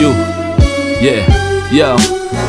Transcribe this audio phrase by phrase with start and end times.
[0.00, 0.10] you.
[1.00, 2.47] Yeah, yo.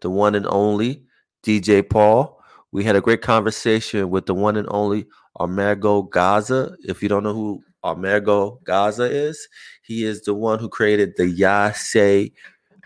[0.00, 1.04] the one and only
[1.42, 2.37] DJ Paul.
[2.72, 5.06] We had a great conversation with the one and only
[5.40, 6.76] Amerigo Gaza.
[6.84, 9.48] If you don't know who Amerigo Gaza is,
[9.82, 12.30] he is the one who created the Yase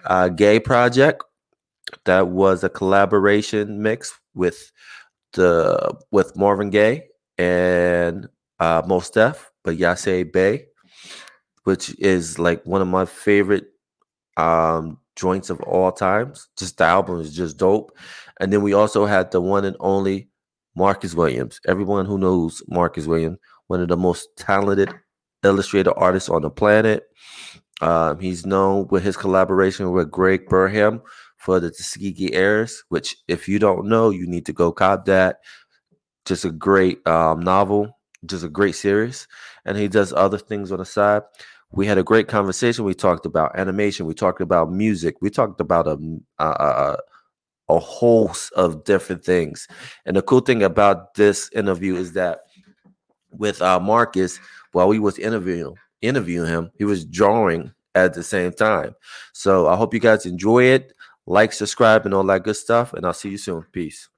[0.04, 1.24] uh, Gay Project.
[2.04, 4.70] That was a collaboration mix with
[5.34, 8.28] the with Marvin Gaye and
[8.60, 10.66] uh, Mos Def, but Yase Bay,
[11.64, 13.66] which is like one of my favorite
[14.36, 16.48] um, joints of all times.
[16.58, 17.96] Just the album is just dope.
[18.40, 20.28] And then we also had the one and only
[20.74, 21.60] Marcus Williams.
[21.66, 24.92] Everyone who knows Marcus Williams, one of the most talented
[25.44, 27.04] illustrator artists on the planet.
[27.80, 31.02] Um, he's known with his collaboration with Greg Burnham
[31.38, 35.38] for the Tuskegee Heirs, which, if you don't know, you need to go cop that.
[36.24, 39.26] Just a great um, novel, just a great series.
[39.64, 41.22] And he does other things on the side.
[41.72, 42.84] We had a great conversation.
[42.84, 44.06] We talked about animation.
[44.06, 45.16] We talked about music.
[45.22, 45.98] We talked about a,
[46.38, 46.98] a,
[47.68, 49.68] a host of different things.
[50.06, 52.40] And the cool thing about this interview is that
[53.32, 54.40] with uh, Marcus,
[54.72, 58.94] while we was interviewing interviewing him, he was drawing at the same time.
[59.32, 60.94] So I hope you guys enjoy it.
[61.26, 62.94] Like, subscribe, and all that good stuff.
[62.94, 63.64] And I'll see you soon.
[63.72, 64.08] Peace.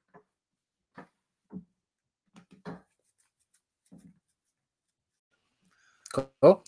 [6.15, 6.65] Cool.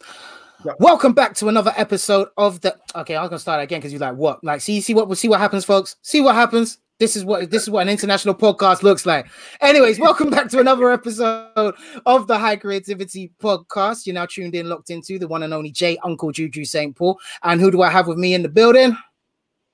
[0.78, 2.76] Welcome back to another episode of the.
[2.94, 4.42] Okay, I'm gonna start again because you're like, what?
[4.42, 5.06] Like, see, see what?
[5.06, 5.96] We'll see what happens, folks.
[6.02, 6.78] See what happens.
[6.98, 9.28] This is what this is what an international podcast looks like.
[9.60, 11.74] Anyways, welcome back to another episode
[12.06, 14.06] of the High Creativity Podcast.
[14.06, 16.96] You're now tuned in, locked into the one and only J Uncle Juju St.
[16.96, 17.18] Paul.
[17.42, 18.96] And who do I have with me in the building?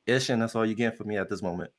[0.06, 1.70] Ish, and that's all you get for me at this moment.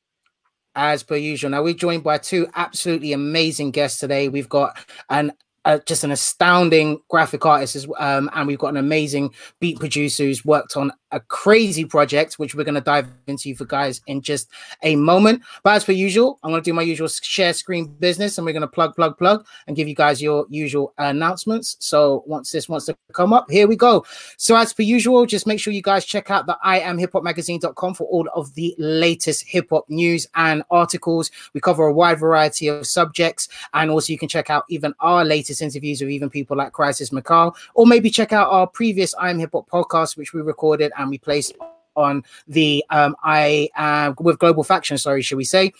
[0.74, 1.50] As per usual.
[1.50, 4.28] Now we're joined by two absolutely amazing guests today.
[4.28, 4.76] We've got
[5.10, 5.32] an
[5.64, 10.24] uh, just an astounding graphic artist, as, um, and we've got an amazing beat producer
[10.24, 14.20] who's worked on a crazy project, which we're going to dive into for guys in
[14.20, 14.50] just
[14.82, 15.42] a moment.
[15.62, 18.52] But as per usual, I'm going to do my usual share screen business, and we're
[18.52, 21.76] going to plug, plug, plug, and give you guys your usual announcements.
[21.78, 24.04] So once this wants to come up, here we go.
[24.36, 27.12] So as per usual, just make sure you guys check out the I am hip
[27.12, 31.30] hop magazine.com for all of the latest hip hop news and articles.
[31.52, 35.24] We cover a wide variety of subjects, and also you can check out even our
[35.24, 39.38] latest interviews with even people like Crisis McCall, or maybe check out our previous I'm
[39.38, 41.54] Hip Hop podcast, which we recorded we placed
[41.96, 45.72] on the um I uh with Global Faction, sorry, should we say?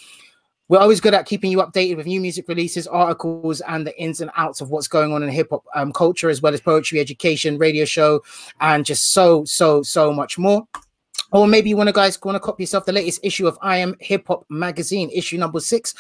[0.69, 4.23] We're always good at keeping you updated with new music releases, articles, and the ins
[4.23, 7.01] and outs of what's going on in hip hop um, culture, as well as poetry,
[7.01, 8.23] education, radio show,
[8.61, 10.67] and just so, so, so much more.
[11.33, 13.77] Or maybe you want to guys want to copy yourself the latest issue of I
[13.79, 15.95] Am Hip Hop magazine, issue number six,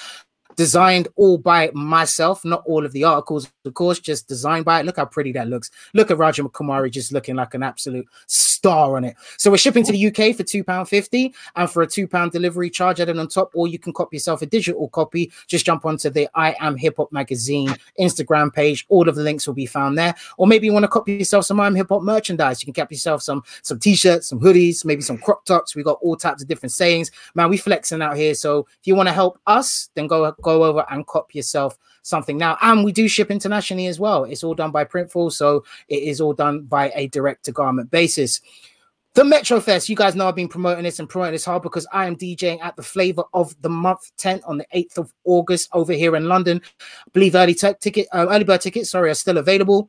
[0.56, 4.86] designed all by myself, not all of the articles, of course, just designed by it.
[4.86, 5.70] Look how pretty that looks.
[5.92, 8.06] Look at Raja Kumari just looking like an absolute
[8.64, 9.14] star on it.
[9.36, 13.18] So we're shipping to the UK for £2.50 and for a £2 delivery charge added
[13.18, 15.30] on top, or you can cop yourself a digital copy.
[15.46, 18.86] Just jump onto the I Am Hip Hop magazine Instagram page.
[18.88, 20.14] All of the links will be found there.
[20.38, 22.62] Or maybe you want to copy yourself some I Am Hip Hop merchandise.
[22.62, 25.76] You can copy yourself some some t-shirts, some hoodies, maybe some crop tops.
[25.76, 27.10] We got all types of different sayings.
[27.34, 28.34] Man, we flexing out here.
[28.34, 32.36] So if you want to help us, then go go over and cop yourself something
[32.36, 32.56] now.
[32.60, 34.24] And we do ship internationally as well.
[34.24, 37.90] It's all done by Printful, so it is all done by a direct to garment
[37.90, 38.40] basis.
[39.14, 41.86] The Metro Fest, you guys know I've been promoting this and promoting this hard because
[41.92, 45.68] I am DJing at the Flavor of the Month tent on the 8th of August
[45.72, 46.60] over here in London.
[46.64, 49.88] I believe early t- ticket, uh, early bird tickets, sorry, are still available.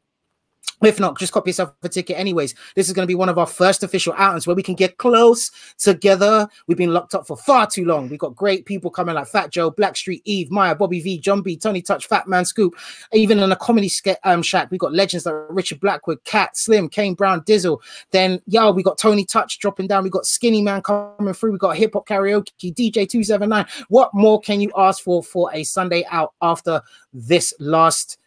[0.83, 2.53] If not, just copy yourself a ticket anyways.
[2.75, 4.97] This is going to be one of our first official outings where we can get
[4.97, 6.49] close together.
[6.67, 8.09] We've been locked up for far too long.
[8.09, 11.55] We've got great people coming like Fat Joe, Blackstreet, Eve, Maya, Bobby V, Jon B,
[11.55, 12.75] Tony Touch, Fat Man Scoop.
[13.13, 16.89] Even in a comedy sk- um, shack, we've got legends like Richard Blackwood, Cat, Slim,
[16.89, 17.79] Kane Brown, Dizzle.
[18.11, 20.03] Then, yo, we got Tony Touch dropping down.
[20.03, 21.53] We got Skinnyman coming through.
[21.53, 23.65] We got Hip Hop Karaoke, DJ 279.
[23.87, 26.81] What more can you ask for for a Sunday out after
[27.13, 28.17] this last?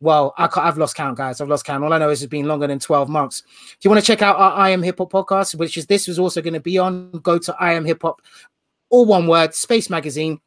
[0.00, 1.40] Well, I I've lost count, guys.
[1.40, 1.82] I've lost count.
[1.82, 3.42] All I know is it's been longer than 12 months.
[3.72, 6.06] If you want to check out our I Am Hip Hop podcast, which is this
[6.06, 8.22] was also going to be on, go to I Am Hip Hop,
[8.90, 10.40] all one word, Space Magazine.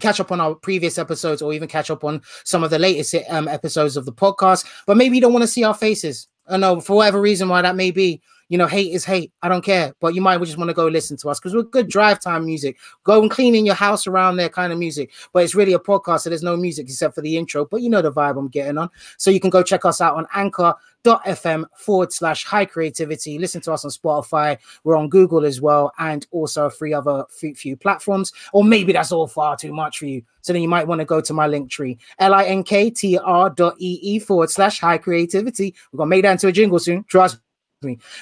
[0.00, 3.14] Catch up on our previous episodes or even catch up on some of the latest
[3.28, 4.64] um, episodes of the podcast.
[4.86, 6.28] But maybe you don't want to see our faces.
[6.48, 8.22] I know for whatever reason why that may be
[8.52, 9.32] you know, hate is hate.
[9.40, 9.94] I don't care.
[9.98, 12.44] But you might just want to go listen to us because we're good drive time
[12.44, 12.76] music.
[13.02, 15.10] Go and clean in your house around there kind of music.
[15.32, 17.64] But it's really a podcast, so there's no music except for the intro.
[17.64, 18.90] But you know the vibe I'm getting on.
[19.16, 23.38] So you can go check us out on anchor.fm forward slash high creativity.
[23.38, 24.58] Listen to us on Spotify.
[24.84, 28.34] We're on Google as well, and also three other few, platforms.
[28.52, 30.24] Or maybe that's all far too much for you.
[30.42, 34.50] So then you might want to go to my link tree, L-I-N-K-T-R dot E-E forward
[34.50, 35.74] slash high creativity.
[35.90, 37.04] We're gonna make that into a jingle soon.
[37.04, 37.38] Trust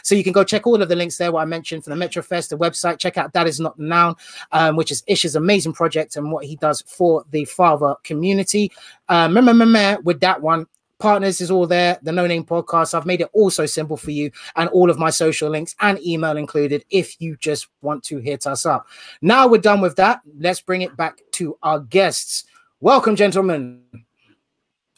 [0.02, 1.96] So you can go check all of the links there, what I mentioned for the
[1.96, 2.98] Metro Fest, the website.
[2.98, 4.14] Check out Dad Is Not Noun,
[4.52, 8.72] um, which is Ish's amazing project and what he does for the father community.
[9.08, 10.66] Um, remember, with that one,
[11.00, 12.94] partners is all there the no name podcast.
[12.94, 16.00] I've made it all so simple for you and all of my social links and
[16.06, 18.86] email included if you just want to hit us up.
[19.20, 20.20] Now we're done with that.
[20.38, 22.44] Let's bring it back to our guests.
[22.80, 23.82] Welcome gentlemen.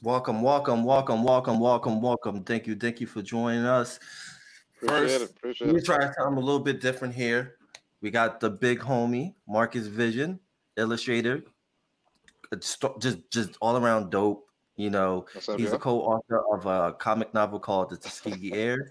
[0.03, 2.43] Welcome welcome welcome welcome welcome welcome.
[2.43, 3.99] Thank you thank you for joining us
[4.87, 7.57] First, appreciate it, we try to sound a little bit different here.
[8.01, 10.41] We got the big homie, Marcus Vision,
[10.77, 11.45] illustrator.
[12.51, 14.49] It's just just all around dope.
[14.77, 18.89] You know, up, he's a co-author of a comic novel called The Tuskegee Heirs.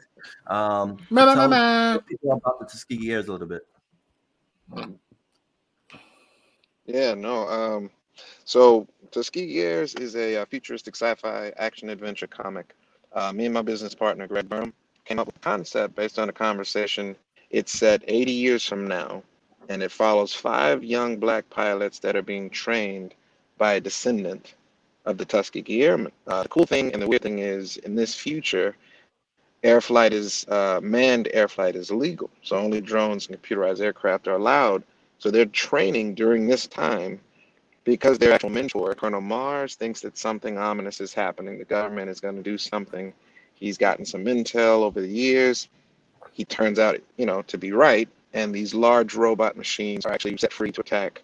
[0.48, 3.68] Um, tell people about the Tuskegee Heirs a little bit.
[6.86, 7.48] Yeah, no.
[7.50, 7.90] Um,
[8.46, 12.76] so Tuskegee Heirs is a, a uh, futuristic sci-fi action adventure comic.
[13.12, 14.74] Uh, me and my business partner Greg Burnham
[15.06, 17.16] came up with a concept based on a conversation.
[17.50, 19.24] It's set 80 years from now,
[19.70, 23.14] and it follows five young black pilots that are being trained
[23.58, 24.56] by a descendant
[25.06, 26.12] of the Tuskegee Airmen.
[26.28, 28.76] Uh, the cool thing and the weird thing is, in this future,
[29.64, 32.30] air flight is uh, manned air flight is illegal.
[32.44, 34.84] So only drones and computerized aircraft are allowed.
[35.20, 37.20] So they're training during this time
[37.84, 41.58] because their actual mentor, Colonel Mars, thinks that something ominous is happening.
[41.58, 43.14] The government is going to do something
[43.62, 45.70] He's gotten some intel over the years.
[46.34, 48.10] He turns out, you know, to be right.
[48.34, 51.22] And these large robot machines are actually set free to attack,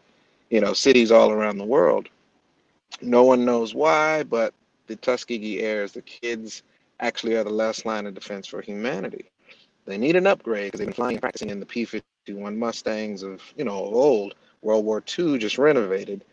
[0.52, 2.10] you know, cities all around the world.
[3.02, 4.54] No one knows why, but
[4.86, 6.62] the Tuskegee heirs, the kids,
[7.00, 9.32] actually are the last line of defense for humanity.
[9.86, 13.42] They need an upgrade because they've been flying and practicing in the P-51 Mustangs of,
[13.58, 14.36] you know, old.
[14.62, 16.24] World War II just renovated.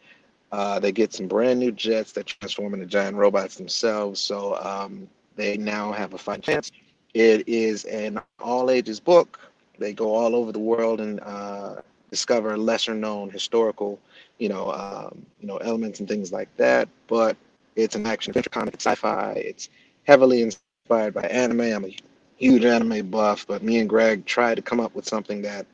[0.52, 4.20] Uh, they get some brand new jets that transform into giant robots themselves.
[4.20, 6.70] So um, they now have a fighting chance.
[7.14, 9.40] It is an all ages book.
[9.78, 11.76] They go all over the world and uh,
[12.10, 13.98] discover lesser known historical,
[14.38, 16.88] you know, um, you know, elements and things like that.
[17.08, 17.36] But
[17.76, 18.74] it's an action adventure comic.
[18.74, 19.32] It's sci-fi.
[19.36, 19.68] It's
[20.04, 21.60] heavily inspired by anime.
[21.60, 21.96] I'm a
[22.36, 25.66] huge anime buff, but me and Greg tried to come up with something that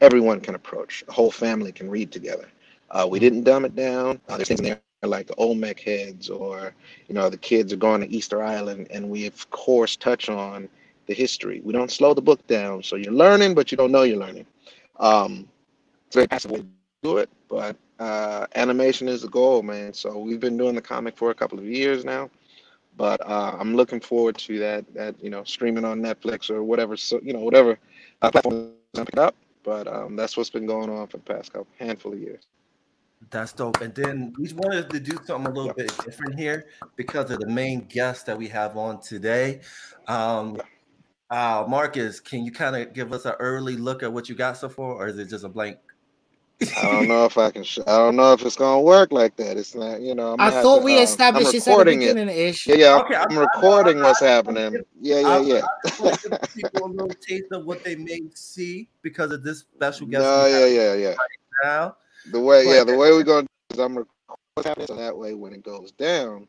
[0.00, 1.04] everyone can approach.
[1.06, 2.48] The whole family can read together.
[2.90, 4.20] Uh, we didn't dumb it down.
[4.28, 6.74] Uh, there's things in there like the Olmec heads or
[7.08, 10.68] you know the kids are going to Easter Island and we of course touch on
[11.06, 11.60] the history.
[11.64, 14.46] We don't slow the book down, so you're learning, but you don't know you're learning.
[14.98, 15.48] Um,
[16.06, 19.92] it's very passive way to do it, but uh, animation is the goal, man.
[19.92, 22.30] So we've been doing the comic for a couple of years now,
[22.96, 24.92] but uh, I'm looking forward to that.
[24.94, 26.96] That you know, streaming on Netflix or whatever.
[26.96, 27.78] So you know, whatever
[28.22, 29.36] uh, platform I pick up.
[29.62, 32.55] But um, that's what's been going on for the past couple handful of years.
[33.30, 33.80] That's dope.
[33.80, 37.48] And then we wanted to do something a little bit different here because of the
[37.48, 39.60] main guest that we have on today.
[40.06, 40.60] Um,
[41.30, 44.56] uh, Marcus, can you kind of give us an early look at what you got
[44.56, 45.78] so far, or is it just a blank?
[46.78, 47.64] I don't know if I can.
[47.64, 49.58] Sh- I don't know if it's gonna work like that.
[49.58, 50.00] It's not.
[50.00, 50.36] You know.
[50.38, 52.66] i thought to, we um, established this at the beginning ish.
[52.66, 52.96] Yeah, yeah.
[52.96, 54.82] Okay, I'm, I'm, recording what's happening.
[54.98, 56.38] Yeah, yeah, yeah.
[56.54, 60.22] people a little taste of what they may see because of this special guest.
[60.22, 61.08] No, yeah, yeah, yeah.
[61.08, 61.18] Right
[61.62, 61.96] now,
[62.32, 65.52] the way, yeah, the way we're gonna do is I'm recording so that way when
[65.52, 66.48] it goes down,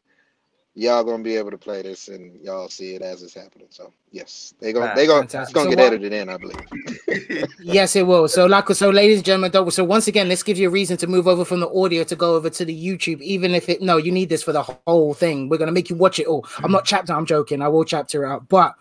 [0.78, 3.66] y'all gonna be able to play this and y'all see it as it's happening.
[3.72, 7.48] So yes, they gonna they gonna it's gonna so get what, edited in, I believe.
[7.60, 8.28] yes, it will.
[8.28, 11.08] So like so, ladies and gentlemen, so once again, this gives you a reason to
[11.08, 13.98] move over from the audio to go over to the YouTube, even if it no,
[13.98, 15.50] you need this for the whole thing.
[15.50, 16.46] We're gonna make you watch it all.
[16.60, 17.64] I'm not chapter, I'm joking.
[17.64, 18.76] I will chapter out, but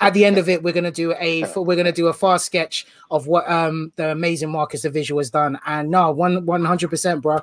[0.00, 2.86] at the end of it, we're gonna do a we're gonna do a fast sketch
[3.10, 5.58] of what um the amazing Marcus the visual has done.
[5.66, 7.40] And no, one one hundred percent, bro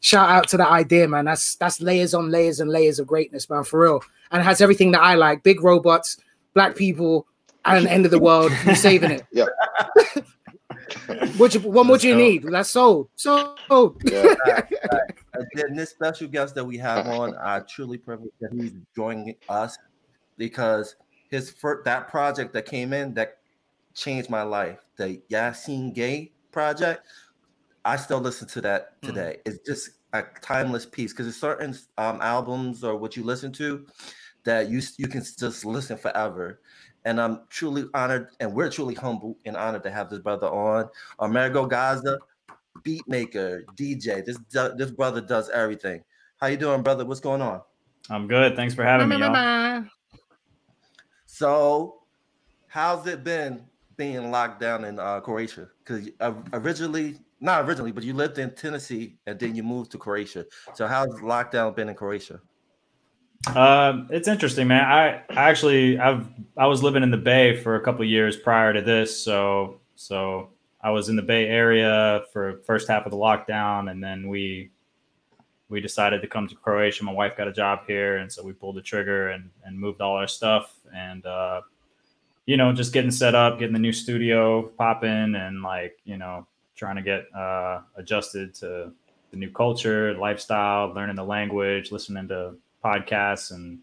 [0.00, 1.24] shout out to that idea, man.
[1.24, 4.02] That's that's layers on layers and layers of greatness, man, for real.
[4.30, 6.18] And it has everything that I like: big robots,
[6.54, 7.26] black people,
[7.64, 8.52] and end of the world.
[8.64, 9.26] You're saving it.
[9.32, 9.46] Yeah.
[11.36, 12.44] what you, what more do you need?
[12.44, 13.08] That's sold.
[13.16, 13.58] Sold.
[14.04, 14.34] Yeah.
[15.56, 19.78] and this special guest that we have on, I truly privileged that he's joining us
[20.36, 20.96] because
[21.30, 23.38] his first that project that came in that
[23.94, 27.06] changed my life, the Yasiin Gaye project
[27.84, 29.08] I still listen to that mm.
[29.08, 29.36] today.
[29.38, 29.52] Mm.
[29.52, 33.86] It's just a timeless piece because there's certain um, albums or what you listen to
[34.44, 36.60] that you you can just listen forever.
[37.06, 40.88] And I'm truly honored, and we're truly humble and honored to have this brother on.
[41.18, 42.18] Amerigo Gaza,
[42.82, 44.24] beat maker, DJ.
[44.24, 44.38] This
[44.76, 46.02] this brother does everything.
[46.40, 47.04] How you doing, brother?
[47.04, 47.60] What's going on?
[48.08, 48.56] I'm good.
[48.56, 49.18] Thanks for having me.
[49.18, 49.84] Y'all.
[51.26, 52.02] So,
[52.68, 53.64] how's it been
[53.96, 55.68] being locked down in uh, Croatia?
[55.84, 56.08] Because
[56.52, 60.46] originally not originally, but you lived in Tennessee and then you moved to Croatia.
[60.74, 62.40] So how's lockdown been in Croatia?
[63.54, 64.84] Um, it's interesting, man.
[64.84, 66.26] I, I actually I've
[66.56, 70.50] I was living in the Bay for a couple years prior to this, so so
[70.80, 74.70] I was in the Bay Area for first half of the lockdown, and then we
[75.68, 77.04] we decided to come to Croatia.
[77.04, 80.00] My wife got a job here, and so we pulled the trigger and and moved
[80.00, 81.60] all our stuff and uh,
[82.46, 86.46] you know just getting set up, getting the new studio popping, and like you know
[86.74, 88.92] trying to get uh, adjusted to
[89.30, 92.54] the new culture, lifestyle, learning the language, listening to
[92.84, 93.78] podcasts, and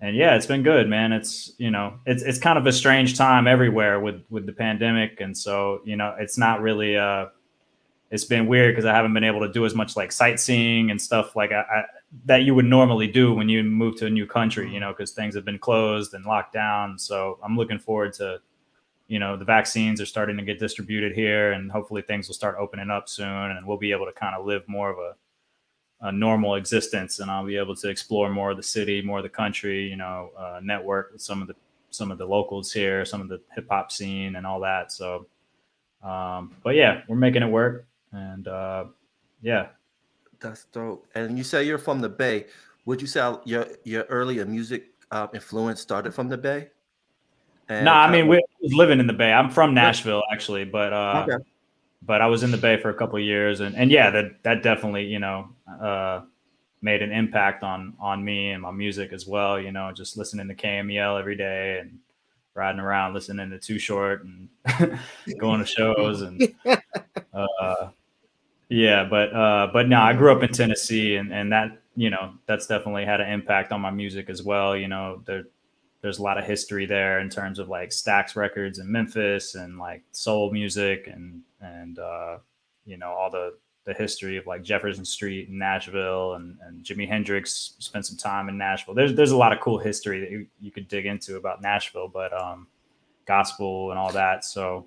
[0.00, 1.12] and yeah, it's been good, man.
[1.12, 5.20] It's you know, it's it's kind of a strange time everywhere with with the pandemic,
[5.20, 6.96] and so you know, it's not really.
[6.96, 7.26] Uh,
[8.10, 11.02] it's been weird because I haven't been able to do as much like sightseeing and
[11.02, 11.82] stuff like I, I,
[12.26, 15.10] that you would normally do when you move to a new country, you know, because
[15.10, 16.96] things have been closed and locked down.
[16.96, 18.40] So I'm looking forward to
[19.06, 22.56] you know the vaccines are starting to get distributed here and hopefully things will start
[22.58, 25.14] opening up soon and we'll be able to kind of live more of a,
[26.08, 29.22] a normal existence and i'll be able to explore more of the city more of
[29.22, 31.54] the country you know uh, network with some of the
[31.90, 34.90] some of the locals here some of the hip-hop scene and all that.
[34.90, 35.26] So
[36.02, 38.84] um, but yeah we're making it work and uh,
[39.42, 39.68] yeah.
[40.40, 41.06] That's dope.
[41.14, 42.46] And you say you're from the bay.
[42.84, 46.68] Would you say your your earlier music uh, influence started from the bay
[47.68, 49.32] no, nah, I mean, we was living in the Bay.
[49.32, 51.44] I'm from Nashville, actually, but uh, okay.
[52.02, 54.62] but I was in the Bay for a couple years, and and yeah, that that
[54.62, 55.48] definitely you know
[55.80, 56.22] uh,
[56.82, 59.58] made an impact on on me and my music as well.
[59.58, 61.98] You know, just listening to KMEL every day and
[62.54, 64.48] riding around listening to Too Short and
[65.38, 66.54] going to shows and
[67.34, 67.88] uh,
[68.68, 72.34] yeah, but uh, but no, I grew up in Tennessee, and and that you know
[72.46, 74.76] that's definitely had an impact on my music as well.
[74.76, 75.44] You know, there
[76.04, 79.78] there's a lot of history there in terms of like Stax Records in Memphis and
[79.78, 82.36] like soul music and and uh,
[82.84, 87.08] you know all the the history of like Jefferson Street in Nashville and, and Jimi
[87.08, 88.92] Hendrix spent some time in Nashville.
[88.92, 92.08] There's there's a lot of cool history that you, you could dig into about Nashville,
[92.08, 92.66] but um,
[93.24, 94.44] gospel and all that.
[94.44, 94.86] So,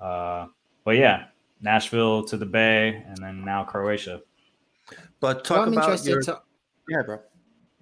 [0.00, 0.46] uh,
[0.84, 1.26] but yeah,
[1.60, 4.22] Nashville to the Bay, and then now Croatia.
[5.20, 6.40] But talk well, about your to-
[6.88, 7.18] yeah, bro.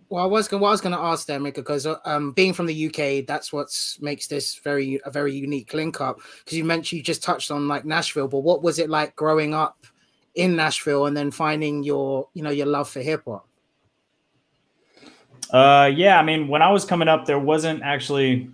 [0.08, 0.62] Well, I was going.
[0.62, 3.68] I was going to ask them because uh, um, being from the UK, that's what
[4.00, 6.20] makes this very a very unique link up.
[6.44, 9.52] Because you mentioned you just touched on like Nashville, but what was it like growing
[9.52, 9.84] up
[10.34, 13.48] in Nashville and then finding your you know your love for hip hop?
[15.50, 18.50] Uh, yeah, I mean, when I was coming up, there wasn't actually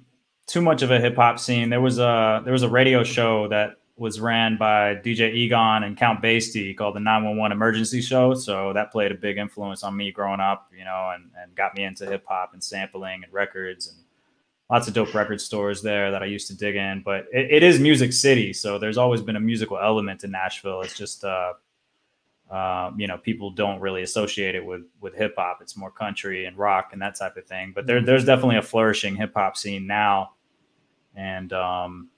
[0.47, 1.69] too much of a hip hop scene.
[1.69, 5.97] There was a there was a radio show that was ran by DJ Egon and
[5.97, 8.35] Count Basie called the 911 Emergency Show.
[8.35, 11.77] So that played a big influence on me growing up, you know, and, and got
[11.77, 13.97] me into hip hop and sampling and records and
[14.69, 17.03] lots of dope record stores there that I used to dig in.
[17.05, 20.81] But it, it is Music City, so there's always been a musical element in Nashville.
[20.81, 21.53] It's just, uh,
[22.51, 25.59] uh, you know, people don't really associate it with with hip hop.
[25.63, 27.71] It's more country and rock and that type of thing.
[27.73, 30.33] But there, there's definitely a flourishing hip hop scene now,
[31.15, 32.09] and um,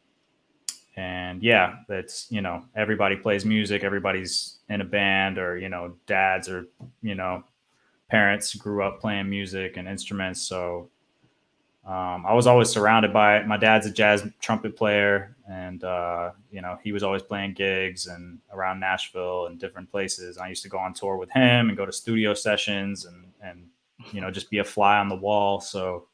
[0.96, 3.84] and yeah, that's you know, everybody plays music.
[3.84, 6.66] Everybody's in a band, or you know, dads or
[7.02, 7.44] you know,
[8.08, 10.88] parents grew up playing music and instruments, so
[11.86, 13.46] um, I was always surrounded by it.
[13.46, 18.06] My dad's a jazz trumpet player, and uh, you know he was always playing gigs
[18.06, 20.38] and around Nashville and different places.
[20.38, 23.66] I used to go on tour with him and go to studio sessions and and
[24.12, 25.60] you know just be a fly on the wall.
[25.60, 26.06] So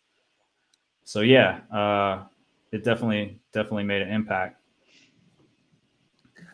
[1.05, 2.25] so yeah, uh,
[2.73, 4.60] it definitely definitely made an impact.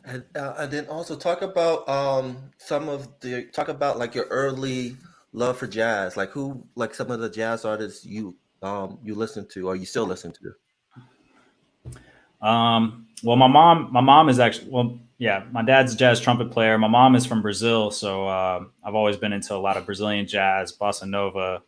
[0.07, 4.27] And, uh, and then also talk about um, some of the talk about like your
[4.27, 4.97] early
[5.33, 9.47] love for jazz, like who like some of the jazz artists you um, you listen
[9.49, 12.47] to or you still listen to?
[12.47, 16.51] Um, well, my mom, my mom is actually, well, yeah, my dad's a jazz trumpet
[16.51, 16.77] player.
[16.79, 20.27] My mom is from Brazil, so uh, I've always been into a lot of Brazilian
[20.27, 21.63] jazz, bossa nova,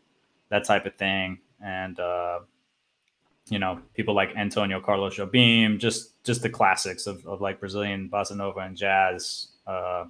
[0.51, 2.41] that type of thing, and uh,
[3.49, 8.09] you know, people like Antonio Carlos Jobim, just just the classics of, of like Brazilian
[8.13, 9.49] bossa nova and jazz.
[9.67, 10.05] Uh,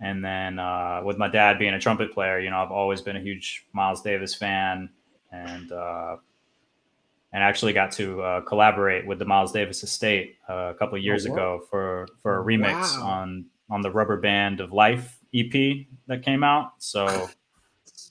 [0.00, 3.16] and then uh, with my dad being a trumpet player, you know, I've always been
[3.16, 4.90] a huge Miles Davis fan
[5.32, 6.16] and uh,
[7.32, 11.26] and actually got to uh, collaborate with the Miles Davis Estate uh, a couple years
[11.26, 13.06] oh, ago for for a remix wow.
[13.06, 16.72] on on the Rubber Band of Life EP that came out.
[16.78, 17.06] So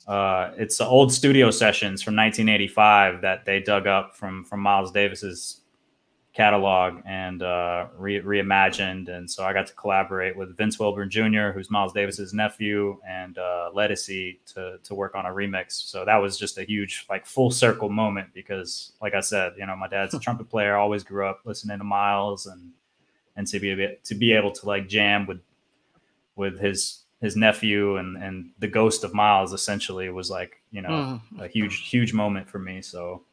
[0.07, 4.91] uh, it's the old studio sessions from 1985 that they dug up from from Miles
[4.91, 5.61] Davis's
[6.35, 9.07] catalog and uh, re- reimagined.
[9.07, 13.37] And so I got to collaborate with Vince Wilburn Jr., who's Miles Davis's nephew, and
[13.37, 15.71] uh, Ledisi to to work on a remix.
[15.71, 19.65] So that was just a huge like full circle moment because, like I said, you
[19.65, 20.75] know, my dad's a trumpet player.
[20.75, 22.71] Always grew up listening to Miles and
[23.37, 25.39] and to be to be able to like jam with
[26.35, 30.89] with his his nephew and and the ghost of Miles essentially was like you know
[31.33, 31.41] mm.
[31.41, 32.81] a huge huge moment for me.
[32.81, 33.23] So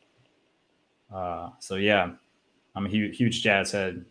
[1.13, 2.13] uh, so yeah,
[2.75, 4.05] I'm a huge, huge jazz head.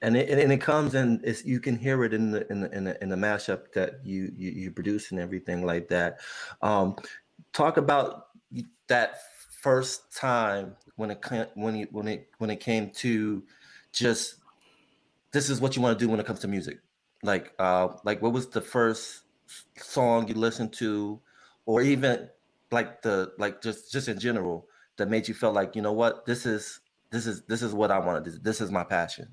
[0.00, 2.70] And it, and it comes and it's you can hear it in the in the
[2.72, 6.20] in the, in the mashup that you, you you produce and everything like that.
[6.62, 6.96] Um,
[7.52, 8.28] talk about
[8.86, 9.18] that
[9.60, 13.42] first time when it when it when it when it came to
[13.92, 14.36] just
[15.32, 16.78] this is what you want to do when it comes to music.
[17.24, 19.22] Like uh like what was the first
[19.76, 21.20] song you listened to,
[21.66, 22.28] or even
[22.70, 26.24] like the like just just in general that made you feel like you know what
[26.24, 28.38] this is this is this is what I want to do.
[28.38, 29.28] This is my passion.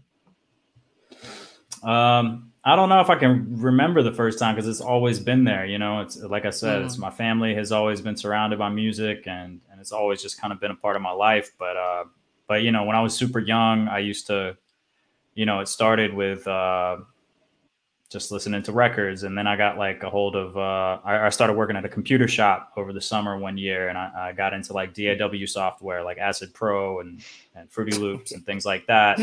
[1.84, 5.44] Um, I don't know if I can remember the first time because it's always been
[5.44, 5.66] there.
[5.66, 6.86] You know, it's like I said, mm.
[6.86, 10.52] it's my family has always been surrounded by music, and and it's always just kind
[10.52, 11.52] of been a part of my life.
[11.60, 12.06] But uh,
[12.48, 14.58] but you know, when I was super young, I used to,
[15.36, 16.98] you know, it started with uh,
[18.16, 19.24] just listening to records.
[19.24, 21.90] And then I got like a hold of, uh, I, I, started working at a
[21.90, 26.02] computer shop over the summer one year and I, I, got into like DAW software
[26.02, 27.22] like Acid Pro and,
[27.56, 29.20] and Fruity Loops and things like that.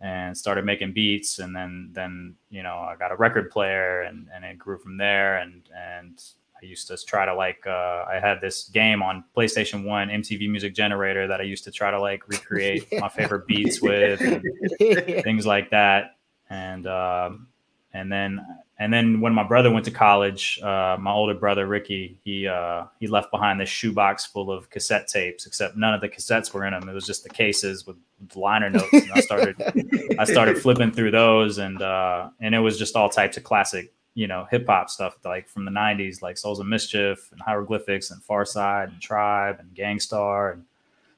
[0.00, 4.28] And started making beats, and then, then you know, I got a record player, and,
[4.34, 5.36] and it grew from there.
[5.40, 6.18] And and
[6.56, 10.48] I used to try to like uh, I had this game on PlayStation One, MTV
[10.48, 13.00] Music Generator, that I used to try to like recreate yeah.
[13.00, 14.42] my favorite beats with, and
[15.22, 16.16] things like that.
[16.48, 17.48] And um,
[17.92, 18.44] and then
[18.78, 22.84] and then when my brother went to college, uh, my older brother Ricky, he uh,
[22.98, 26.64] he left behind this shoebox full of cassette tapes, except none of the cassettes were
[26.64, 26.88] in them.
[26.88, 27.96] It was just the cases with,
[28.34, 28.92] liner notes.
[28.92, 33.08] And I started I started flipping through those, and uh, and it was just all
[33.08, 36.66] types of classic, you know, hip hop stuff like from the '90s, like Souls of
[36.66, 40.64] Mischief and Hieroglyphics and Pharcyde and Tribe and Gang Starr and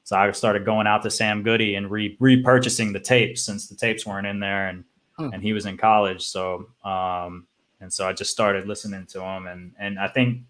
[0.05, 3.75] so I started going out to Sam Goody and re- repurchasing the tapes since the
[3.75, 4.83] tapes weren't in there and
[5.17, 5.29] Hmm.
[5.31, 6.23] and he was in college.
[6.23, 7.45] So, um,
[7.79, 10.41] and so I just started listening to him, and and I think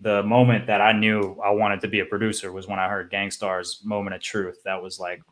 [0.00, 3.10] the moment that I knew I wanted to be a producer was when I heard
[3.10, 5.22] Gang Starr's "Moment of Truth." That was like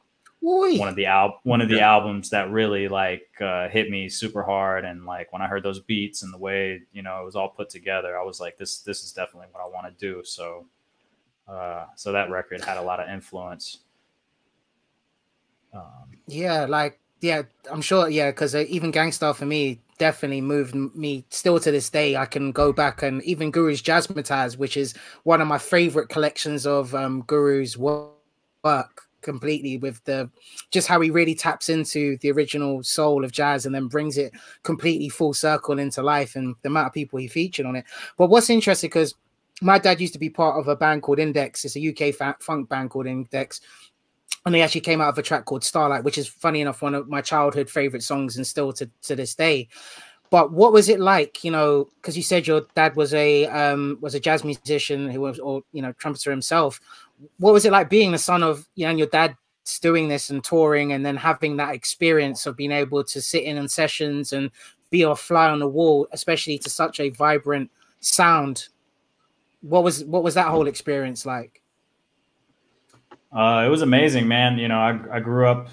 [0.44, 0.76] Oy.
[0.76, 1.90] one of the al- one of the yeah.
[1.90, 5.80] albums that really like uh, hit me super hard, and like when I heard those
[5.80, 8.80] beats and the way you know it was all put together, I was like, this
[8.80, 10.22] this is definitely what I want to do.
[10.24, 10.66] So,
[11.48, 13.78] uh, so that record had a lot of influence.
[15.72, 18.08] Um, yeah, like yeah, I'm sure.
[18.08, 21.24] Yeah, because uh, even Gang Starr for me definitely moved me.
[21.30, 25.40] Still to this day, I can go back and even Guru's Jazzmatazz, which is one
[25.40, 28.14] of my favorite collections of um, Guru's work.
[29.20, 30.30] completely with the
[30.70, 34.32] just how he really taps into the original soul of jazz and then brings it
[34.62, 37.84] completely full circle into life and the amount of people he featured on it.
[38.16, 39.14] But what's interesting because
[39.60, 41.64] my dad used to be part of a band called Index.
[41.64, 43.60] It's a UK funk band called Index.
[44.44, 46.94] And they actually came out of a track called Starlight, which is funny enough, one
[46.94, 49.68] of my childhood favorite songs and still to, to this day.
[50.30, 53.98] But what was it like, you know, because you said your dad was a um
[54.00, 56.80] was a jazz musician who was or you know, trumpeter himself.
[57.38, 59.36] What was it like being the son of you know, and your dad
[59.80, 63.58] doing this and touring and then having that experience of being able to sit in
[63.58, 64.50] on sessions and
[64.90, 68.68] be a fly on the wall, especially to such a vibrant sound
[69.60, 71.62] what was what was that whole experience like?
[73.32, 74.58] Uh, it was amazing, man.
[74.58, 75.68] You know, I, I grew up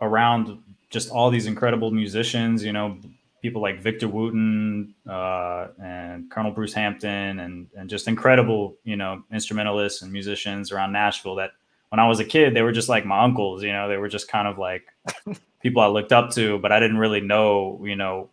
[0.00, 0.58] around
[0.90, 2.64] just all these incredible musicians.
[2.64, 2.98] You know,
[3.42, 9.22] people like Victor Wooten uh, and Colonel Bruce Hampton, and and just incredible, you know,
[9.32, 11.36] instrumentalists and musicians around Nashville.
[11.36, 11.50] That
[11.88, 13.62] when I was a kid, they were just like my uncles.
[13.62, 14.84] You know, they were just kind of like
[15.62, 18.30] people I looked up to, but I didn't really know, you know,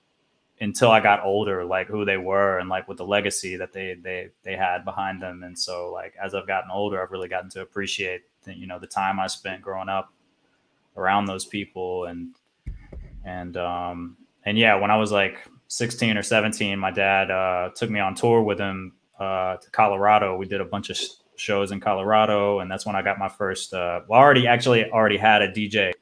[0.59, 3.95] until I got older, like who they were and like with the legacy that they
[3.95, 5.43] they they had behind them.
[5.43, 8.87] And so like as I've gotten older, I've really gotten to appreciate you know the
[8.87, 10.13] time I spent growing up
[10.97, 12.35] around those people and
[13.25, 17.89] and um and yeah, when I was like 16 or 17, my dad uh, took
[17.89, 20.37] me on tour with him uh, to Colorado.
[20.37, 23.29] We did a bunch of sh- shows in Colorado, and that's when I got my
[23.29, 23.73] first.
[23.73, 25.93] Uh, well, I already actually already had a DJ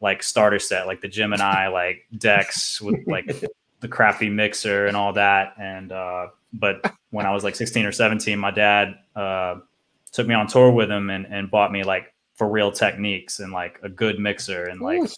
[0.00, 3.44] like starter set, like the Gemini like decks with like
[3.80, 5.54] the crappy mixer and all that.
[5.58, 9.56] And uh, but when I was like 16 or 17, my dad uh,
[10.12, 13.52] took me on tour with him and, and bought me like for real Technics and
[13.52, 14.64] like a good mixer.
[14.64, 15.16] And like as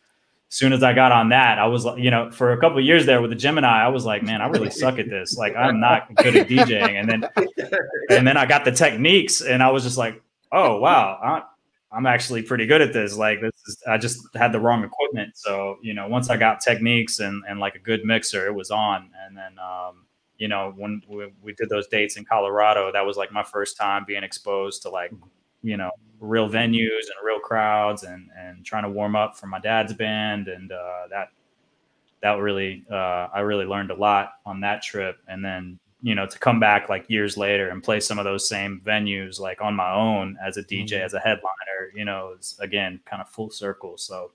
[0.48, 2.84] soon as I got on that, I was like, you know, for a couple of
[2.84, 5.36] years there with the Gemini, I was like, man, I really suck at this.
[5.36, 7.00] Like I'm not good at DJing.
[7.00, 7.28] And then
[8.10, 11.42] and then I got the Technics and I was just like, oh wow, I,
[11.96, 13.16] I'm actually pretty good at this.
[13.16, 15.36] Like this is, I just had the wrong equipment.
[15.36, 18.70] So, you know, once I got Technics and, and like a good mixer, it was
[18.70, 19.10] on.
[19.26, 20.06] And then, um,
[20.38, 23.76] you know, when we, we did those dates in Colorado, that was like my first
[23.76, 25.12] time being exposed to like,
[25.62, 25.90] you know,
[26.20, 30.48] real venues and real crowds and, and trying to warm up for my dad's band.
[30.48, 31.28] And, uh, that,
[32.22, 35.18] that really, uh, I really learned a lot on that trip.
[35.28, 38.48] And then you know to come back like years later and play some of those
[38.48, 41.04] same venues like on my own as a dj mm-hmm.
[41.04, 44.32] as a headliner you know is again kind of full circle so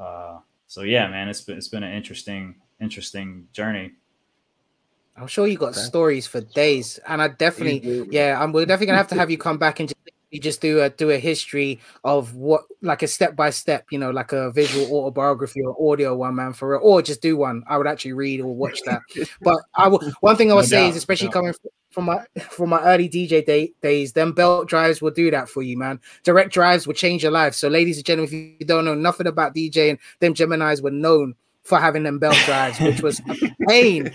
[0.00, 3.92] uh so yeah man it's been it's been an interesting interesting journey
[5.20, 5.80] i'm sure you got okay.
[5.80, 9.38] stories for days and i definitely yeah i'm we're definitely gonna have to have you
[9.38, 9.98] come back and just
[10.30, 13.98] you just do a do a history of what like a step by step, you
[13.98, 17.62] know, like a visual autobiography or audio one man for it, or just do one.
[17.66, 19.00] I would actually read or watch that.
[19.40, 21.32] but I will one thing I would no say doubt, is especially no.
[21.32, 21.54] coming
[21.90, 25.62] from my from my early DJ day, days, them belt drives will do that for
[25.62, 25.98] you, man.
[26.24, 27.54] Direct drives will change your life.
[27.54, 31.34] So, ladies and gentlemen, if you don't know nothing about DJing, them Geminis were known
[31.62, 34.12] for having them belt drives, which was a pain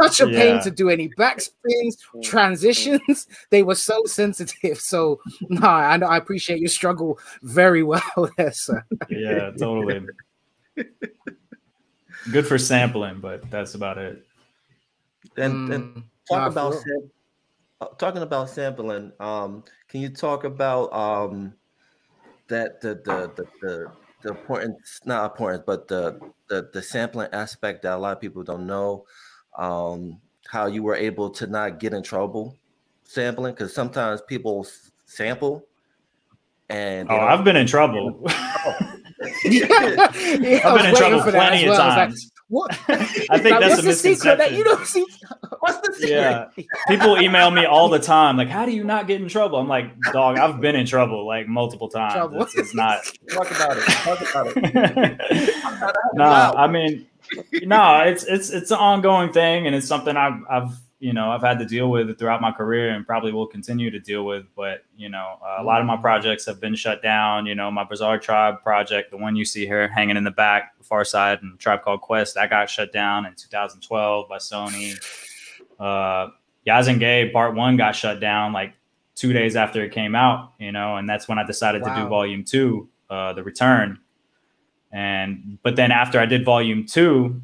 [0.00, 0.38] such a yeah.
[0.38, 3.26] pain to do any backspins, transitions.
[3.50, 4.78] They were so sensitive.
[4.80, 8.02] So, no, I, I appreciate your struggle very well
[8.36, 8.84] there, sir.
[9.08, 10.06] Yeah, totally.
[12.30, 14.24] Good for sampling, but that's about it.
[15.36, 17.10] And, and mm, talk nah, about sam-
[17.80, 19.12] uh, talking about sampling.
[19.20, 21.54] Um, can you talk about um
[22.48, 27.82] that the the the, the the importance not importance but the, the the sampling aspect
[27.82, 29.04] that a lot of people don't know
[29.58, 32.56] um, how you were able to not get in trouble
[33.04, 34.66] sampling because sometimes people
[35.06, 35.64] sample
[36.70, 38.22] and oh, I've been in trouble.
[38.26, 38.34] yeah,
[39.44, 42.30] yeah, I've been in trouble plenty of times.
[42.48, 42.78] What?
[42.88, 44.38] I think that's a misconception.
[44.38, 45.04] That you don't see.
[45.60, 46.10] What's the secret?
[46.10, 46.46] Yeah,
[46.88, 49.68] people email me all the time, like, "How do you not get in trouble?" I'm
[49.68, 52.32] like, "Dog, I've been in trouble like multiple times.
[52.34, 53.84] It's, it's, not." Talk about it.
[53.84, 55.50] Talk about it.
[56.14, 57.06] nah, I mean,
[57.62, 61.42] no, it's it's it's an ongoing thing, and it's something I've I've you know I've
[61.42, 64.46] had to deal with throughout my career, and probably will continue to deal with.
[64.56, 67.46] But you know, uh, a lot of my projects have been shut down.
[67.46, 70.74] You know, my Bizarre Tribe project, the one you see here hanging in the back,
[70.82, 74.96] Pharcyde, and Tribe Called Quest, that got shut down in 2012 by Sony.
[75.78, 76.30] Uh,
[76.66, 78.74] Yasiin Part One got shut down like
[79.14, 80.52] two days after it came out.
[80.58, 81.94] You know, and that's when I decided wow.
[81.94, 83.98] to do Volume Two, uh, The Return
[84.92, 87.40] and but then after I did volume two,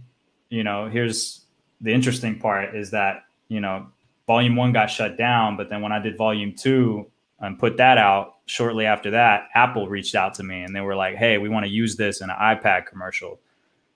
[0.49, 1.45] you know, here's
[1.81, 3.89] the interesting part is that, you know,
[4.27, 7.99] volume one got shut down, but then when I did volume two and put that
[7.99, 11.49] out shortly after that, Apple reached out to me and they were like, Hey, we
[11.49, 13.41] want to use this in an iPad commercial.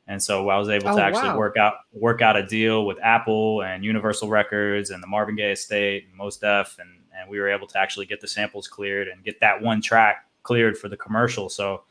[0.06, 1.38] And so I was able oh, to actually wow.
[1.38, 5.52] work out work out a deal with Apple and Universal Records and the Marvin Gaye
[5.52, 9.08] estate and Mos Def and and we were able to actually get the samples cleared
[9.08, 11.48] and get that one track cleared for the commercial.
[11.48, 11.82] So,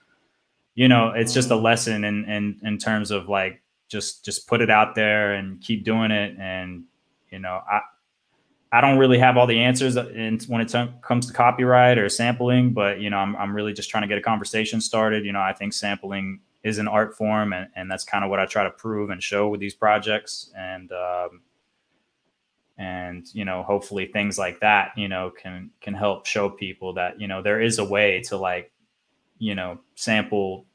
[0.77, 4.61] you know, it's just a lesson in in in terms of like just just put
[4.61, 6.37] it out there and keep doing it.
[6.39, 6.83] And
[7.31, 7.81] you know, I
[8.71, 12.73] I don't really have all the answers in, when it comes to copyright or sampling,
[12.73, 15.25] but you know, I'm I'm really just trying to get a conversation started.
[15.25, 18.39] You know, I think sampling is an art form, and, and that's kind of what
[18.39, 20.51] I try to prove and show with these projects.
[20.55, 21.41] And um,
[22.77, 27.19] and you know, hopefully things like that, you know, can can help show people that
[27.19, 28.71] you know there is a way to like,
[29.39, 30.65] you know, sample.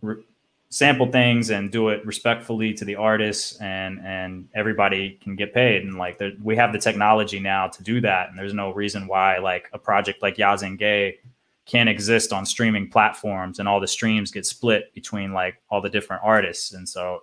[0.00, 0.24] Re-
[0.70, 5.82] sample things and do it respectfully to the artists and and everybody can get paid
[5.82, 9.36] and like we have the technology now to do that and there's no reason why
[9.36, 11.18] like a project like Yasiin Gaye
[11.64, 15.88] can't exist on streaming platforms and all the streams get split between like all the
[15.88, 16.72] different artists.
[16.72, 17.20] And so,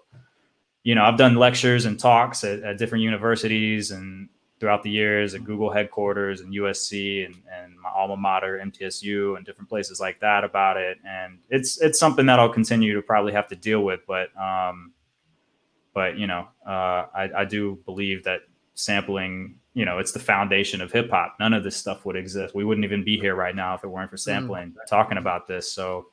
[0.83, 5.33] you know, I've done lectures and talks at, at different universities and throughout the years
[5.33, 10.19] at Google headquarters and USC and, and my alma mater, MTSU, and different places like
[10.19, 10.97] that about it.
[11.05, 14.01] And it's it's something that I'll continue to probably have to deal with.
[14.07, 14.93] But um,
[15.93, 18.41] but you know, uh, I, I do believe that
[18.75, 21.35] sampling you know it's the foundation of hip hop.
[21.39, 22.53] None of this stuff would exist.
[22.53, 24.21] We wouldn't even be here right now if it weren't for mm.
[24.21, 24.75] sampling, mm.
[24.89, 25.71] talking about this.
[25.71, 26.07] So,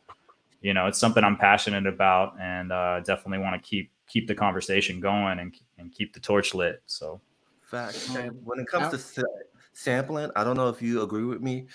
[0.60, 4.34] you know, it's something I'm passionate about, and uh, definitely want to keep keep the
[4.34, 6.82] conversation going and and keep the torch lit.
[6.86, 7.20] So,
[7.66, 8.08] fact.
[8.44, 9.26] When it comes to
[9.72, 11.66] sampling, I don't know if you agree with me.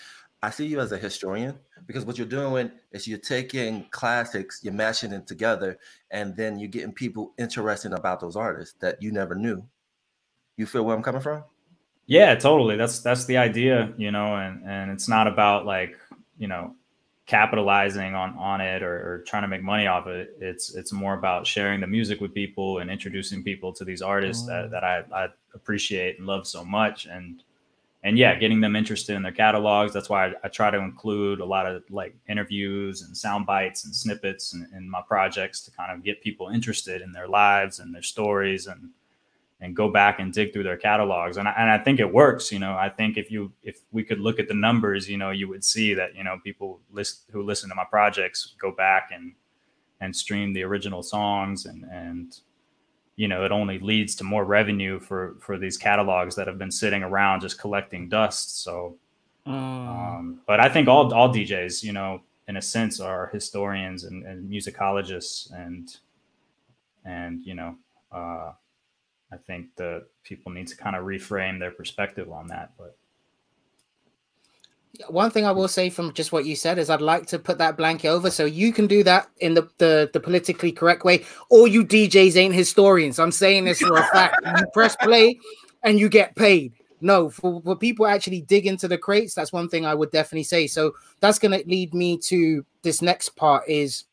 [0.43, 4.73] I see you as a historian because what you're doing is you're taking classics, you're
[4.73, 5.77] mashing them together,
[6.10, 9.63] and then you're getting people interested about those artists that you never knew.
[10.58, 11.43] You feel where I'm coming from?
[12.08, 12.75] Yeah, totally.
[12.75, 15.95] That's that's the idea, you know, and and it's not about like
[16.39, 16.75] you know
[17.27, 20.36] capitalizing on on it or, or, trying to make money off it.
[20.39, 24.45] It's it's more about sharing the music with people and introducing people to these artists
[24.47, 24.71] that, mm.
[24.71, 27.43] that I, I appreciate and love so much and
[28.03, 29.93] and yeah, getting them interested in their catalogs.
[29.93, 33.86] That's why I, I try to include a lot of like interviews and sound bites
[33.86, 37.79] and snippets in, in my projects to kind of get people interested in their lives
[37.79, 38.89] and their stories and
[39.62, 41.38] and go back and dig through their catalogs.
[41.38, 42.74] And I, and I think it works you know.
[42.74, 45.63] I think if you if we could look at the numbers you know you would
[45.63, 49.34] see that you know people list who listen to my projects go back and
[50.02, 51.65] and stream the original songs.
[51.65, 52.39] And and
[53.15, 56.71] you know it only leads to more revenue for for these catalogs that have been
[56.71, 58.63] sitting around just collecting dust.
[58.63, 58.97] So
[59.45, 59.52] mm.
[59.52, 64.26] um, but i think all all djs you know in a sense are historians and,
[64.26, 65.97] and musicologists and
[67.06, 67.76] and you know
[68.12, 68.52] uh,
[69.32, 72.74] I think that people need to kind of reframe their perspective on that.
[72.78, 72.98] But
[75.08, 77.58] one thing I will say from just what you said is I'd like to put
[77.60, 81.24] that blanket over so you can do that in the, the, the politically correct way.
[81.50, 83.20] All you DJs ain't historians.
[83.20, 84.41] I'm saying this for a fact.
[84.58, 85.39] You press play
[85.84, 86.74] and you get paid.
[87.00, 90.44] No, for, for people actually dig into the crates, that's one thing I would definitely
[90.44, 90.67] say.
[90.67, 94.04] So that's going to lead me to this next part is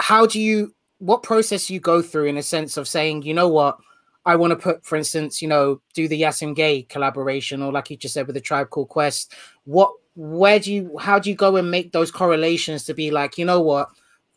[0.00, 3.48] how do you what process you go through in a sense of saying, you know
[3.48, 3.76] what,
[4.24, 7.90] I want to put, for instance, you know, do the Yasiin Gaye collaboration, or like
[7.90, 9.34] you just said with the Tribe Called Quest.
[9.64, 13.36] What, where do you, how do you go and make those correlations to be like,
[13.36, 13.88] you know what,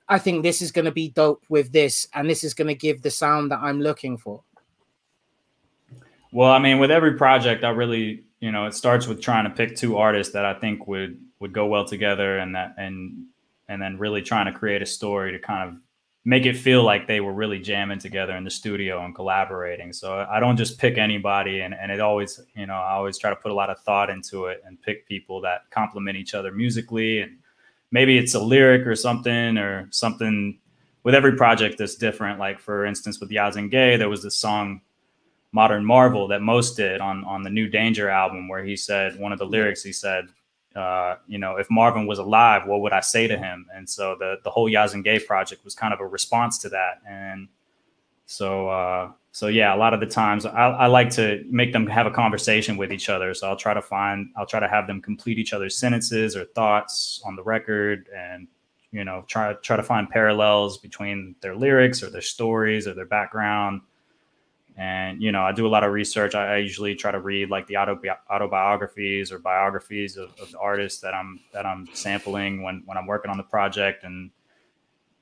[0.10, 2.75] I think this is going to be dope with this, and this is going to
[2.75, 4.41] give the sound that I'm looking for.
[6.32, 9.51] Well, I mean, with every project, I really, you know, it starts with trying to
[9.51, 13.25] pick two artists that I think would would go well together, and that and
[13.69, 15.75] and then really trying to create a story to kind of
[16.27, 19.93] make it feel like they were really jamming together in the studio and collaborating.
[19.93, 23.29] So I don't just pick anybody and, and it always, you know, I always try
[23.29, 26.51] to put a lot of thought into it and pick people that complement each other
[26.51, 27.19] musically.
[27.21, 27.38] And
[27.91, 30.57] maybe it's a lyric or something or something
[31.03, 32.39] with every project that's different.
[32.39, 34.81] Like for instance, with Yasiin Gaye, there was this song
[35.51, 39.31] Modern Marvel that Mos Def on on the New Danger album where he said one
[39.31, 40.25] of the lyrics he said,
[40.75, 43.67] uh, you know, if Marvin was alive, what would I say to him?
[43.73, 47.01] And so the the whole Yasiin Gaye project was kind of a response to that.
[47.07, 47.47] And
[48.25, 51.88] so uh, so yeah, a lot of the times I, I, like to make them
[51.88, 53.33] have a conversation with each other.
[53.33, 56.45] So I'll try to find I'll try to have them complete each other's sentences or
[56.45, 58.47] thoughts on the record, and
[58.91, 63.05] you know try try to find parallels between their lyrics or their stories or their
[63.05, 63.81] background
[64.77, 66.35] and you know i do a lot of research.
[66.35, 70.99] I, usually try to read like the autobi- autobiographies or biographies of, of, the artists
[71.01, 74.03] that i'm that i'm sampling when when i'm working on the project.
[74.03, 74.31] And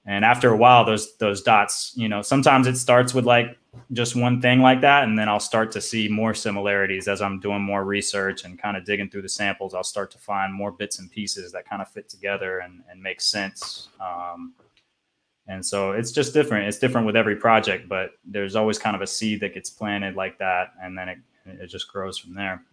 [0.06, 3.58] and after a while those those dots you know sometimes it starts with like
[3.94, 7.40] just one thing like that and then i'll start to see more similarities as i'm
[7.40, 9.74] doing more research and kind of digging through the samples.
[9.74, 13.02] I'll start to find more bits and pieces that kind of fit together and, and
[13.02, 14.54] make sense um,
[15.48, 16.68] and so it's just different.
[16.68, 20.16] It's different with every project, but there's always kind of a seed that gets planted
[20.16, 22.64] like that, and then it it just grows from there.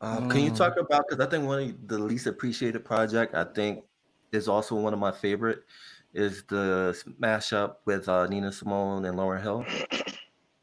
[0.00, 3.44] Um, Can you talk about because I think one of the least appreciated project I
[3.44, 3.84] think
[4.32, 5.62] is also one of my favorite
[6.12, 9.64] is the mashup with uh, Nina Simone and Lauryn Hill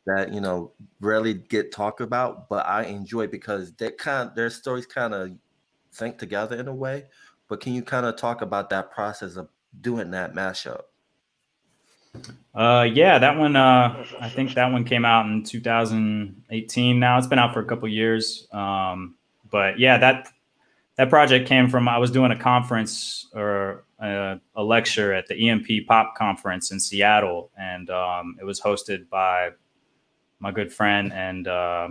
[0.06, 4.86] that you know rarely get talked about, but I enjoy because they kind their stories
[4.86, 5.32] kind of
[5.94, 7.06] think together in a way.
[7.48, 10.82] But can you kind of talk about that process of doing that mashup?
[12.54, 13.56] Uh, yeah, that one.
[13.56, 17.00] Uh, I think that one came out in 2018.
[17.00, 18.48] Now it's been out for a couple years.
[18.52, 19.16] Um,
[19.50, 20.28] but yeah, that
[20.98, 25.50] that project came from I was doing a conference or a, a lecture at the
[25.50, 29.52] EMP Pop Conference in Seattle, and um, it was hosted by
[30.40, 31.90] my good friend and uh,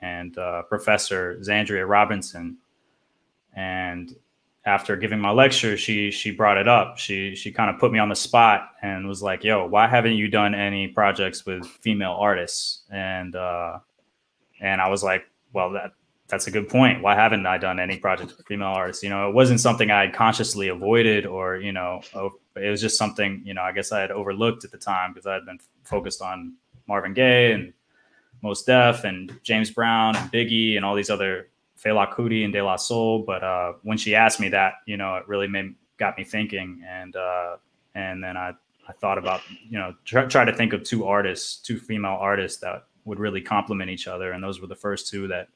[0.00, 2.56] and uh, Professor Zandria Robinson.
[3.54, 4.14] And
[4.70, 6.96] after giving my lecture, she she brought it up.
[6.96, 10.14] She she kind of put me on the spot and was like, "Yo, why haven't
[10.14, 13.80] you done any projects with female artists?" And uh,
[14.60, 15.92] and I was like, "Well, that
[16.28, 17.02] that's a good point.
[17.02, 19.02] Why haven't I done any projects with female artists?
[19.02, 22.00] You know, it wasn't something I had consciously avoided or you know,
[22.54, 25.26] it was just something you know I guess I had overlooked at the time because
[25.26, 26.54] I had been focused on
[26.86, 27.72] Marvin Gaye and
[28.42, 31.48] Mos Def and James Brown and Biggie and all these other
[31.82, 33.24] Fela Kuti and De La Soul.
[33.26, 36.82] But uh, when she asked me that, you know, it really made got me thinking,
[36.88, 37.56] and uh,
[37.94, 38.52] and then I
[38.88, 42.60] I thought about you know try, try to think of two artists, two female artists
[42.60, 45.48] that would really complement each other, and those were the first two that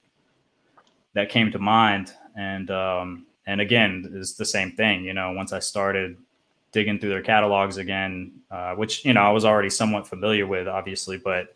[1.14, 2.12] that came to mind.
[2.37, 5.04] And um, and again, it's the same thing.
[5.04, 6.16] You know, once I started
[6.72, 10.68] digging through their catalogs again, uh, which you know I was already somewhat familiar with,
[10.68, 11.54] obviously, but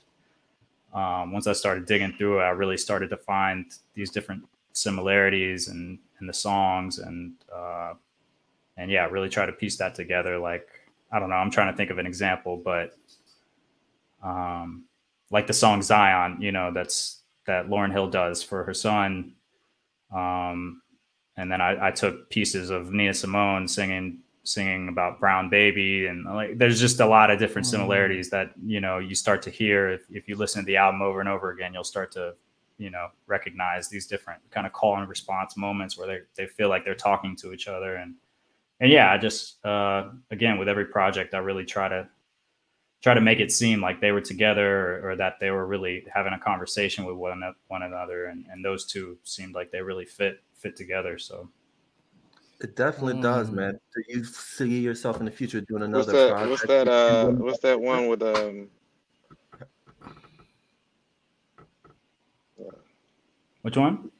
[0.95, 4.45] um, once I started digging through it, I really started to find these different
[4.79, 7.95] similarities and in the songs and uh,
[8.77, 10.39] and yeah, really try to piece that together.
[10.39, 10.69] Like
[11.13, 12.97] I don't know, I'm trying to think of an example, but
[14.23, 14.85] um,
[15.31, 19.35] like the song Zion, you know, that's that Lauryn Hill does for her son.
[20.15, 20.83] Um,
[21.37, 26.25] and then I, I took pieces of Nina Simone singing singing about brown baby and
[26.25, 27.71] like there's just a lot of different mm.
[27.71, 31.03] similarities that you know you start to hear if, if you listen to the album
[31.03, 32.35] over and over again you'll start to
[32.79, 36.69] you know recognize these different kind of call and response moments where they, they feel
[36.69, 38.15] like they're talking to each other and
[38.81, 42.09] and yeah i just uh again with every project i really try to
[43.01, 46.05] try to make it seem like they were together or, or that they were really
[46.13, 50.07] having a conversation with one, one another and, and those two seemed like they really
[50.07, 51.49] fit fit together so
[52.61, 53.23] it definitely mm.
[53.23, 53.79] does, man.
[53.95, 56.51] Do you see yourself in the future doing another what's that, project?
[56.51, 56.89] What's that?
[56.89, 58.69] Uh, what's that one with um?
[63.63, 64.11] Which one?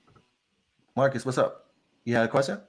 [0.97, 1.67] Marcus, what's up?
[2.05, 2.61] You had a question?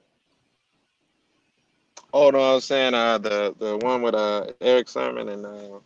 [2.12, 5.78] Oh no, I was saying uh the the one with uh Erick Sermon and uh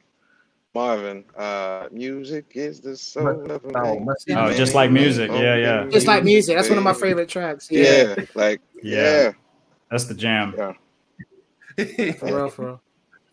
[0.75, 1.25] Marvin.
[1.37, 4.17] Uh music is the soul of oh, man.
[4.31, 5.31] Oh, just like music.
[5.31, 5.87] Yeah, yeah.
[5.89, 6.57] Just like music.
[6.57, 7.71] That's one of my favorite tracks.
[7.71, 9.23] Yeah, yeah like yeah.
[9.23, 9.33] yeah.
[9.91, 10.55] That's the jam.
[10.57, 10.73] Yeah.
[12.15, 12.81] for real, for real.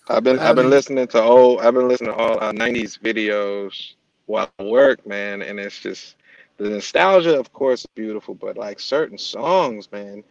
[0.09, 3.93] I've been I've been listening to old I've been listening to all uh, '90s videos
[4.25, 6.15] while I work, man, and it's just
[6.61, 10.23] the nostalgia, of course, beautiful, but like certain songs, man,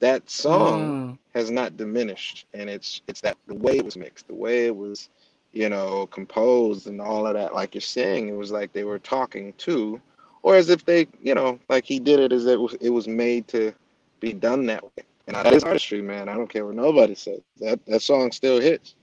[0.00, 1.18] that song mm.
[1.38, 4.74] has not diminished, and it's it's that the way it was mixed, the way it
[4.74, 5.10] was,
[5.52, 7.54] you know, composed, and all of that.
[7.54, 10.00] Like you're saying, it was like they were talking to,
[10.42, 13.06] or as if they, you know, like he did it as it was it was
[13.06, 13.74] made to
[14.20, 15.04] be done that way.
[15.26, 16.30] And that is artistry, man.
[16.30, 17.40] I don't care what nobody says.
[17.60, 18.94] That that song still hits.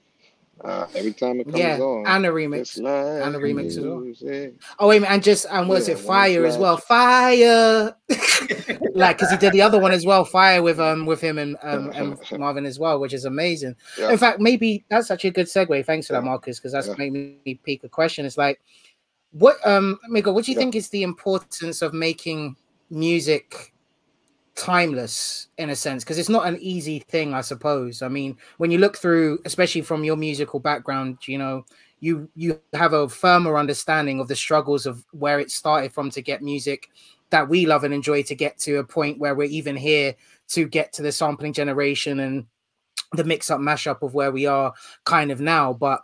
[0.64, 2.06] Uh, every time it comes yeah, on.
[2.06, 2.80] and the remix.
[2.80, 4.52] Like and the remix as well.
[4.78, 6.78] Oh wait, and just and was yeah, it Fire as well?
[6.78, 7.96] Fire,
[8.94, 11.58] like because he did the other one as well, Fire with um with him and
[11.64, 13.76] um and Marvin as well, which is amazing.
[13.98, 14.12] Yeah.
[14.12, 15.84] In fact, maybe that's actually a good segue.
[15.84, 18.28] Thanks for that, Marcus, because that's made me pick a question.
[18.28, 18.62] It's like,
[19.32, 22.56] what um, Miko, what do you think is the importance of making
[22.92, 23.71] music
[24.56, 28.02] timeless in a sense because it's not an easy thing i suppose.
[28.02, 31.66] I mean when you look through especially from your musical background you know
[32.02, 36.22] you you have a firmer understanding of the struggles of where it started from to
[36.22, 36.89] get music
[37.30, 40.16] that we love and enjoy to get to a point where we're even here
[40.49, 42.45] to get to the sampling generation and
[43.14, 44.74] the mix up mashup of where we are
[45.06, 45.74] kind of now.
[45.74, 46.02] But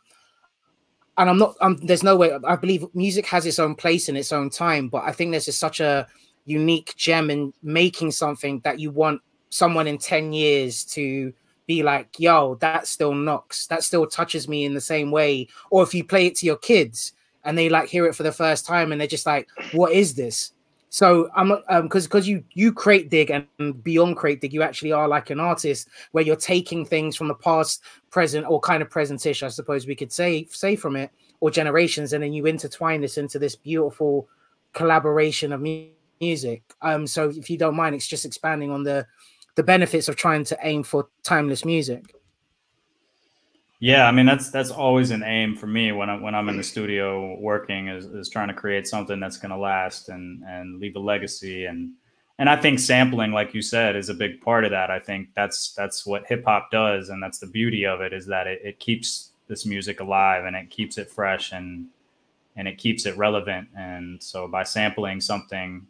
[1.17, 4.15] and i'm not um, there's no way i believe music has its own place in
[4.15, 6.07] its own time but i think there's just such a
[6.47, 11.33] unique gem in making something that you want someone in 10 years to
[11.67, 15.47] be like, yo, that still knocks, that still touches me in the same way.
[15.69, 18.31] Or if you play it to your kids and they like hear it for the
[18.31, 20.53] first time and they're just like, what is this?
[20.89, 24.93] So I'm um because because you you crate dig and beyond crate dig, you actually
[24.93, 28.89] are like an artist where you're taking things from the past, present, or kind of
[28.89, 33.01] presentish, I suppose we could say say from it, or generations, and then you intertwine
[33.01, 34.29] this into this beautiful
[34.73, 36.63] collaboration of music music.
[36.81, 39.05] Um, so if you don't mind, it's just expanding on the
[39.55, 42.13] the benefits of trying to aim for timeless music.
[43.79, 46.57] Yeah, I mean that's that's always an aim for me when I when I'm in
[46.57, 50.79] the studio working is, is trying to create something that's going to last and and
[50.79, 51.91] leave a legacy and
[52.39, 54.91] and I think sampling, like you said, is a big part of that.
[54.91, 58.27] I think that's that's what hip hop does, and that's the beauty of it is
[58.27, 61.87] that it, it keeps this music alive and it keeps it fresh and
[62.55, 63.69] and it keeps it relevant.
[63.75, 65.85] And so by sampling something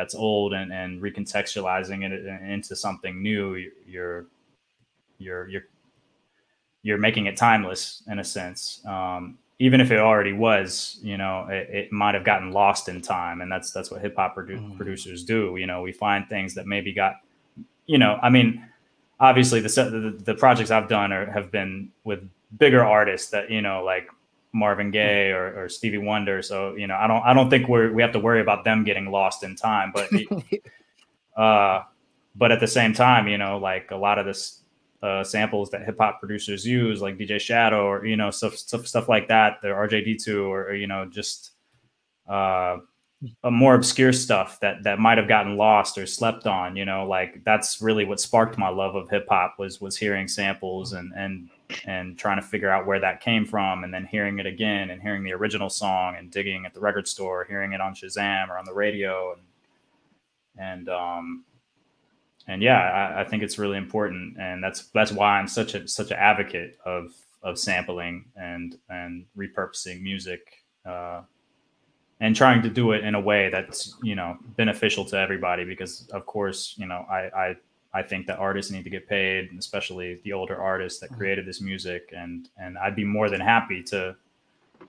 [0.00, 3.54] that's old and, and recontextualizing it into something new,
[3.86, 4.26] you're
[5.18, 5.62] you're you're
[6.82, 8.82] you're making it timeless in a sense.
[8.86, 13.02] Um, even if it already was, you know, it, it might have gotten lost in
[13.02, 14.76] time, and that's that's what hip hop produ- mm.
[14.76, 15.56] producers do.
[15.56, 17.16] You know, we find things that maybe got,
[17.84, 18.66] you know, I mean,
[19.18, 22.26] obviously the the, the projects I've done are, have been with
[22.58, 24.08] bigger artists that you know, like
[24.52, 26.42] Marvin Gaye or, or Stevie Wonder.
[26.42, 28.84] So you know, I don't I don't think we we have to worry about them
[28.84, 30.10] getting lost in time, but.
[31.40, 31.82] uh,
[32.36, 34.60] but at the same time, you know, like a lot of this
[35.02, 38.86] uh, samples that hip hop producers use, like DJ Shadow or you know stuff stuff,
[38.86, 41.52] stuff like that, the RJD2 or, or you know just
[42.28, 42.78] uh,
[43.44, 46.76] more obscure stuff that that might have gotten lost or slept on.
[46.76, 50.26] You know, like that's really what sparked my love of hip hop was was hearing
[50.26, 51.50] samples and and
[51.84, 55.02] and trying to figure out where that came from, and then hearing it again and
[55.02, 58.58] hearing the original song and digging at the record store, hearing it on Shazam or
[58.58, 59.42] on the radio, and
[60.58, 61.44] and um,
[62.46, 65.86] and yeah, I, I, think it's really important, and that's that's why I'm such a
[65.86, 67.12] such an advocate of
[67.42, 70.40] of sampling and and repurposing music,
[70.86, 71.22] uh,
[72.20, 75.64] and trying to do it in a way that's you know beneficial to everybody.
[75.64, 77.56] Because of course, you know, I I
[77.92, 81.18] I think that artists need to get paid, especially the older artists that mm-hmm.
[81.18, 84.16] created this music, and and I'd be more than happy to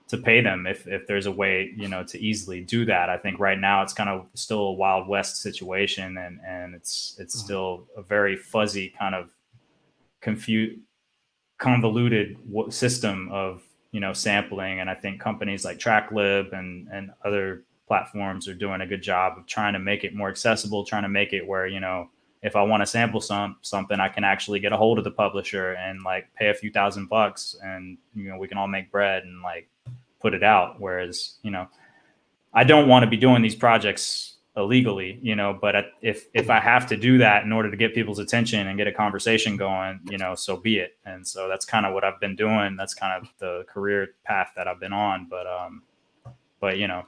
[0.08, 3.08] to pay them if if there's a way you know to easily do that.
[3.08, 7.16] I think right now it's kind of still a wild west situation, and and it's
[7.18, 7.44] it's mm-hmm.
[7.44, 9.30] still a very fuzzy kind of
[10.20, 10.80] confused
[11.58, 12.36] convoluted
[12.70, 13.62] system of
[13.92, 18.80] you know sampling and i think companies like tracklib and and other platforms are doing
[18.80, 21.66] a good job of trying to make it more accessible trying to make it where
[21.66, 22.08] you know
[22.42, 25.10] if i want to sample some something i can actually get a hold of the
[25.10, 28.90] publisher and like pay a few thousand bucks and you know we can all make
[28.90, 29.68] bread and like
[30.22, 30.76] put it out.
[30.78, 31.66] Whereas, you know,
[32.54, 36.60] I don't want to be doing these projects illegally, you know, but if if I
[36.60, 40.00] have to do that in order to get people's attention and get a conversation going,
[40.10, 40.98] you know, so be it.
[41.06, 42.76] And so that's kind of what I've been doing.
[42.76, 45.26] That's kind of the career path that I've been on.
[45.30, 45.82] But um,
[46.60, 47.04] but you know,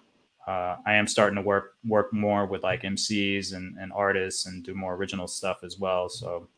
[0.47, 4.65] uh, I am starting to work work more with like MCs and, and artists and
[4.65, 6.09] do more original stuff as well.
[6.09, 6.49] So,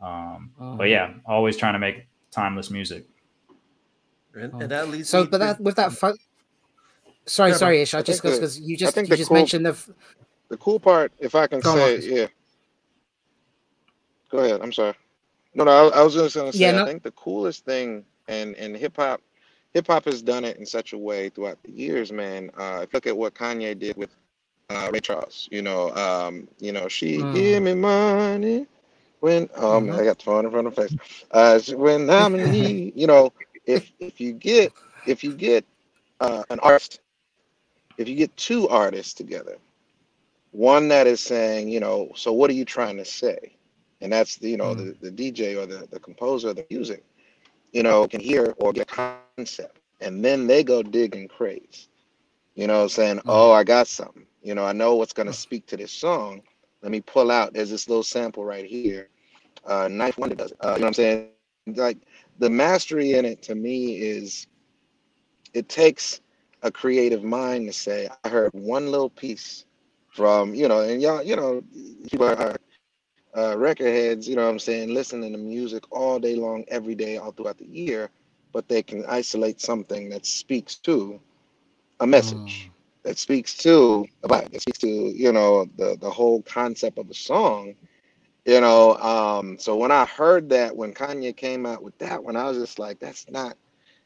[0.00, 0.76] um, oh.
[0.76, 3.06] but yeah, always trying to make timeless music.
[4.34, 4.58] And, oh.
[4.60, 5.92] and that leads so, but that with that.
[5.92, 6.14] Fo-
[7.26, 7.94] sorry, yeah, sorry, Ish.
[7.94, 9.90] I, I just because you just you just cool, mentioned the f-
[10.48, 11.12] the cool part.
[11.18, 12.02] If I can say, on.
[12.02, 12.26] yeah.
[14.30, 14.60] Go ahead.
[14.62, 14.94] I'm sorry.
[15.54, 15.70] No, no.
[15.70, 16.64] I, I was just going to say.
[16.64, 16.84] Yeah, no.
[16.84, 19.20] I think the coolest thing, and and hip hop,
[19.72, 22.50] hip hop has done it in such a way throughout the years, man.
[22.56, 24.10] Uh, if you look at what Kanye did with
[24.70, 27.34] uh, Ray Charles, you know, um, you know, she mm.
[27.34, 28.66] give me money
[29.20, 30.00] when um mm-hmm.
[30.00, 30.98] I got the phone in front of the face.
[31.30, 33.32] Uh, when I'm in need, you know,
[33.66, 34.72] if if you get
[35.06, 35.64] if you get
[36.20, 37.00] uh, an artist,
[37.98, 39.56] if you get two artists together,
[40.50, 43.56] one that is saying, you know, so what are you trying to say?
[44.00, 45.00] And that's the, you know, mm.
[45.00, 47.04] the, the DJ or the, the composer of the music,
[47.72, 49.80] you know, can hear or get a concept.
[50.00, 51.88] And then they go dig and craze,
[52.54, 53.22] you know, saying, mm.
[53.26, 54.26] oh, I got something.
[54.42, 56.42] You know, I know what's going to speak to this song.
[56.82, 57.54] Let me pull out.
[57.54, 59.08] There's this little sample right here.
[59.64, 60.58] Uh, 9th Wonder does it.
[60.62, 61.28] Uh, you know what I'm saying?
[61.66, 61.98] Like
[62.38, 64.46] the mastery in it to me is
[65.54, 66.20] it takes
[66.64, 69.64] a creative mind to say i heard one little piece
[70.08, 71.62] from you know and y'all you know
[72.10, 72.56] people are
[73.36, 76.94] uh, record heads you know what i'm saying listening to music all day long every
[76.94, 78.10] day all throughout the year
[78.52, 81.20] but they can isolate something that speaks to
[82.00, 82.70] a message mm.
[83.02, 87.14] that speaks to about that speaks to you know the the whole concept of a
[87.14, 87.74] song
[88.44, 92.36] you know, um, so when I heard that when Kanye came out with that one,
[92.36, 93.56] I was just like, that's not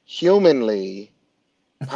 [0.05, 1.13] humanly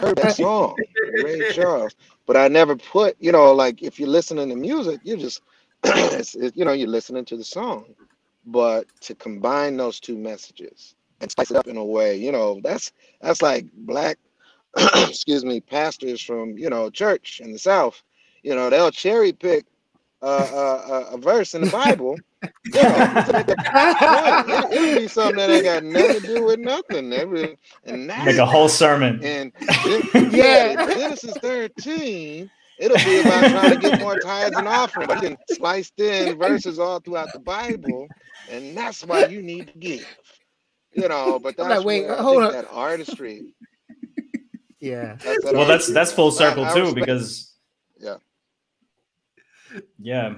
[0.00, 0.76] heard that song,
[1.22, 5.16] Ray Charles, but I never put, you know, like if you're listening to music, you
[5.16, 5.42] just,
[5.84, 7.86] it's, it, you know, you're listening to the song,
[8.46, 12.60] but to combine those two messages and spice it up in a way, you know,
[12.62, 14.18] that's that's like black,
[14.96, 18.02] excuse me, pastors from you know church in the South,
[18.42, 19.66] you know, they'll cherry pick
[20.22, 22.16] uh, uh, a verse in the Bible,
[22.72, 27.12] yeah, it, it, would be something that ain't got nothing to do with nothing.
[27.12, 29.20] Every, and make a whole sermon.
[29.22, 29.52] And
[30.32, 35.08] yeah, Genesis 13, It'll be about trying to get more tithes and offering.
[35.08, 38.06] But you can spliced in verses all throughout the Bible,
[38.48, 40.06] and that's why you need to give.
[40.92, 42.52] You know, but that's like, wait, where I hold think on.
[42.52, 43.54] that artistry.
[44.80, 45.16] Yeah.
[45.24, 45.94] That's that well that's artistry.
[45.94, 47.54] that's full I- circle I too respect- because
[47.98, 48.16] Yeah.
[49.98, 50.34] yeah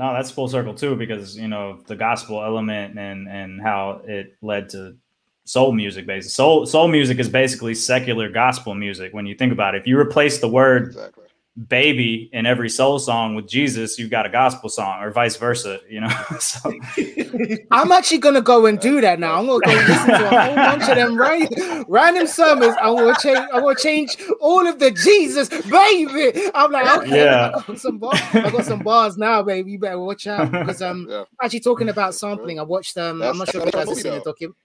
[0.00, 4.34] no that's full circle too because you know the gospel element and and how it
[4.40, 4.96] led to
[5.44, 9.74] soul music basically soul soul music is basically secular gospel music when you think about
[9.74, 11.19] it if you replace the word Exactly.
[11.68, 15.80] Baby in every soul song with jesus you've got a gospel song or vice versa
[15.90, 16.72] you know so
[17.70, 19.38] I'm actually gonna go and do that now.
[19.38, 21.48] I'm gonna go listen to a whole bunch of them right
[21.88, 22.74] random sermons.
[22.80, 23.38] I'm gonna change.
[23.52, 26.50] I'm gonna change all of the Jesus, baby.
[26.54, 27.52] I'm like, okay, Yeah.
[27.54, 28.20] I got some bars.
[28.32, 29.72] I got some bars now, baby.
[29.72, 31.24] You better watch out because um, Yeah.
[31.42, 32.58] actually talking about sampling.
[32.58, 34.56] I watched um, I'm not sure if you guys have seen the document.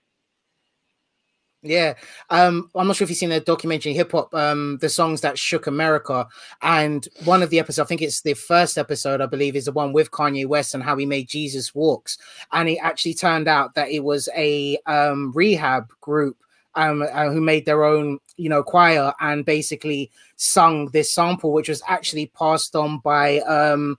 [1.66, 1.96] Yeah,
[2.30, 5.40] um, I'm not sure if you've seen the documentary hip hop, um, the songs that
[5.40, 6.28] shook America,
[6.62, 9.72] and one of the episodes, I think it's the first episode, I believe, is the
[9.72, 12.20] one with Kanye West and how he made Jesus Walks,
[12.52, 16.38] and it actually turned out that it was a um, rehab group
[16.76, 21.70] um, uh, who made their own, you know, choir and basically sung this sample, which
[21.70, 23.98] was actually passed on by um,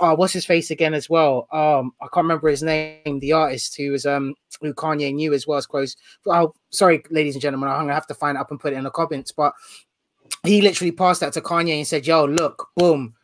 [0.00, 1.48] oh, what's his face again as well?
[1.52, 3.18] Um, I can't remember his name.
[3.20, 5.96] The artist who was um who Kanye knew as well as close.
[6.26, 8.76] Oh, sorry, ladies and gentlemen, I'm gonna have to find it up and put it
[8.76, 9.32] in the comments.
[9.32, 9.52] But
[10.44, 13.14] he literally passed that to Kanye and said, "Yo, look, boom,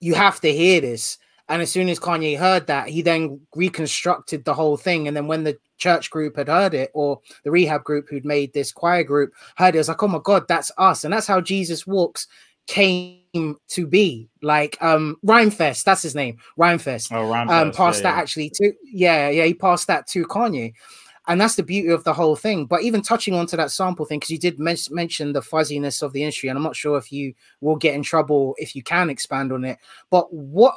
[0.00, 1.18] you have to hear this."
[1.48, 5.08] And as soon as Kanye heard that, he then reconstructed the whole thing.
[5.08, 8.52] And then when the church group had heard it, or the rehab group who'd made
[8.52, 11.26] this choir group heard it, it was like, "Oh my God, that's us!" And that's
[11.26, 12.28] how Jesus Walks
[12.66, 14.28] came to be.
[14.42, 18.22] Like um Rhymefest, that's his name, Rhymefest oh Ron um passed yeah, that yeah.
[18.22, 20.72] actually to yeah yeah he passed that to kanye
[21.28, 24.18] and that's the beauty of the whole thing but even touching onto that sample thing
[24.18, 27.12] because you did men- mention the fuzziness of the industry and i'm not sure if
[27.12, 29.78] you will get in trouble if you can expand on it
[30.10, 30.74] but what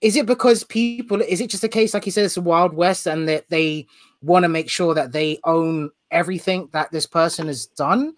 [0.00, 2.72] is it because people is it just a case like you said it's a wild
[2.72, 3.86] west and that they
[4.22, 8.14] want to make sure that they own everything that this person has done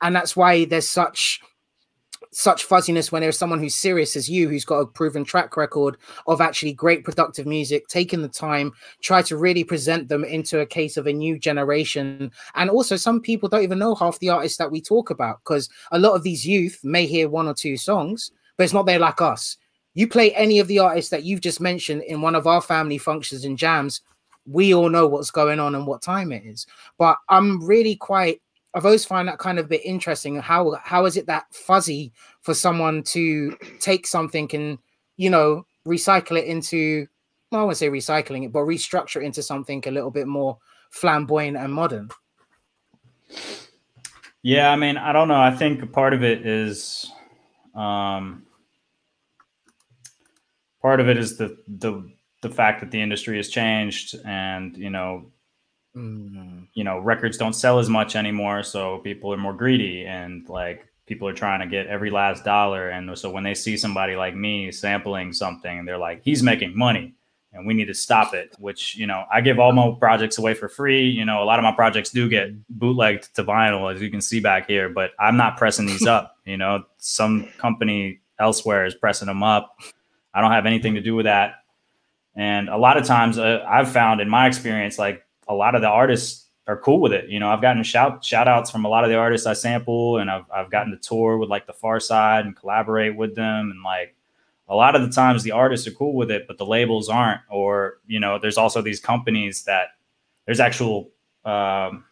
[0.00, 1.40] and that's why there's such
[2.32, 5.96] such fuzziness when there's someone who's serious as you who's got a proven track record
[6.26, 8.72] of actually great productive music taking the time
[9.02, 12.30] try to really present them into a case of a new generation.
[12.54, 15.68] And also some people don't even know half the artists that we talk about because
[15.90, 18.98] a lot of these youth may hear one or two songs but it's not there
[18.98, 19.56] like us.
[19.94, 22.98] You play any of the artists that you've just mentioned in one of our family
[22.98, 24.02] functions and jams
[24.50, 26.66] we all know what's going on and what time it is.
[26.98, 28.40] But i'm really quite
[28.74, 30.36] I've always found that kind of a bit interesting.
[30.36, 32.12] How how is it that fuzzy
[32.42, 34.78] for someone to take something and
[35.16, 37.06] you know recycle it into
[37.50, 40.58] well, I won't say recycling it, but restructure it into something a little bit more
[40.90, 42.10] flamboyant and modern.
[44.42, 45.40] Yeah, I mean, I don't know.
[45.40, 47.10] I think part of it is,
[47.74, 48.44] um,
[50.80, 52.08] part of it is the the
[52.42, 55.32] the fact that the industry has changed, and you know,
[55.96, 56.68] Mm.
[56.74, 60.86] you know, records don't sell as much anymore, so people are more greedy, and like
[61.06, 64.36] people are trying to get every last dollar, and so when they see somebody like
[64.36, 67.14] me sampling something, they're like, he's making money.
[67.54, 68.54] And we need to stop it.
[68.58, 71.08] Which you know, I give all my projects away for free.
[71.08, 74.20] You know, a lot of my projects do get bootlegged to vinyl, as you can
[74.20, 74.90] see back here.
[74.90, 76.36] But I'm not pressing these up.
[76.44, 79.78] You know, some company elsewhere is pressing them up.
[80.34, 81.62] I don't have anything to do with that.
[82.36, 85.82] And a lot of times, uh, I've found in my experience, like a lot of
[85.82, 87.28] the artists are cool with it.
[87.28, 90.18] You know, I've gotten shout shout outs from a lot of the artists I sample,
[90.18, 93.82] and I've I've gotten to tour with like the Pharcyde and collaborate with them, and
[93.82, 94.14] like
[94.68, 97.40] a lot of the times the artists are cool with it, but the labels aren't.
[97.50, 99.88] Or you know, there's also these companies that
[100.44, 101.10] there's actual
[101.44, 102.04] um,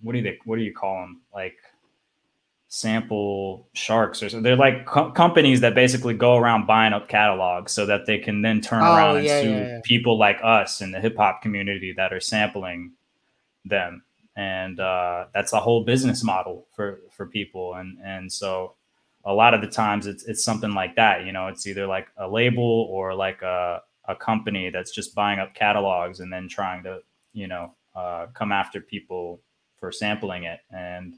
[0.00, 1.58] what do they what do you call them like
[2.72, 7.72] sample sharks or so they're like co- companies that basically go around buying up catalogs
[7.72, 9.80] so that they can then turn Oh, around and sue yeah, yeah.
[9.82, 12.92] people like us in the hip hop community that are sampling
[13.64, 14.04] them.
[14.36, 17.74] And uh, that's a whole business model for for people.
[17.74, 18.74] And and so
[19.24, 22.06] a lot of the times it's it's something like that you know it's either like
[22.18, 26.84] a label or like a, a company that's just buying up catalogs and then trying
[26.84, 27.00] to
[27.32, 29.40] you know uh, come after people
[29.80, 30.60] for sampling it.
[30.70, 31.16] And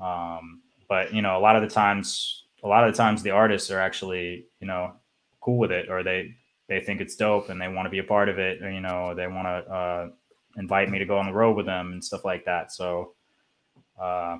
[0.00, 3.30] um but you know a lot of the times a lot of the times the
[3.30, 4.92] artists are actually you know
[5.40, 6.34] cool with it or they
[6.68, 8.80] they think it's dope and they want to be a part of it or you
[8.80, 10.08] know they want to uh
[10.56, 12.72] invite me to go on the road with them and stuff like that.
[12.72, 13.12] So
[14.00, 14.36] uh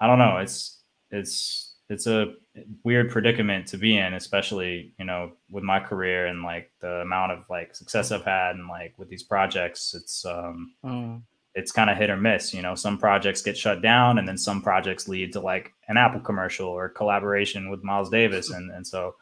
[0.00, 0.38] i don't know.
[0.38, 0.80] It's
[1.10, 2.34] it's it's a
[2.82, 7.32] weird predicament to be in especially you know with my career and like the amount
[7.32, 9.94] of like success i've had and like with these projects.
[9.94, 11.22] It's um Mm.
[11.54, 12.52] It's kind of hit or miss.
[12.52, 15.96] You know, some projects get shut down, and then some projects lead to like an
[15.96, 19.14] Apple commercial or collaboration with Miles Davis, and and so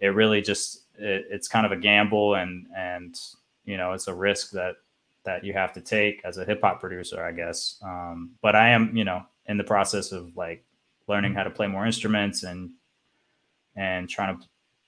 [0.00, 3.18] it really just it, it's kind of a gamble, and and
[3.64, 4.76] you know, it's a risk that
[5.24, 7.78] that you have to take as a hip hop producer, I guess.
[7.82, 10.64] Um, but I am, you know, in the process of like
[11.08, 12.70] learning how to play more instruments and
[13.74, 14.46] and trying to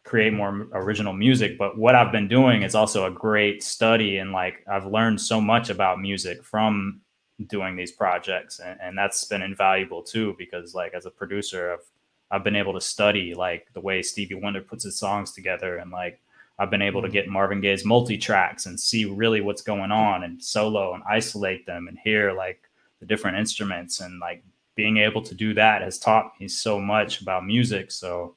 [0.08, 4.32] create more original music but what i've been doing is also a great study and
[4.32, 6.98] like i've learned so much about music from
[7.46, 11.86] doing these projects and, and that's been invaluable too because like as a producer i've
[12.30, 15.90] i've been able to study like the way stevie wonder puts his songs together and
[15.90, 16.18] like
[16.58, 17.12] i've been able to mm-hmm.
[17.12, 21.86] get marvin gaye's multi-tracks and see really what's going on and solo and isolate them
[21.86, 22.62] and hear like
[23.00, 24.42] the different instruments and like
[24.74, 28.34] being able to do that has taught me so much about music so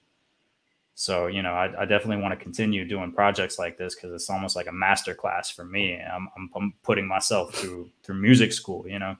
[1.02, 4.30] so, you know, I, I definitely want to continue doing projects like this because it's
[4.30, 6.00] almost like a master class for me.
[6.00, 9.16] I'm, I'm, I'm, putting myself through through music school, you know.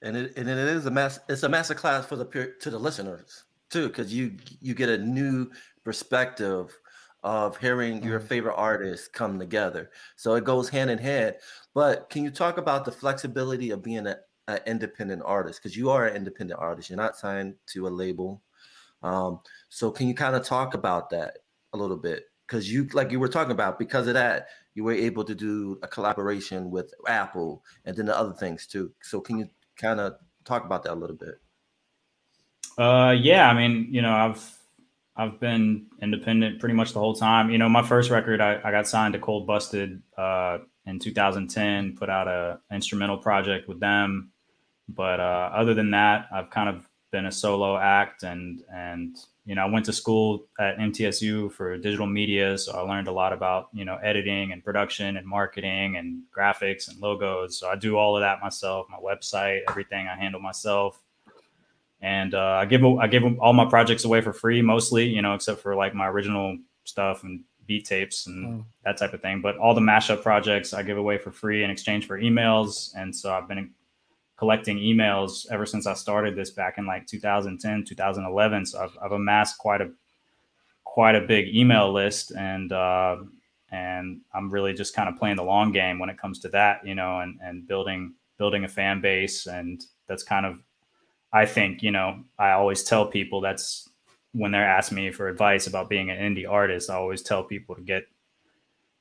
[0.00, 2.78] And it, and it is a mass it's a master class for the to the
[2.78, 5.50] listeners too, because you you get a new
[5.84, 6.74] perspective
[7.22, 8.08] of hearing mm-hmm.
[8.08, 9.90] your favorite artists come together.
[10.16, 11.36] So it goes hand in hand.
[11.74, 14.16] But can you talk about the flexibility of being an
[14.66, 15.62] independent artist?
[15.62, 16.88] Because you are an independent artist.
[16.88, 18.40] You're not signed to a label.
[19.02, 19.40] Um,
[19.72, 21.38] so can you kind of talk about that
[21.72, 22.24] a little bit?
[22.46, 25.78] Because you, like you were talking about, because of that, you were able to do
[25.82, 28.92] a collaboration with Apple and then the other things too.
[29.00, 31.36] So can you kind of talk about that a little bit?
[32.76, 33.48] Uh, yeah.
[33.48, 34.58] I mean, you know, I've
[35.16, 37.50] I've been independent pretty much the whole time.
[37.50, 41.96] You know, my first record, I, I got signed to Cold Busted uh, in 2010.
[41.96, 44.32] Put out a instrumental project with them,
[44.86, 49.54] but uh, other than that, I've kind of been a solo act and and you
[49.54, 53.32] know I went to school at MTSU for digital media, so I learned a lot
[53.32, 57.58] about you know editing and production and marketing and graphics and logos.
[57.58, 61.00] So I do all of that myself, my website, everything I handle myself.
[62.00, 65.34] And uh, I give I give all my projects away for free, mostly, you know,
[65.34, 68.64] except for like my original stuff and beat tapes and mm.
[68.84, 69.40] that type of thing.
[69.40, 72.90] But all the mashup projects I give away for free in exchange for emails.
[72.96, 73.70] And so I've been
[74.42, 78.66] collecting emails ever since I started this back in like 2010, 2011.
[78.66, 79.88] So I've, I've amassed quite a
[80.82, 83.18] quite a big email list, and uh,
[83.70, 86.84] and I'm really just kind of playing the long game when it comes to that,
[86.84, 90.56] you know, and and building building a fan base, and that's kind of
[91.32, 93.88] I think you know I always tell people that's
[94.32, 97.76] when they're asking me for advice about being an indie artist, I always tell people
[97.76, 98.06] to get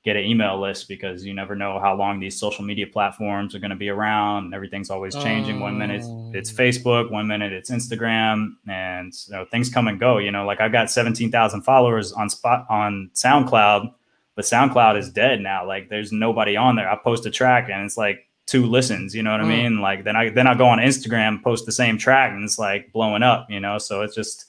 [0.03, 3.59] get an email list because you never know how long these social media platforms are
[3.59, 5.59] going to be around and everything's always changing.
[5.59, 6.01] One minute
[6.33, 6.55] it's oh.
[6.55, 10.61] facebook one minute it's instagram and you know, things come and go you know like
[10.61, 13.93] i've got 17000 followers on spot on soundcloud
[14.35, 16.89] but soundcloud is dead now like there's nobody on there.
[16.89, 19.81] I post a track and it's like two listens you know what i mean?
[19.81, 22.91] Like then i then i go on instagram post the same track and it's like
[22.91, 23.77] blowing up you know?
[23.77, 24.45] So it's just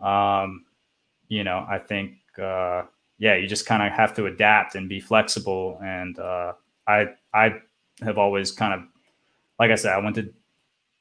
[0.00, 0.64] um
[1.28, 2.82] you know i think uh
[3.20, 5.78] yeah, you just kind of have to adapt and be flexible.
[5.84, 6.54] And uh,
[6.88, 7.60] I I
[8.02, 8.80] have always kind of,
[9.58, 10.32] like I said, I went to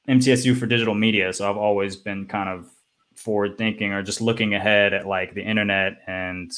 [0.07, 2.69] MTSU for digital media, so I've always been kind of
[3.15, 6.51] forward thinking or just looking ahead at like the internet and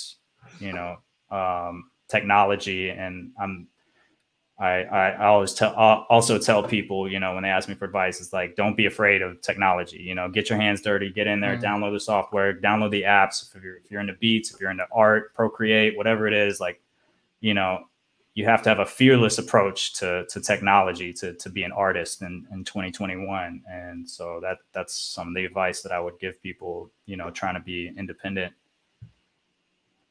[0.60, 0.98] you know
[1.30, 2.90] um, technology.
[2.90, 3.68] And I'm
[4.62, 8.22] I, I always tell also tell people, you know, when they ask me for advice,
[8.22, 9.98] it's like don't be afraid of technology.
[9.98, 11.64] You know, get your hands dirty, get in there, mm.
[11.64, 13.56] download the software, download the apps.
[13.56, 16.80] If you're if you're into beats, if you're into art, Procreate, whatever it is, like,
[17.40, 17.86] you know,
[18.36, 22.22] you have to have a fearless approach to to technology to to be an artist
[22.22, 23.64] in in 2021.
[23.68, 27.32] And so that that's some of the advice that I would give people, you know,
[27.32, 28.54] trying to be independent.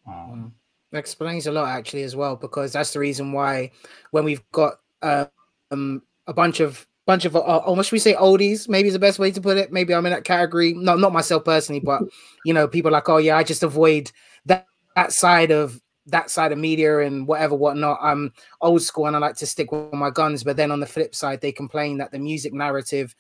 [0.09, 0.55] Um,
[0.93, 3.71] explains a lot actually as well because that's the reason why
[4.11, 5.27] when we've got uh,
[5.71, 8.69] um, a bunch of bunch of uh, almost we say oldies?
[8.69, 9.73] Maybe is the best way to put it.
[9.73, 10.73] Maybe i'm in that category.
[10.75, 12.03] Not not myself personally but
[12.45, 14.11] you know people like oh yeah i just avoid
[14.47, 14.67] that
[14.97, 17.99] that side of that side of media and whatever whatnot.
[18.03, 20.87] I'm old school and i like to stick with my guns but then on the
[20.87, 23.15] flip side they complain that the music narrative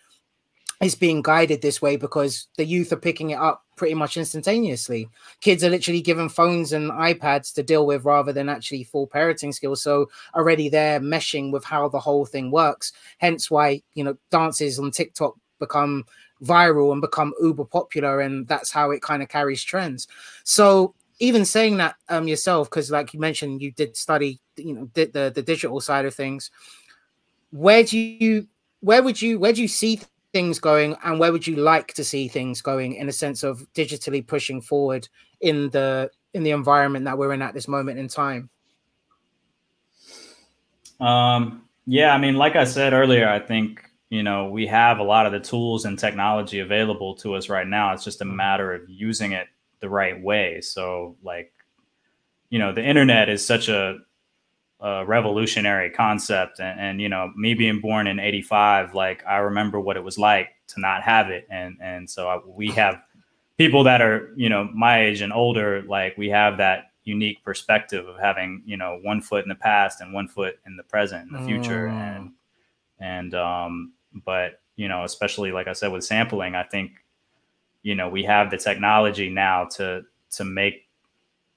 [0.81, 5.09] is being guided this way because the youth are picking it up pretty much instantaneously.
[5.41, 9.53] Kids are literally given phones and iPads to deal with rather than actually full parenting
[9.53, 9.83] skills.
[9.83, 12.93] So already they're meshing with how the whole thing works.
[13.19, 16.05] Hence why, you know, dances on TikTok become
[16.43, 18.21] viral and become uber popular.
[18.21, 20.09] And that's how it kind of carries trends.
[20.45, 24.87] So even saying that um yourself, because like you mentioned, you did study, you know,
[24.95, 26.51] did the, the digital side of things.
[27.51, 28.47] Where do you
[28.81, 30.01] where would you where do you see
[30.33, 33.67] things going and where would you like to see things going in a sense of
[33.75, 35.09] digitally pushing forward
[35.41, 38.49] in the in the environment that we're in at this moment in time
[41.01, 45.03] um Yeah, I mean, like I said earlier, I think you know we have a
[45.03, 47.93] lot of the tools and technology available to us right now.
[47.93, 49.49] It's just a matter of using it
[49.81, 50.61] the right way.
[50.61, 51.53] So, like,
[52.51, 53.99] you know, the internet is such a,
[54.81, 59.81] a revolutionary concept, and, and you know, me being born in '85, like I remember
[59.81, 63.03] what it was like to not have it, and and so I, we have
[63.59, 68.07] people that are you know my age and older, like we have that unique perspective
[68.07, 71.31] of having you know one foot in the past and one foot in the present
[71.31, 71.89] and the future.
[71.89, 72.17] Mm.
[72.17, 72.31] and
[73.01, 73.93] and um
[74.25, 76.93] but you know especially like i said with sampling i think
[77.83, 80.87] you know we have the technology now to to make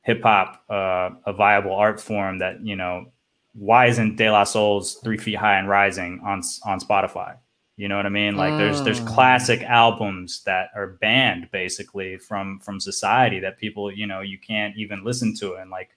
[0.01, 3.05] hip hop uh, a viable art form that you know
[3.53, 7.37] why isn't De La Soul's Three Feet High and Rising on on Spotify?
[7.75, 8.35] You know what I mean?
[8.35, 9.07] Like there's there's mm.
[9.07, 14.75] classic albums that are banned basically from from society that people, you know, you can't
[14.77, 15.89] even listen to and like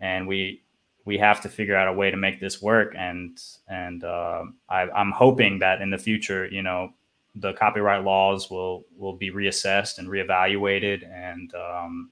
[0.00, 0.62] and we
[1.04, 4.82] we have to figure out a way to make this work and and uh, I,
[4.90, 6.94] I'm hoping that in the future, you know,
[7.34, 12.10] the copyright laws will will be reassessed and reevaluated and um,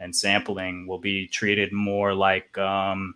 [0.00, 3.14] and sampling will be treated more like um,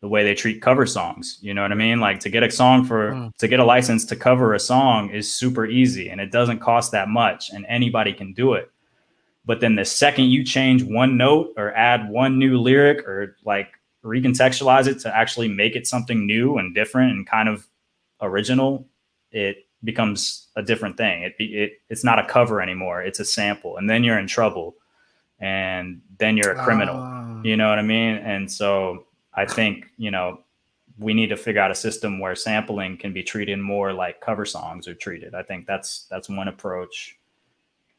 [0.00, 1.38] the way they treat cover songs.
[1.42, 2.00] You know what I mean?
[2.00, 3.36] Like to get a song for mm.
[3.36, 6.92] to get a license to cover a song is super easy and it doesn't cost
[6.92, 8.70] that much and anybody can do it.
[9.44, 13.68] But then the second you change one note or add one new lyric or like
[14.02, 17.66] recontextualize it to actually make it something new and different and kind of
[18.22, 18.86] original,
[19.32, 21.24] it becomes a different thing.
[21.24, 23.02] It, it it's not a cover anymore.
[23.02, 24.76] It's a sample and then you're in trouble
[25.40, 26.96] and then you're a criminal.
[26.96, 27.42] Uh.
[27.42, 28.16] You know what I mean?
[28.16, 30.40] And so I think, you know,
[30.98, 34.44] we need to figure out a system where sampling can be treated more like cover
[34.44, 35.34] songs are treated.
[35.34, 37.18] I think that's that's one approach.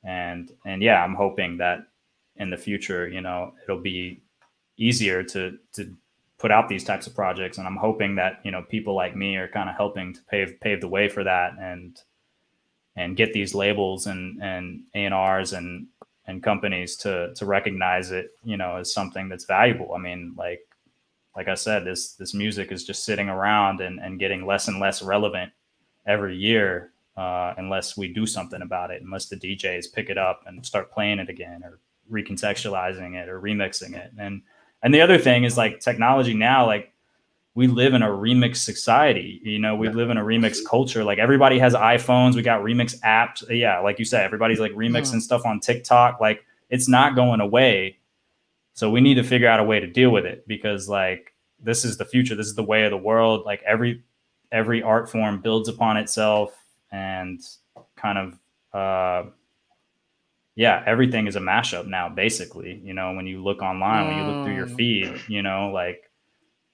[0.03, 1.87] And and yeah, I'm hoping that
[2.37, 4.21] in the future, you know, it'll be
[4.77, 5.95] easier to to
[6.37, 9.35] put out these types of projects and I'm hoping that, you know, people like me
[9.35, 11.99] are kind of helping to pave pave the way for that and
[12.95, 15.87] and get these labels and and A&Rs and
[16.27, 19.93] and companies to to recognize it, you know, as something that's valuable.
[19.95, 20.61] I mean, like
[21.35, 24.79] like I said, this this music is just sitting around and, and getting less and
[24.79, 25.51] less relevant
[26.05, 30.43] every year uh, unless we do something about it, unless the DJs pick it up
[30.45, 31.79] and start playing it again or
[32.11, 34.11] recontextualizing it or remixing it.
[34.17, 34.41] And
[34.83, 36.91] and the other thing is like technology now, like
[37.53, 39.41] we live in a remix society.
[39.43, 41.03] You know, we live in a remix culture.
[41.03, 42.35] Like everybody has iPhones.
[42.35, 43.43] We got remix apps.
[43.49, 45.21] Yeah, like you said, everybody's like remixing mm.
[45.21, 46.21] stuff on TikTok.
[46.21, 47.97] Like it's not going away.
[48.73, 51.85] So we need to figure out a way to deal with it because like this
[51.85, 52.35] is the future.
[52.35, 53.45] This is the way of the world.
[53.45, 54.03] Like every
[54.51, 56.55] every art form builds upon itself
[56.91, 57.39] and
[57.95, 58.39] kind of
[58.73, 59.29] uh
[60.55, 62.81] yeah, everything is a mashup now, basically.
[62.83, 64.75] You know, when you look online, when you look through your mm.
[64.75, 66.11] feed, you know, like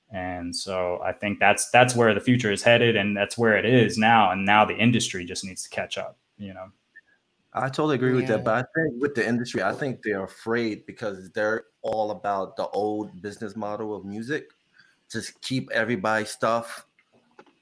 [0.09, 3.65] and so I think that's that's where the future is headed and that's where it
[3.65, 4.31] is now.
[4.31, 6.71] And now the industry just needs to catch up, you know.
[7.53, 10.85] I totally agree with that, but I think with the industry, I think they're afraid
[10.85, 14.49] because they're all about the old business model of music.
[15.11, 16.85] Just keep everybody stuff,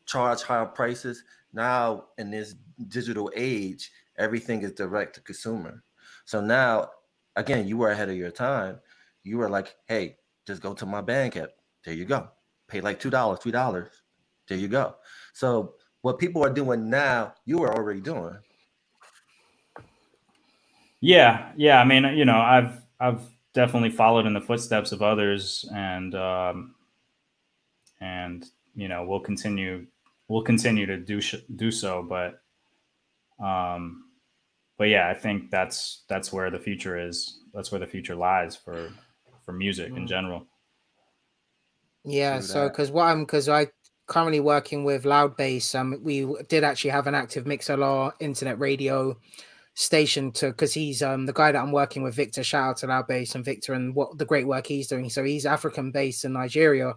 [0.06, 1.24] charge higher prices.
[1.54, 2.56] Now in this
[2.90, 5.84] digital age, everything is direct to consumer.
[6.26, 6.90] So now,
[7.36, 8.80] again, you were ahead of your time.
[9.24, 11.52] You were like, hey, just go to my bank app.
[11.86, 12.30] There you go.
[12.68, 13.90] Pay like two dollars, three dollars.
[14.48, 14.96] There you go.
[15.34, 18.38] So what people are doing now, you were already doing.
[21.06, 21.80] Yeah, yeah.
[21.80, 23.22] I mean, you know, I've I've
[23.54, 26.74] definitely followed in the footsteps of others, and um,
[28.02, 28.44] and
[28.74, 29.86] you know, we'll continue
[30.28, 32.02] we'll continue to do sh- do so.
[32.02, 32.42] But
[33.40, 34.06] um,
[34.80, 37.40] but yeah, I think that's that's where the future is.
[37.54, 38.92] That's where the future lies for
[39.46, 39.98] for music mm.
[39.98, 40.48] in general.
[42.04, 42.40] Yeah.
[42.40, 43.68] So because what I'm because I
[44.08, 45.76] currently working with Loud Bass.
[45.76, 49.16] Um, we did actually have an active Mixlr internet radio
[49.76, 52.44] station to because he's um the guy that I'm working with, Victor.
[52.44, 55.10] Shout out to Loud Bass and Victor and what the great work he's doing.
[55.10, 56.94] So he's African based in Nigeria,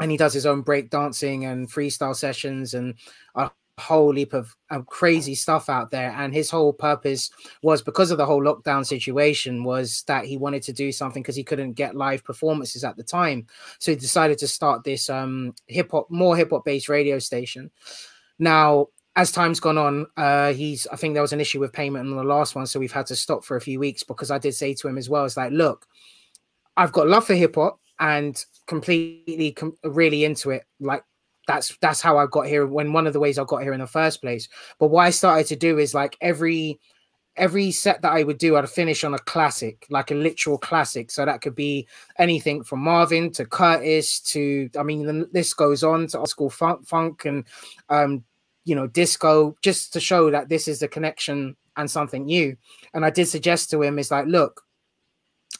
[0.00, 2.94] and he does his own break dancing and freestyle sessions and
[3.34, 6.14] a whole heap of, of crazy stuff out there.
[6.16, 7.30] And his whole purpose
[7.62, 11.36] was because of the whole lockdown situation was that he wanted to do something because
[11.36, 13.46] he couldn't get live performances at the time.
[13.78, 17.70] So he decided to start this um hip hop, more hip hop based radio station.
[18.38, 22.08] Now as time's gone on, uh, he's I think there was an issue with payment
[22.08, 24.38] on the last one, so we've had to stop for a few weeks because I
[24.38, 25.86] did say to him as well, it's like, look,
[26.76, 30.64] I've got love for hip hop and completely com- really into it.
[30.78, 31.04] Like
[31.46, 33.80] that's that's how I got here when one of the ways I got here in
[33.80, 34.48] the first place.
[34.78, 36.78] But what I started to do is like every
[37.36, 41.10] every set that I would do, I'd finish on a classic, like a literal classic.
[41.10, 41.88] So that could be
[42.18, 46.50] anything from Marvin to Curtis to, I mean, the list goes on to old school
[46.50, 47.44] funk, funk and,
[47.88, 48.24] um,
[48.70, 52.56] you know, disco, just to show that this is the connection and something new.
[52.94, 54.62] And I did suggest to him, is like, look,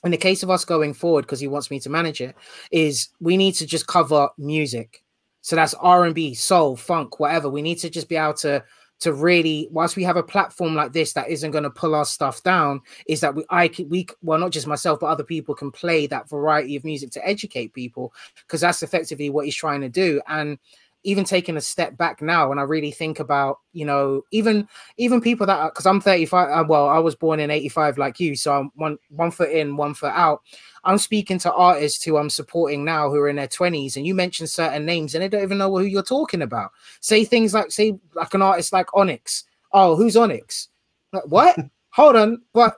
[0.04, 2.36] in the case of us going forward, because he wants me to manage it,
[2.70, 5.02] is we need to just cover music.
[5.40, 7.50] So that's R and B, soul, funk, whatever.
[7.50, 8.62] We need to just be able to
[9.00, 12.04] to really whilst we have a platform like this that isn't going to pull our
[12.04, 15.54] stuff down is that we i can we well not just myself but other people
[15.54, 19.80] can play that variety of music to educate people because that's effectively what he's trying
[19.80, 20.58] to do and
[21.02, 25.20] even taking a step back now and i really think about you know even even
[25.20, 28.52] people that because i'm 35 uh, well i was born in 85 like you so
[28.52, 30.42] i'm one one foot in one foot out.
[30.82, 34.14] I'm speaking to artists who i'm supporting now who are in their 20s and you
[34.14, 36.70] mention certain names and they don't even know who you're talking about.
[37.00, 39.44] Say things like say like an artist like onyx.
[39.72, 40.68] Oh who's onyx?
[41.12, 41.56] Like, what?
[41.90, 42.76] Hold on but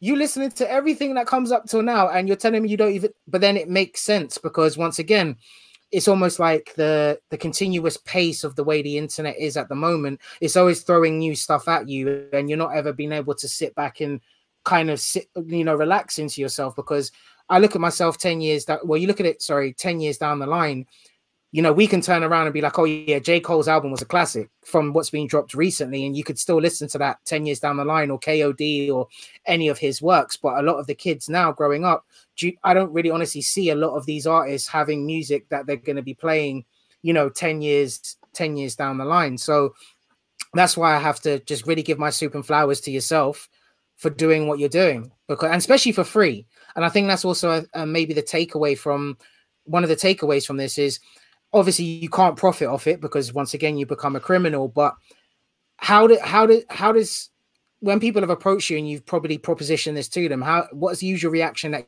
[0.00, 2.92] you listening to everything that comes up till now and you're telling me you don't
[2.92, 5.36] even but then it makes sense because once again
[5.90, 9.74] it's almost like the the continuous pace of the way the internet is at the
[9.74, 13.48] moment it's always throwing new stuff at you and you're not ever being able to
[13.48, 14.20] sit back and
[14.64, 17.12] kind of sit you know relax into yourself because
[17.48, 20.18] i look at myself 10 years that well you look at it sorry 10 years
[20.18, 20.86] down the line
[21.54, 23.38] you know, we can turn around and be like, oh, yeah, J.
[23.38, 26.04] Cole's album was a classic from what's been dropped recently.
[26.04, 29.06] And you could still listen to that 10 years down the line or KOD or
[29.46, 30.36] any of his works.
[30.36, 32.04] But a lot of the kids now growing up,
[32.64, 35.94] I don't really honestly see a lot of these artists having music that they're going
[35.94, 36.64] to be playing,
[37.02, 39.38] you know, 10 years, 10 years down the line.
[39.38, 39.76] So
[40.54, 43.48] that's why I have to just really give my soup and flowers to yourself
[43.96, 46.48] for doing what you're doing because, and especially for free.
[46.74, 49.16] And I think that's also uh, maybe the takeaway from
[49.66, 50.98] one of the takeaways from this is
[51.54, 54.94] obviously you can't profit off it because once again you become a criminal but
[55.76, 57.30] how did how did how does
[57.80, 61.06] when people have approached you and you've probably propositioned this to them how what's the
[61.06, 61.86] usual reaction that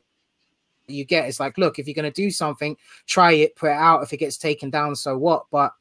[0.87, 1.27] you get?
[1.27, 4.03] It's like look if you're going to do something try it put it out.
[4.03, 5.45] If it gets taken down so what?
[5.51, 5.73] But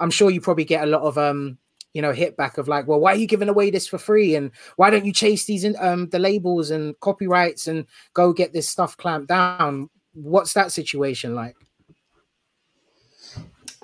[0.00, 1.56] i'm sure you probably get a lot of um
[1.92, 4.34] you know hit back of like well why are you giving away this for free?
[4.34, 7.84] And why don't you chase these in um the labels and copyrights and
[8.14, 9.90] go get this stuff clamped down?
[10.14, 11.56] What's that situation like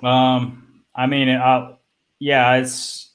[0.03, 1.75] um, I mean, uh,
[2.19, 3.11] yeah, it's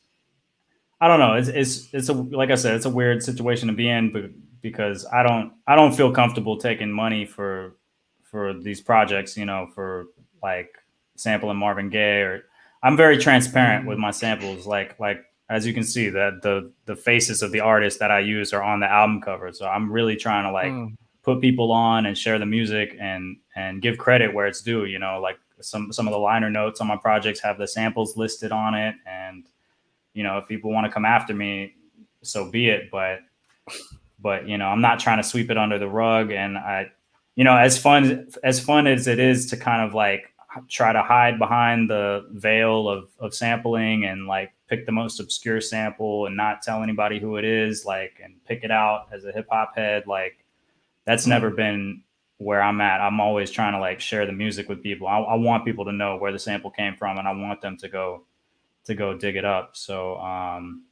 [1.01, 1.34] I don't know.
[1.34, 4.30] It's it's it's a like I said, it's a weird situation to be in, but
[4.62, 7.76] because I don't I don't feel comfortable taking money for
[8.22, 9.37] for these projects.
[9.37, 10.07] You know, for
[10.43, 10.74] like
[11.16, 12.45] sampling Marvin Gaye or
[12.82, 14.66] I'm very transparent with my samples.
[14.66, 18.20] Like like as you can see that the the faces of the artists that I
[18.20, 19.53] use are on the album cover.
[19.53, 20.95] So I'm really trying to like mm.
[21.22, 24.84] put people on and share the music and and give credit where it's due.
[24.87, 28.16] You know, like some some of the liner notes on my projects have the samples
[28.16, 28.94] listed on it.
[29.07, 29.46] And
[30.14, 31.74] you know if people want to come after me
[32.22, 32.90] so be it.
[32.90, 33.20] But
[34.18, 36.30] but you know i'm not trying to sweep it under the rug.
[36.30, 36.90] And i
[37.34, 40.32] you know as fun as fun as it is to kind of like
[40.68, 45.61] try to hide behind the veil of of sampling and like pick the most obscure
[45.61, 49.32] sample and not tell anybody who it is like and pick it out as a
[49.32, 50.44] hip hop head like
[51.04, 51.30] that's mm-hmm.
[51.30, 52.02] never been
[52.39, 53.01] where I'm at.
[53.01, 55.07] I'm always trying to like share the music with people.
[55.07, 57.76] I, I, want people to know where the sample came from, and I want them
[57.78, 58.24] to go
[58.84, 59.76] to go dig it up.
[59.76, 60.84] So, um,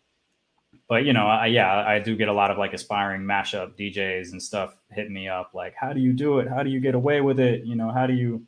[0.89, 4.33] but you know, I, yeah, I do get a lot of like aspiring mashup DJs
[4.33, 6.49] and stuff hitting me up, like, how do you do it?
[6.49, 7.65] How do you get away with it?
[7.65, 8.47] You know, how do you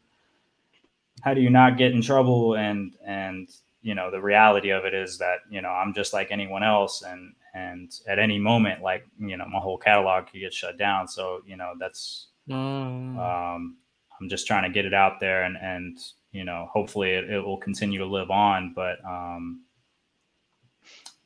[1.23, 2.55] how do you not get in trouble?
[2.55, 3.49] And and
[3.83, 7.03] you know, the reality of it is that you know I'm just like anyone else,
[7.03, 11.09] and and at any moment, like you know, my whole catalog could get shut down.
[11.09, 13.19] So you know, that's Mm.
[13.19, 13.77] Um,
[14.21, 15.99] I'm just trying to get it out there and, and
[16.33, 18.73] you know, hopefully it, it will continue to live on.
[18.75, 19.65] But, um,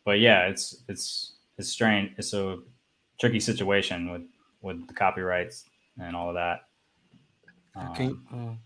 [0.04, 2.12] but yeah, it's, it's, it's strange.
[2.18, 2.58] It's a
[3.18, 4.22] tricky situation with,
[4.62, 5.64] with the copyrights
[6.00, 6.60] and all of that.
[7.76, 8.58] Um,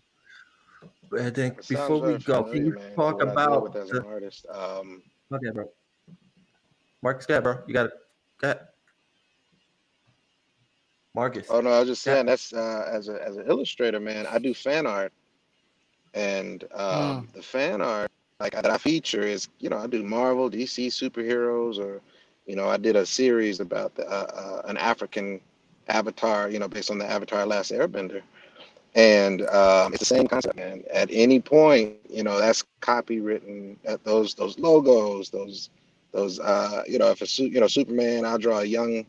[1.12, 4.46] uh, I think before we go, can you man, talk about the, artist?
[4.50, 5.02] Um,
[5.32, 5.68] okay, bro.
[7.02, 7.58] Marcus, go ahead, bro.
[7.66, 7.92] You got it.
[8.40, 8.68] Go ahead.
[11.14, 11.46] Marcus.
[11.48, 14.26] Oh no, I was just saying that's uh, as a as an illustrator, man.
[14.26, 15.12] I do fan art,
[16.12, 17.32] and um, mm.
[17.32, 18.10] the fan art
[18.40, 22.00] like that I feature is you know I do Marvel, DC superheroes, or
[22.46, 25.40] you know I did a series about the, uh, uh, an African
[25.88, 28.22] avatar, you know, based on the Avatar Last Airbender,
[28.94, 30.82] and um, it's the same concept, man.
[30.92, 33.76] At any point, you know, that's copywritten.
[33.84, 35.70] At those those logos, those
[36.12, 39.06] those uh, you know, if a you know Superman, I'll draw a young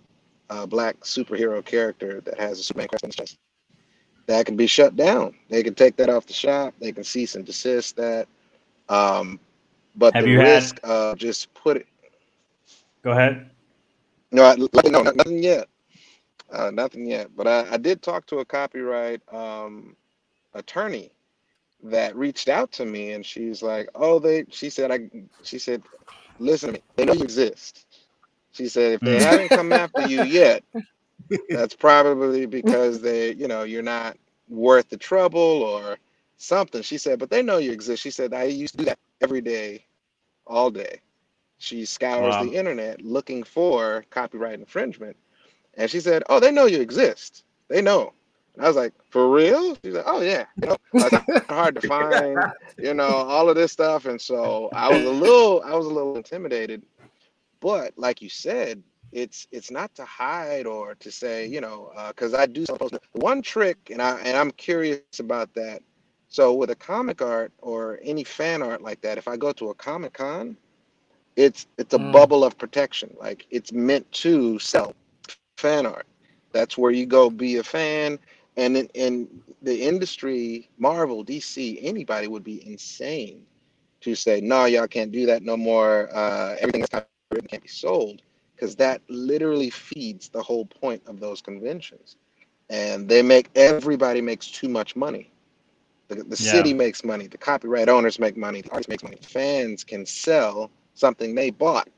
[0.49, 3.37] uh, black superhero character that has a Superman crest on his chest.
[4.27, 5.35] That can be shut down.
[5.49, 6.73] They can take that off the shop.
[6.79, 8.27] They can cease and desist that.
[8.89, 9.39] Um,
[9.95, 10.91] but Have the risk had...
[10.91, 11.87] of just put it.
[13.03, 13.49] Go ahead.
[14.31, 15.67] No, I, no, nothing yet.
[16.51, 17.29] Uh, nothing yet.
[17.35, 19.95] But I, I did talk to a copyright um,
[20.53, 21.11] attorney
[21.83, 25.09] that reached out to me, and she's like, "Oh, they." She said, "I."
[25.43, 25.83] She said,
[26.39, 26.81] "Listen to me.
[26.95, 27.84] They know you exist."
[28.55, 29.21] She said, "If they mm.
[29.21, 30.63] haven't come after you yet,
[31.49, 35.97] that's probably because they, you know, you're not worth the trouble or
[36.37, 38.99] something." She said, "But they know you exist." She said, "I used to do that
[39.21, 39.85] every day,
[40.47, 41.01] all day."
[41.57, 42.43] She scours Wow.
[42.43, 45.17] the internet looking for copyright infringement,
[45.73, 47.43] and she said, "Oh, they know you exist.
[47.67, 48.13] They know."
[48.55, 51.87] And I was like, "For real?" She's like, "Oh yeah." You know, like, hard to
[51.87, 52.39] find,
[52.77, 55.89] you know, all of this stuff, and so I was a little, I was a
[55.89, 56.83] little intimidated.
[57.61, 62.33] But like you said, it's it's not to hide or to say, you know, because
[62.33, 62.65] I do.
[63.13, 65.63] One trick, and I and I'm curious about that.
[66.11, 69.69] So with a comic art or any fan art like that, if I go to
[69.69, 70.57] a comic con,
[71.35, 72.27] it's it's a Mm.
[72.27, 73.15] bubble of protection.
[73.19, 74.93] Like it's meant to sell
[75.55, 76.05] fan art.
[76.51, 78.19] That's where you go be a fan.
[78.57, 79.27] And in, in
[79.61, 83.45] the industry, Marvel, DC, anybody would be insane
[84.01, 86.09] to say, no, y'all can't do that no more.
[86.13, 86.83] Uh, everything
[87.41, 88.23] that's can't be sold.
[88.55, 92.17] Because that literally feeds the whole point of those conventions.
[92.69, 95.31] And they make everybody makes too much money.
[96.09, 96.37] The, the Yeah.
[96.37, 99.17] city makes money, the copyright owners make money, the artist makes money.
[99.21, 101.89] Fans can sell something they bought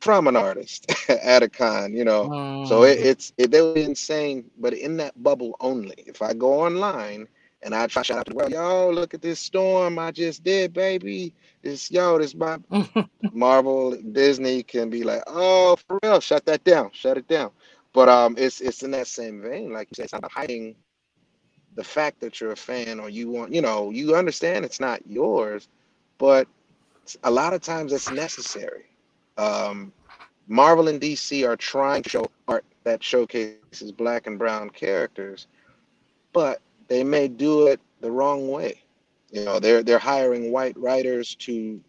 [0.00, 2.32] from an artist at a con, you know.
[2.62, 2.84] So Mm.
[2.84, 5.96] it, it's it, they be insane, but in that bubble only.
[6.06, 7.28] If I go online
[7.64, 10.10] and I try to shout out to the world, yo, look at this storm I
[10.10, 11.34] just did, baby.
[11.62, 12.58] This yo, this my
[13.32, 17.50] Marvel, Disney can be like, oh, for real, shut that down, shut it down.
[17.94, 20.76] But um, it's it's in that same vein, like you said, it's not hiding
[21.74, 25.00] the fact that you're a fan or you want, you know, you understand it's not
[25.06, 25.68] yours,
[26.18, 26.46] but
[27.24, 28.84] a lot of times it's necessary.
[29.38, 29.92] Um,
[30.46, 35.46] Marvel and DC are trying to show art that showcases black and brown characters,
[36.32, 38.82] but they may do it the wrong way.
[39.30, 41.80] You know, they're they're hiring white writers to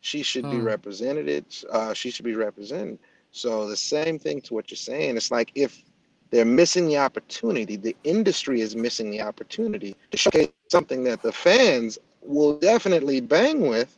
[0.00, 0.62] She should be Hmm.
[0.62, 1.46] represented.
[1.70, 2.98] Uh, she should be represented.
[3.32, 5.16] So the same thing to what you're saying.
[5.16, 5.82] It's like if
[6.30, 11.32] they're missing the opportunity, the industry is missing the opportunity to showcase something that the
[11.32, 13.96] fans will definitely bang with.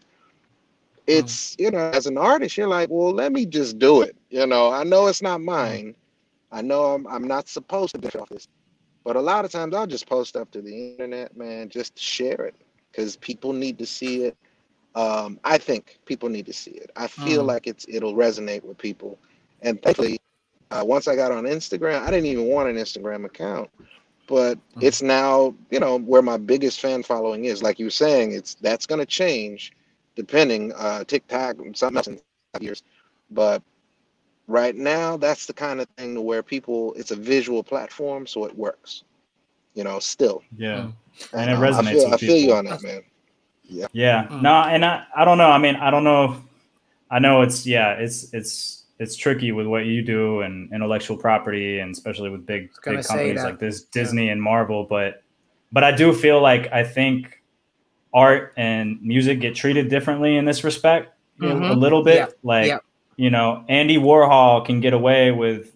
[1.10, 4.16] It's you know, as an artist, you're like, well, let me just do it.
[4.30, 5.94] You know, I know it's not mine.
[6.50, 8.48] I know I'm I'm not supposed to be off this,
[9.04, 12.44] but a lot of times I'll just post up to the internet, man, just share
[12.46, 12.54] it
[12.90, 14.36] because people need to see it.
[14.94, 16.90] Um, I think people need to see it.
[16.96, 17.44] I feel Mm.
[17.44, 19.18] like it's it'll resonate with people,
[19.62, 20.18] and thankfully,
[20.70, 23.70] uh, once I got on Instagram, I didn't even want an Instagram account,
[24.26, 24.80] but Mm.
[24.80, 27.62] it's now you know where my biggest fan following is.
[27.62, 29.72] Like you were saying, it's that's gonna change
[30.16, 32.20] depending uh, TikTok and something else in
[32.52, 32.82] five years,
[33.30, 33.62] but
[34.48, 38.44] right now that's the kind of thing to where people it's a visual platform, so
[38.44, 39.04] it works.
[39.74, 40.42] You know, still.
[40.56, 40.78] Yeah.
[40.78, 40.92] Mm.
[41.32, 43.02] And it Um, resonates I feel, with I feel you on that, man.
[43.92, 44.26] Yeah.
[44.26, 44.42] Mm.
[44.42, 45.48] No, and I, I don't know.
[45.48, 46.32] I mean, I don't know.
[46.32, 46.36] If,
[47.10, 51.78] I know it's yeah, it's it's it's tricky with what you do and intellectual property,
[51.78, 54.84] and especially with big big companies like this Disney and Marvel.
[54.84, 55.22] But
[55.72, 57.39] but I do feel like I think
[58.12, 61.80] art and music get treated differently in this respect know, a mm-hmm.
[61.80, 62.16] little bit.
[62.16, 62.26] Yeah.
[62.42, 62.78] Like Yeah.
[63.16, 65.74] you know, Andy Warhol can get away with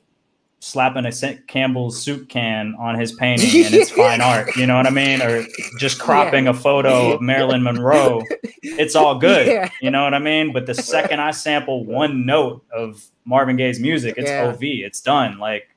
[0.61, 1.47] slapping a St.
[1.47, 4.57] Campbell's soup can on his painting and it's fine art.
[4.57, 5.20] You know what I mean?
[5.20, 5.45] Or
[5.78, 8.22] just cropping a photo of Marilyn Monroe.
[8.62, 9.47] It's all good.
[9.47, 9.68] Yeah.
[9.82, 10.53] You know what I mean?
[10.53, 14.49] But the second I sample one note of Marvin Gaye's music, it's Yeah.
[14.49, 14.62] OV.
[14.62, 15.39] It's done.
[15.39, 15.68] Like,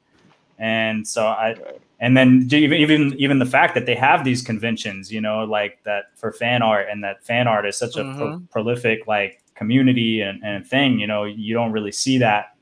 [0.57, 1.55] and so I,
[1.99, 5.79] and then even even even the fact that they have these conventions, you know, like
[5.83, 8.49] that for fan art, and that fan art is such a pro- Mhm.
[8.49, 10.99] prolific like community and, and thing.
[10.99, 12.55] You know, you don't really see that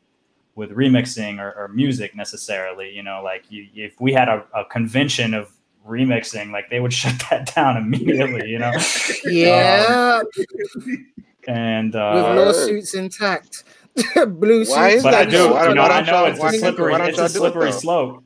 [0.55, 2.89] with remixing or, or music necessarily.
[2.95, 5.51] You know, like you, if we had a, a convention of
[5.85, 8.47] remixing, like they would shut that down immediately.
[8.49, 8.71] You know.
[9.25, 10.21] yeah.
[10.21, 11.05] Um,
[11.47, 13.63] and uh, with lawsuits intact.
[14.15, 14.95] Blue Why suits.
[14.97, 15.63] is but I that do, though?
[15.69, 17.17] You know, don't- I why know don't it's y'all- a why- slippery, why don't it's
[17.17, 18.23] a y'all it, slippery slope.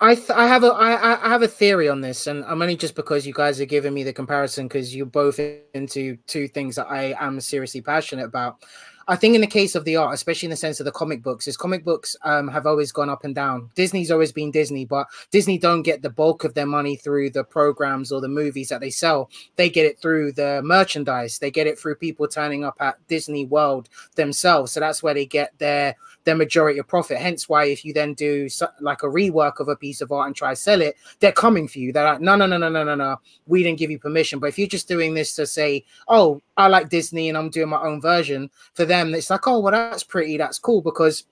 [0.00, 2.76] I th- I have a I I- have a theory on this, and I'm only
[2.76, 5.38] just because you guys are giving me the comparison because you're both
[5.74, 8.64] into two things that I am seriously passionate about.
[9.08, 11.20] I think in the case of the art, especially in the sense of the comic
[11.20, 13.68] books, is comic books um, have always gone up and down.
[13.74, 17.42] Disney's always been Disney, but Disney don't get the bulk of their money through the
[17.42, 19.28] programs or the movies that they sell.
[19.56, 21.40] They get it through the merchandise.
[21.40, 24.70] They get it through people turning up at Disney World themselves.
[24.70, 27.18] So that's where they get their their majority of profit.
[27.18, 30.26] Hence why if you then do so, like a rework of a piece of art
[30.26, 31.92] and try to sell it, they're coming for you.
[31.92, 33.16] They're like, no, no, no, no, no, no, no.
[33.46, 34.38] We didn't give you permission.
[34.38, 37.68] But if you're just doing this to say, oh, I like Disney and I'm doing
[37.68, 41.24] my own version, for them, it's like, oh, well, that's pretty, that's cool, because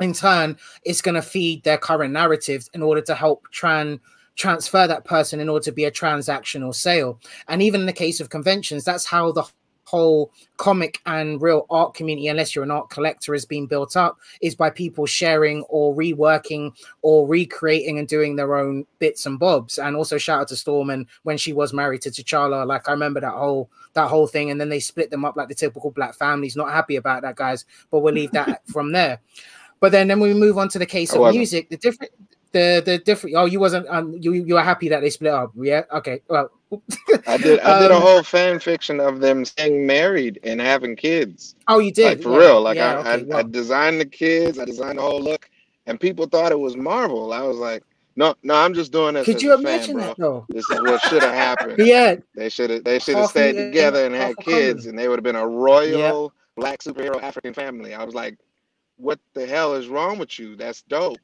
[0.00, 4.00] in turn, it's going to feed their current narratives in order to help tran
[4.36, 7.20] transfer that person in order to be a transactional sale.
[7.46, 9.44] And even in the case of conventions, that's how the
[9.94, 14.18] whole comic and real art community, unless you're an art collector, is being built up,
[14.40, 16.72] is by people sharing or reworking
[17.02, 19.78] or recreating and doing their own bits and bobs.
[19.78, 22.92] And also shout out to Storm and when she was married to T'Challa, like I
[22.92, 25.92] remember that whole that whole thing, and then they split them up like the typical
[25.92, 26.56] black families.
[26.56, 29.20] Not happy about that, guys, but we'll leave that from there.
[29.78, 31.68] But then then we move on to the case oh, I of music.
[31.68, 32.10] The different
[32.54, 35.52] the the different oh you wasn't um you you were happy that they split up
[35.56, 36.50] yeah okay well
[37.26, 37.60] I did.
[37.60, 41.54] I did a Um, whole fan fiction of them staying married and having kids.
[41.68, 42.62] oh you did like for yeah, real.
[42.62, 44.58] Like yeah, I, okay, I, I designed the kids.
[44.58, 45.48] I designed the whole look,
[45.86, 47.32] and people thought it was Marvel.
[47.32, 47.82] I was like,
[48.16, 49.24] no, no, I'm just doing this.
[49.24, 50.02] could you a fan, imagine bro.
[50.06, 51.78] that though This is what should have happened.
[51.78, 52.82] yeah They should have.
[52.84, 55.46] They should have stayed a- together and had kids, and they would have been a
[55.46, 57.94] royal black superhero African family.
[57.94, 58.36] I was like,
[58.96, 60.56] what the hell is wrong with you?
[60.56, 61.18] That's dope.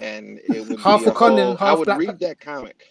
[0.00, 2.82] And it would Half be a Wakanda, whole, I half would Black read that comic.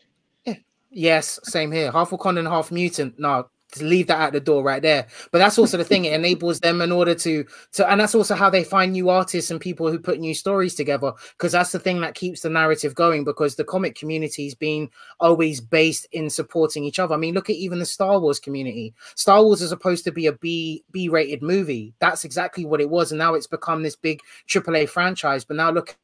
[0.90, 1.92] Yes, same here.
[1.92, 3.20] Half Wakanda, half mutant.
[3.20, 5.08] No, just leave that at the door right there.
[5.32, 8.34] But that's also the thing; it enables them in order to to, and that's also
[8.34, 11.12] how they find new artists and people who put new stories together.
[11.38, 13.26] Because that's the thing that keeps the narrative going.
[13.26, 14.90] Because the comic community's been
[15.20, 17.14] always based in supporting each other.
[17.14, 18.94] I mean, look at even the Star Wars community.
[19.16, 21.94] Star Wars is supposed to be a B B rated movie.
[22.00, 25.44] That's exactly what it was, and now it's become this big AAA franchise.
[25.44, 25.98] But now look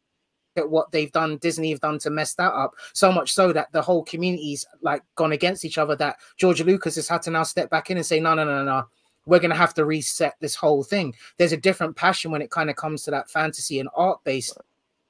[0.58, 3.72] at what they've done disney have done to mess that up so much so that
[3.72, 7.44] the whole community's like gone against each other that george lucas has had to now
[7.44, 8.88] step back in and say no no no no no.
[9.28, 11.14] We're going to have to reset this whole thing.
[11.38, 14.58] There's a different passion when it kind of comes to that fantasy and art based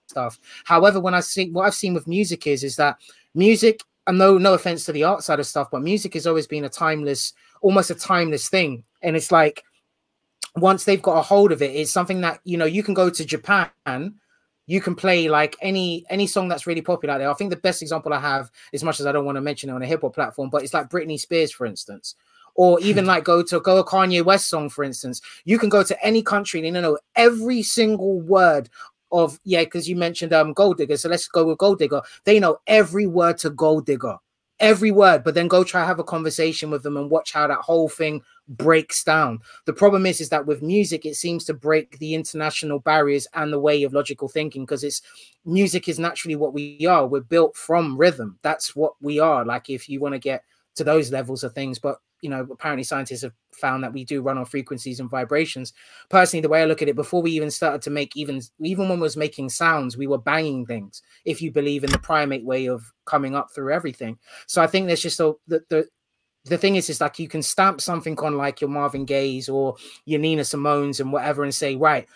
[0.07, 0.39] stuff.
[0.65, 2.97] However when i see what i've seen with music is is that
[3.33, 6.47] music and no no offense to the art side of stuff but music has always
[6.47, 8.83] been a timeless almost a timeless thing.
[9.03, 9.63] And it's like
[10.55, 13.09] once they've got a hold of it it's something that you know you can go
[13.09, 13.69] to japan
[14.67, 17.29] you can play like any any song that's really popular out there.
[17.29, 19.69] I think the best example I have, as much as I don't want to mention
[19.69, 22.15] it on a hip hop platform, but it's like Britney Spears, for instance,
[22.55, 25.21] or even like go to go a Kanye West song, for instance.
[25.45, 28.69] You can go to any country and you know every single word
[29.11, 32.01] of yeah, because you mentioned um Gold Digger, so let's go with Gold Digger.
[32.23, 34.17] They know every word to Gold Digger,
[34.61, 35.23] every word.
[35.23, 38.21] But then go try have a conversation with them and watch how that whole thing
[38.47, 39.39] breaks down.
[39.65, 43.51] The problem is, is that with music, it seems to break the international barriers and
[43.51, 45.01] the way of logical thinking because it's
[45.43, 47.05] music is naturally what we are.
[47.05, 48.39] We're built from rhythm.
[48.43, 49.43] That's what we are.
[49.43, 50.43] Like if you want to get
[50.75, 54.21] to those levels of things, but you know, apparently scientists have found that we do
[54.21, 55.73] run on frequencies and vibrations.
[56.09, 58.89] Personally, the way I look at it, before we even started to make even even
[58.89, 61.01] when we was making sounds, we were banging things.
[61.25, 64.17] If you believe in the primate way of coming up through everything,
[64.47, 65.87] so I think there's just a the the
[66.45, 69.75] the thing is, is like you can stamp something on like your Marvin Gaye's or
[70.05, 72.07] your Nina Simone's and whatever, and say, right,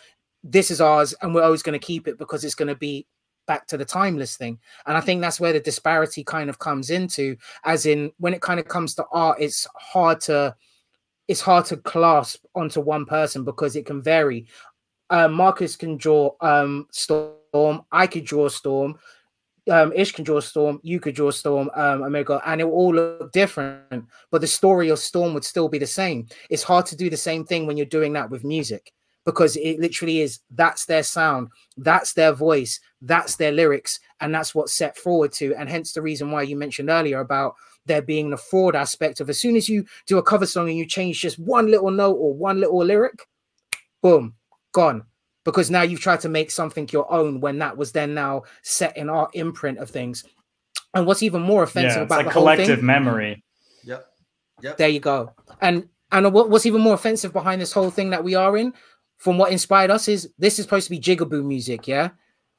[0.44, 3.06] this is ours, and we're always going to keep it because it's going to be
[3.46, 4.60] back to the timeless thing.
[4.86, 8.42] And I think that's where the disparity kind of comes into, as in when it
[8.42, 10.56] kind of comes to art, it's hard to
[11.28, 14.46] it's hard to clasp onto one person because it can vary.
[15.10, 17.82] Uh, Marcus can draw um, Storm.
[17.92, 19.00] I could draw Storm
[19.72, 22.94] um, Ish can draw Storm, you could draw Storm, um, Omega, and it will all
[22.94, 26.28] look different, but the story of Storm would still be the same.
[26.50, 28.92] It's hard to do the same thing when you're doing that with music
[29.26, 34.54] because it literally is that's their sound, that's their voice, that's their lyrics, and that's
[34.56, 35.54] what's set forward to.
[35.56, 37.56] And hence the reason why you mentioned earlier about
[37.88, 40.78] there being the fraud aspect of as soon as you do a cover song and
[40.78, 43.28] you change just one little note or one little lyric,
[44.02, 44.36] boom,
[44.72, 45.04] gone
[45.44, 48.98] because now you've tried to make something your own when that was then now set
[48.98, 50.24] in our imprint of things.
[50.94, 53.44] And what's even more offensive Yeah, it's about like the whole collective thing, memory.
[53.84, 54.08] Yep.
[54.62, 54.78] Yep.
[54.78, 55.34] there you go.
[55.62, 58.74] And And what, what's even more offensive behind this whole thing that we are in,
[59.18, 62.10] from what inspired us, is this is supposed to be jigaboo music, yeah.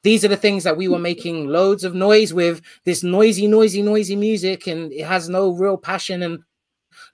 [0.03, 2.61] These are the things that we were making loads of noise with.
[2.85, 6.39] This noisy, noisy, noisy music, and it has no real passion and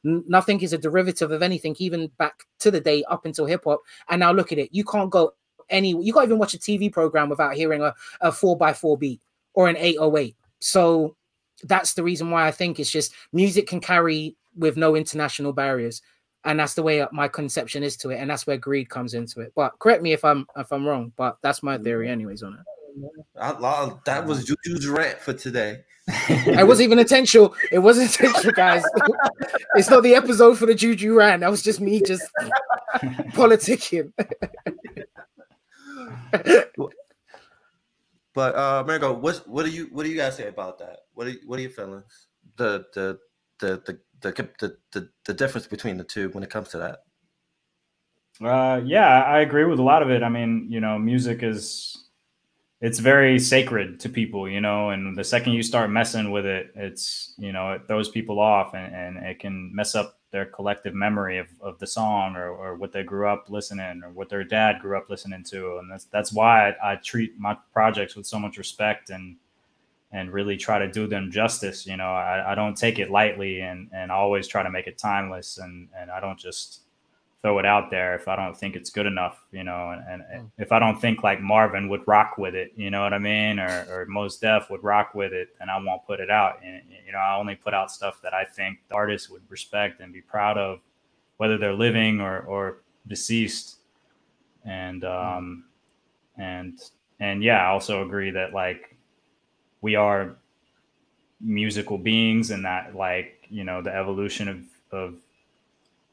[0.04, 3.82] nothing is a derivative of anything, even back to the day up until hip hop.
[4.10, 4.70] And now look at it.
[4.72, 5.34] You can't go
[5.70, 5.90] any.
[5.90, 9.22] You can't even watch a TV program without hearing a, a four by four beat
[9.54, 10.36] or an 808.
[10.60, 11.16] So
[11.64, 16.02] that's the reason why I think it's just music can carry with no international barriers.
[16.46, 19.40] And that's the way my conception is to it, and that's where greed comes into
[19.40, 19.54] it.
[19.56, 22.60] But correct me if I'm if I'm wrong, but that's my theory, anyways, on it.
[23.40, 25.84] I, that was Juju's rant for today.
[26.08, 27.56] it wasn't even intentional.
[27.72, 28.84] It wasn't intentional, guys.
[29.76, 31.42] it's not the episode for the Juju rant.
[31.42, 32.24] That was just me just
[33.32, 34.12] politicking.
[38.34, 41.00] but uh Margo, what what do you what do you guys say about that?
[41.14, 42.28] What are you, what are your feelings?
[42.58, 43.20] The the
[43.60, 47.00] the the the the the, the difference between the two when it comes to that.
[48.42, 50.24] Uh yeah, I agree with a lot of it.
[50.24, 52.04] I mean, you know, music is
[52.84, 56.70] it's very sacred to people, you know, and the second you start messing with it,
[56.76, 60.94] it's, you know, it throws people off and, and it can mess up their collective
[60.94, 64.44] memory of, of the song or, or what they grew up listening or what their
[64.44, 65.78] dad grew up listening to.
[65.78, 69.38] And that's, that's why I, I treat my projects with so much respect and,
[70.14, 71.86] and really try to do them justice.
[71.86, 74.98] You know, I, I don't take it lightly and, and always try to make it
[74.98, 75.58] timeless.
[75.58, 76.84] And, and I don't just,
[77.44, 80.44] throw it out there if I don't think it's good enough, you know, and, and
[80.46, 80.52] mm.
[80.58, 83.60] if I don't think like Marvin would rock with it, you know what I mean,
[83.60, 86.62] or, or Mos Def would rock with it, and I won't put it out.
[86.64, 90.00] And you know, I only put out stuff that I think the artist would respect
[90.00, 90.80] and be proud of,
[91.36, 92.78] whether they're living or or
[93.08, 93.80] deceased.
[94.64, 95.38] And mm.
[95.38, 95.66] um,
[96.38, 96.80] and
[97.20, 98.93] and yeah, I also agree that like
[99.84, 100.38] we are
[101.42, 105.16] musical beings, and that like you know the evolution of of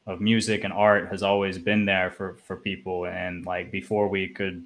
[0.05, 3.05] of music and art has always been there for for people.
[3.05, 4.63] And like before we could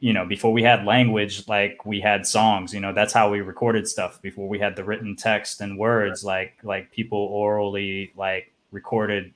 [0.00, 3.40] you know before we had language like we had songs you know that's how we
[3.40, 4.20] recorded stuff.
[4.20, 9.32] Before we had the written text and words like like people orally like recorded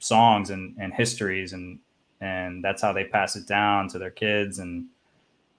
[0.00, 1.78] songs and and histories and
[2.20, 4.86] and that's how they pass it down to their kids and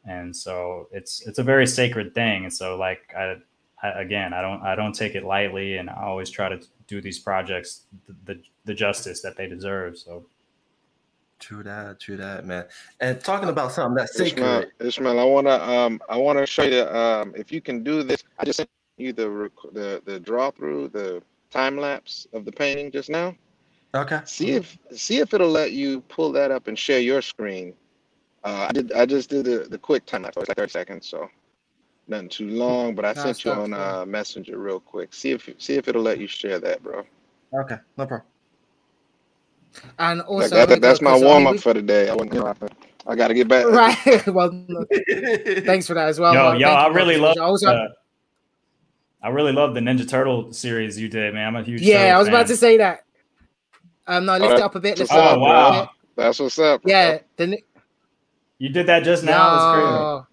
[0.07, 3.35] and so it's it's a very sacred thing and so like I,
[3.83, 7.01] I again i don't i don't take it lightly and i always try to do
[7.01, 9.97] these projects the, the, the justice that they deserve.
[9.97, 10.25] So.
[11.39, 12.65] True that, true that, man.
[12.99, 14.71] And talking about something that's sacred.
[14.79, 18.23] Ishmael, Ishmael, I wanna um I wanna show you um if you can do this.
[18.39, 21.21] I just sent you the the the draw through the
[21.51, 23.35] time lapse of the painting just now.
[23.93, 24.19] Okay.
[24.25, 27.75] See if see if it'll let you pull that up and share your screen.
[28.43, 30.35] Uh, I did I just did the, the quick time lapse.
[30.35, 31.29] So it's like 30 seconds, so
[32.07, 35.13] nothing too long, but I no, sent you on uh, Messenger real quick.
[35.13, 37.03] See if see if it'll let you share that, bro.
[37.53, 38.27] Okay, no problem.
[39.99, 42.09] And also, like that, that's my warm up for the day.
[42.09, 43.65] I wouldn't, you know, I, I got to get back.
[43.67, 44.27] Right.
[44.27, 44.49] well,
[45.65, 46.33] thanks for that as well.
[46.33, 47.37] Yo, yo, I really love.
[47.37, 47.87] Uh,
[49.21, 51.47] I really love the Ninja Turtle series you did, man.
[51.47, 51.81] I'm a huge.
[51.81, 52.35] Yeah, I was fan.
[52.35, 53.03] about to say that.
[54.07, 54.99] Um, no, lift uh, it up a bit.
[54.99, 55.89] Lift oh, wow.
[56.15, 56.81] That's what's up.
[56.81, 56.91] Bro.
[56.91, 57.19] Yeah.
[57.35, 57.59] The,
[58.59, 59.75] you did that just now.
[59.75, 60.27] No.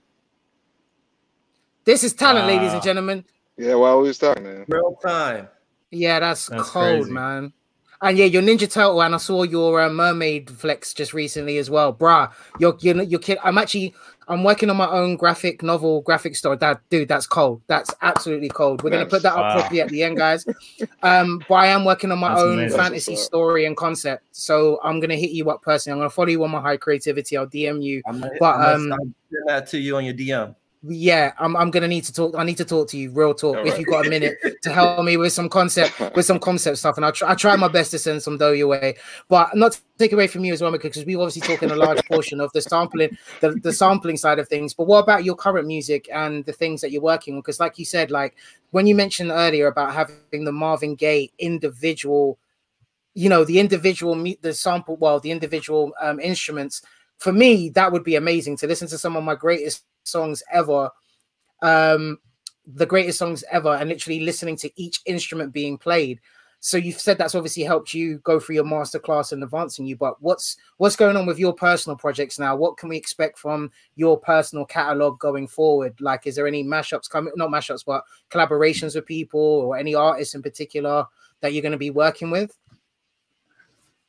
[1.85, 2.55] This is talent, wow.
[2.55, 3.25] ladies and gentlemen.
[3.57, 4.65] Yeah, while we was talking, man.
[4.69, 5.49] Real time.
[5.91, 7.13] Yeah, that's, that's cold, crazy.
[7.13, 7.53] man.
[8.01, 11.71] And yeah, your Ninja Turtle, and I saw your uh, mermaid flex just recently as
[11.71, 12.31] well, bruh.
[12.59, 13.39] Your your your kid.
[13.43, 13.95] I'm actually
[14.29, 16.57] I'm working on my own graphic novel graphic story.
[16.57, 17.63] That dude, that's cold.
[17.67, 18.83] That's absolutely cold.
[18.83, 19.55] We're gonna put that up wow.
[19.55, 20.47] properly at the end, guys.
[21.03, 22.79] Um, but I am working on my that's own amazing.
[22.79, 24.25] fantasy story and concept.
[24.33, 25.95] So I'm gonna hit you up personally.
[25.95, 27.37] I'm gonna follow you on my high creativity.
[27.37, 28.03] I'll DM you.
[28.07, 29.15] I'm gonna, but I'm um,
[29.47, 30.55] that to you on your DM
[30.87, 32.35] yeah, I'm, I'm gonna need to talk.
[32.37, 35.03] I need to talk to you, real talk, if you've got a minute to help
[35.03, 36.97] me with some concept, with some concept stuff.
[36.97, 38.97] And I try, I try my best to send some dough your way,
[39.29, 42.05] but not to take away from you as well, because we obviously talking a large
[42.07, 44.75] portion of the sampling, the, the sampling side of things.
[44.75, 47.41] But what about your current music and the things that you're working on?
[47.41, 48.35] Because, like you said, like
[48.71, 52.39] when you mentioned earlier about having the Marvin Gaye individual,
[53.15, 56.83] you know, the individual, the sample, well, the individual um, instruments.
[57.17, 60.91] For me, that would be amazing to listen to some of my greatest songs ever,
[61.63, 62.19] um,
[62.67, 66.21] the greatest songs ever, and literally listening to each instrument being played.
[66.61, 69.97] So you've said that's obviously helped you go through your masterclass and advancing you.
[69.97, 72.57] But what's what's going on with your personal projects now?
[72.57, 75.95] What can we expect from your personal catalog going forward?
[76.01, 77.35] Like, is there any mashups coming?
[77.37, 81.05] Not mashups, but collaborations with people or any artists in particular
[81.41, 82.57] that you're going to be working with?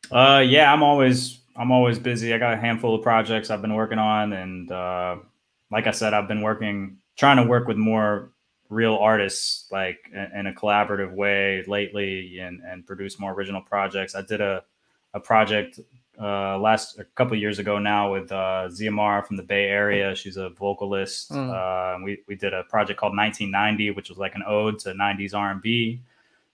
[0.09, 2.33] Uh, yeah, I'm always I'm always busy.
[2.33, 5.17] I got a handful of projects I've been working on, and uh,
[5.71, 8.31] like I said, I've been working, trying to work with more
[8.69, 14.15] real artists like in a collaborative way lately and and produce more original projects.
[14.15, 14.63] I did a
[15.13, 15.79] a project
[16.21, 20.15] uh, last a couple years ago now with uh, Ziamara from the Bay Area.
[20.15, 21.31] She's a vocalist.
[21.31, 21.49] Mm.
[21.49, 25.33] Uh, we we did a project called 1990, which was like an ode to 90s
[25.33, 26.01] R&B,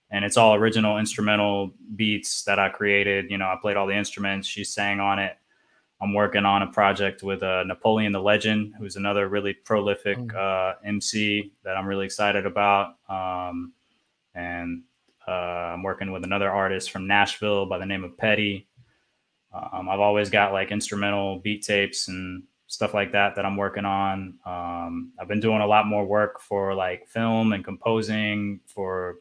[0.09, 3.29] and it's all original instrumental beats that I created.
[3.29, 4.47] You know, I played all the instruments.
[4.47, 5.37] She sang on it.
[6.01, 10.35] I'm working on a project with uh, Napoleon Da Legend, who's another really prolific mm.
[10.35, 12.95] uh, MC that I'm really excited about.
[13.07, 13.73] Um,
[14.33, 14.83] and
[15.27, 18.67] uh, I'm working with another artist from Nashville by the name of Petty.
[19.53, 23.85] Um, I've always got like instrumental beat tapes and stuff like that that I'm working
[23.85, 24.39] on.
[24.45, 29.17] Um, I've been doing a lot more work for like film and composing for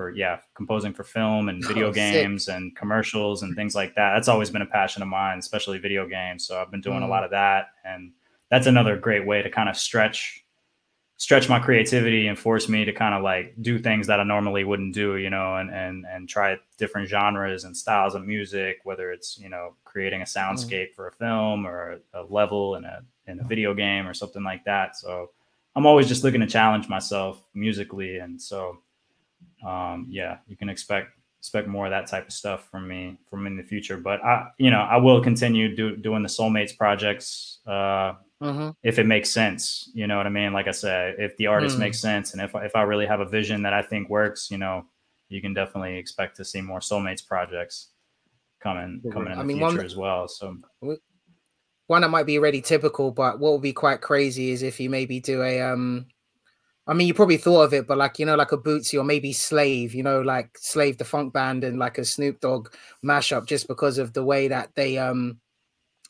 [0.00, 2.54] for yeah composing for film and video oh, games sick.
[2.54, 4.14] and commercials and things like that.
[4.14, 6.46] That's always been a passion of mine, especially video games.
[6.46, 7.04] So I've been doing mm.
[7.04, 8.12] a lot of that, and
[8.48, 10.42] that's another great way to kind of stretch
[11.18, 14.64] stretch my creativity and force me to kind of like do things that I normally
[14.64, 19.12] wouldn't do, you know, and and and try different genres and styles of music, whether
[19.12, 20.94] it's you know creating a soundscape mm.
[20.94, 24.64] for a film or a, level in a in a video game or something like
[24.64, 24.96] that.
[24.96, 25.28] So
[25.76, 28.78] I'm always just looking to challenge myself musically, and so
[29.66, 33.46] um, yeah, you can expect expect more of that type of stuff from me from
[33.46, 33.96] in the future.
[33.96, 37.60] But I, you know, I will continue do, doing the Soulmates projects.
[37.66, 38.70] Uh, mm-hmm.
[38.82, 39.90] if it makes sense.
[39.94, 40.52] You know what I mean?
[40.52, 41.80] Like I said, if the artist mm.
[41.80, 44.58] makes sense and if, if I really have a vision that I think works, you
[44.58, 44.84] know,
[45.28, 47.88] you can definitely expect to see more soulmates projects
[48.60, 50.28] coming coming in the mean, future one, as well.
[50.28, 50.56] So
[51.86, 54.90] one that might be already typical, but what would be quite crazy is if you
[54.90, 56.06] maybe do a um
[56.90, 59.04] I mean, you probably thought of it, but like you know, like a Bootsy or
[59.04, 63.46] maybe Slave, you know, like Slave the Funk Band and like a Snoop Dogg mashup,
[63.46, 65.38] just because of the way that they um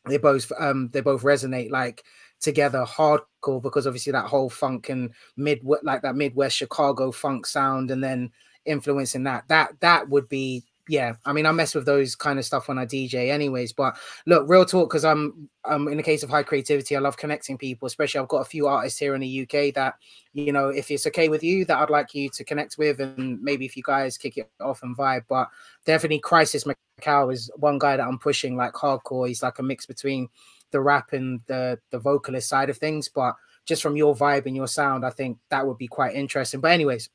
[0.09, 2.03] they both um they both resonate like
[2.41, 7.91] together hardcore because obviously that whole funk and mid like that midwest chicago funk sound
[7.91, 8.31] and then
[8.65, 12.45] influencing that that that would be yeah i mean i mess with those kind of
[12.45, 13.97] stuff when i dj anyways but
[14.27, 17.57] look real talk because i'm um in the case of high creativity i love connecting
[17.57, 19.95] people especially i've got a few artists here in the uk that
[20.33, 23.41] you know if it's okay with you that i'd like you to connect with and
[23.41, 25.49] maybe if you guys kick it off and vibe but
[25.85, 29.29] definitely crisis macau is one guy that i'm pushing like hardcore.
[29.29, 30.29] He's like a mix between
[30.73, 34.57] the rap and the the vocalist side of things but just from your vibe and
[34.57, 36.61] your sound i think that would be quite interesting.
[36.61, 37.11] But anyways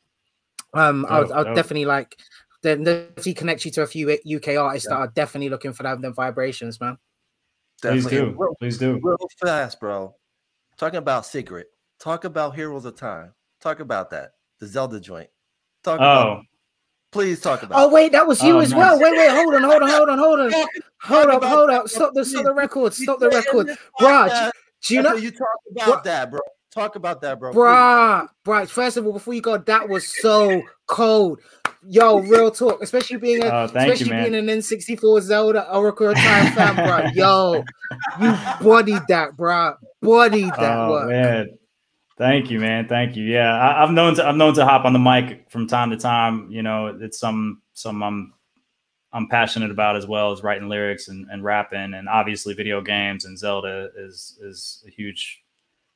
[0.73, 2.17] um i'll, I'll definitely like
[2.65, 4.95] then if he connects you to a few uk artists yeah.
[4.95, 6.97] that are definitely looking for them, them vibrations man
[7.81, 8.09] definitely.
[8.09, 10.13] please do real, please do real fast bro
[10.77, 11.67] talking about secret
[11.99, 15.29] talk about heroes of time talk about that the zelda joint
[15.83, 16.03] talk oh.
[16.03, 16.43] about
[17.15, 17.81] Please talk about.
[17.81, 18.77] Oh wait, that was you oh, as nice.
[18.77, 18.99] well.
[18.99, 20.51] Wait, wait, hold on, hold on, hold on, hold on,
[20.99, 21.87] hold up, hold up.
[21.87, 22.93] Stop the stop the record.
[22.93, 24.49] Stop the record, bro.
[24.85, 26.41] Do you know you talk about that, bro?
[26.73, 27.53] Talk about that, bro.
[27.53, 28.67] Bruh, bruh.
[28.67, 31.39] First of all, before you go, that was so cold.
[31.87, 36.51] Yo, real talk, especially being a, oh, especially you, being an N64 Zelda Oracle Time
[36.53, 37.09] fan, bro.
[37.13, 37.63] Yo,
[38.19, 39.75] you bodied that, bro.
[40.01, 40.77] Bodied that.
[40.77, 41.09] Oh, work.
[41.09, 41.57] man.
[42.17, 42.87] Thank you, man.
[42.87, 43.25] Thank you.
[43.25, 45.97] Yeah, I, have known to I've known to hop on the mic from time to
[45.97, 46.49] time.
[46.49, 48.33] You know, it's some some I'm
[49.11, 53.25] I'm passionate about as well as writing lyrics and, and rapping, and obviously video games
[53.25, 55.43] and Zelda is is a huge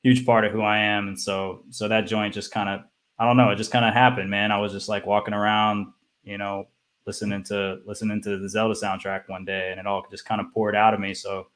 [0.04, 1.08] huge part of who I am.
[1.08, 2.82] And so so that joint just kind of
[3.20, 4.52] I don't know, it just kind of happened, man.
[4.52, 5.88] I was just like walking around,
[6.24, 6.68] you know,
[7.06, 10.54] listening to listening to the Zelda soundtrack one day, and it all just kind of
[10.54, 11.14] poured out of me.
[11.14, 11.48] So,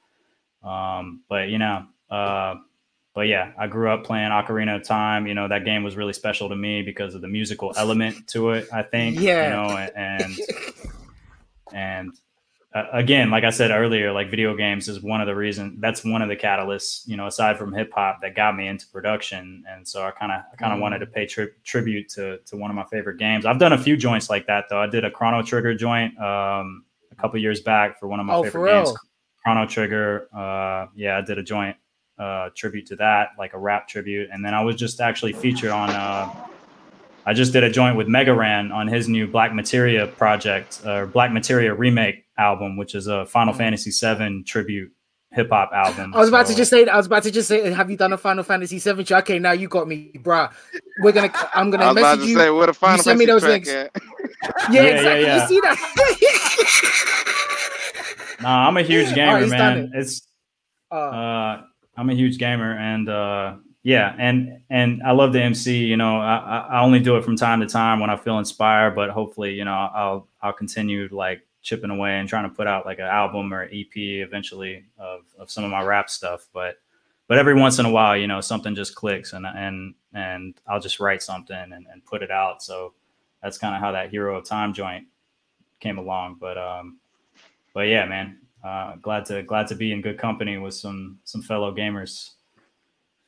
[0.63, 1.85] um, but you know.
[2.09, 2.55] Uh,
[3.15, 5.27] but yeah, I grew up playing Ocarina of Time.
[5.27, 8.51] You know, that game was really special to me because of the musical element to
[8.51, 8.67] it.
[8.73, 9.19] I think.
[9.19, 9.43] Yeah.
[9.43, 10.33] You know, and
[11.71, 12.11] and
[12.73, 15.79] uh, again, like I said earlier, like video games is one of the reasons.
[15.79, 17.07] That's one of the catalysts.
[17.07, 19.63] You know, aside from hip hop, that got me into production.
[19.69, 20.81] And so I kind of I kind of mm.
[20.81, 23.45] wanted to pay tri- tribute to to one of my favorite games.
[23.45, 24.79] I've done a few joints like that though.
[24.79, 28.33] I did a Chrono Trigger joint um, a couple years back for one of my
[28.33, 28.97] oh, favorite games.
[29.43, 30.27] Chrono Trigger.
[30.35, 31.77] Uh, yeah, I did a joint
[32.17, 34.29] uh, tribute to that, like a rap tribute.
[34.31, 35.91] And then I was just actually featured on.
[35.91, 36.47] Uh,
[37.25, 41.03] I just did a joint with Mega Ran on his new Black Materia project, or
[41.03, 43.57] uh, Black Materia remake album, which is a Final mm.
[43.57, 44.91] Fantasy VII tribute
[45.33, 46.13] hip hop album.
[46.13, 46.85] I was about so, to just say.
[46.87, 47.71] I was about to just say.
[47.71, 49.05] Have you done a Final Fantasy VII?
[49.15, 50.51] Okay, now you got me, bruh.
[51.01, 51.31] We're gonna.
[51.53, 52.37] I'm gonna I message you.
[52.37, 53.69] Say, what a Final you send me those links.
[54.69, 55.21] Yeah, yeah, exactly.
[55.21, 55.41] Yeah, yeah.
[55.41, 55.77] You see that?
[58.41, 59.77] nah, I'm a huge gamer, right, man.
[59.77, 59.89] It.
[59.93, 60.27] It's.
[60.91, 61.61] Uh, uh
[61.95, 65.85] I'm a huge gamer, and uh, yeah, and and I love the MC.
[65.85, 68.95] You know, I, I only do it from time to time when I feel inspired,
[68.95, 72.85] but hopefully, you know, I'll I'll continue like chipping away and trying to put out
[72.85, 76.47] like an album or EP eventually of of some of my rap stuff.
[76.53, 76.77] But
[77.27, 80.79] but every once in a while, you know, something just clicks and and and I'll
[80.79, 82.63] just write something and, and put it out.
[82.63, 82.93] So
[83.41, 85.07] that's kind of how that Hero of Time joint
[85.81, 86.37] came along.
[86.39, 86.99] But um,
[87.73, 91.41] but yeah, man, uh, glad to glad to be in good company with some some
[91.41, 92.31] fellow gamers.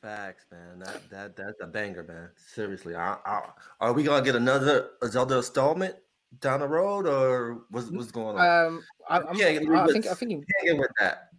[0.06, 0.78] Facts, man.
[0.78, 2.28] That that that's a banger, man.
[2.36, 3.42] Seriously, I, I,
[3.80, 5.96] are we gonna get another Zelda installment
[6.40, 8.66] down the road, or what's what's going on?
[8.66, 11.30] Um, I, I'm, yeah, I think I think you can't with that.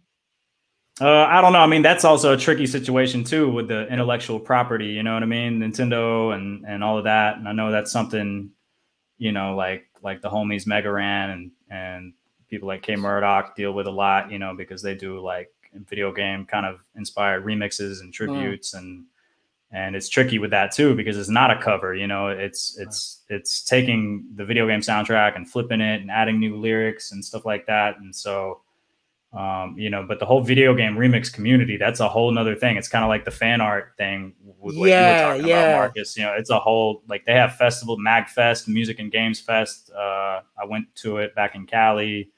[1.00, 1.60] Uh, I don't know.
[1.60, 4.88] I mean, that's also a tricky situation too with the intellectual property.
[4.88, 5.60] You know what I mean?
[5.60, 7.38] Nintendo and and all of that.
[7.38, 8.50] And I know that's something,
[9.16, 12.12] you know, like like the homies Mega Ran and and
[12.50, 14.30] people like K-Murdock deal with a lot.
[14.30, 18.14] You know, because they do like video game kind of inspired remixes and mm.
[18.14, 18.78] tributes mm.
[18.78, 19.04] and
[19.70, 23.22] and it's tricky with that too because it's not a cover you know it's it's
[23.28, 27.44] it's taking the video game soundtrack and flipping it and adding new lyrics and stuff
[27.44, 28.60] like that and so
[29.32, 32.78] um, you know, but the whole video game remix community, that's a whole nother thing.
[32.78, 35.62] It's kind of like the fan art thing with what yeah, you were talking yeah.
[35.64, 36.16] about, Marcus.
[36.16, 39.90] You know, it's a whole like they have festival, MagFest, Music and Games Fest.
[39.94, 42.30] Uh, I went to it back in Cali,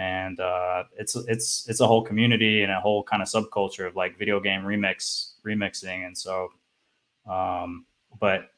[0.00, 3.96] and uh, it's it's it's a whole community and a whole kind of subculture of
[3.96, 6.48] like video game remix remixing, and so,
[7.30, 7.84] um,
[8.18, 8.50] but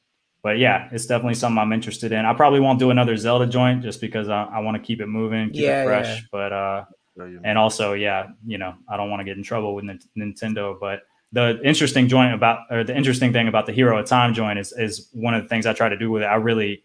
[0.45, 2.25] but yeah, it's definitely something I'm interested in.
[2.25, 5.07] I probably won't do another Zelda joint just because I, I want to keep it
[5.07, 6.07] moving, keep yeah, it fresh.
[6.07, 6.23] Yeah.
[6.31, 6.85] But uh,
[7.43, 10.79] and also, yeah, you know, I don't want to get in trouble with N- Nintendo,
[10.79, 11.03] but
[11.33, 14.73] the interesting joint about, or the interesting thing about the Hero of Time joint is,
[14.73, 16.27] is one of the things I try to do with it.
[16.27, 16.85] I really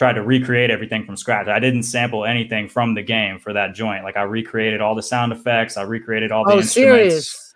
[0.00, 1.46] tried to recreate everything from scratch.
[1.46, 4.02] I didn't sample anything from the game for that joint.
[4.02, 7.54] Like I recreated all the sound effects, I recreated all the oh, instruments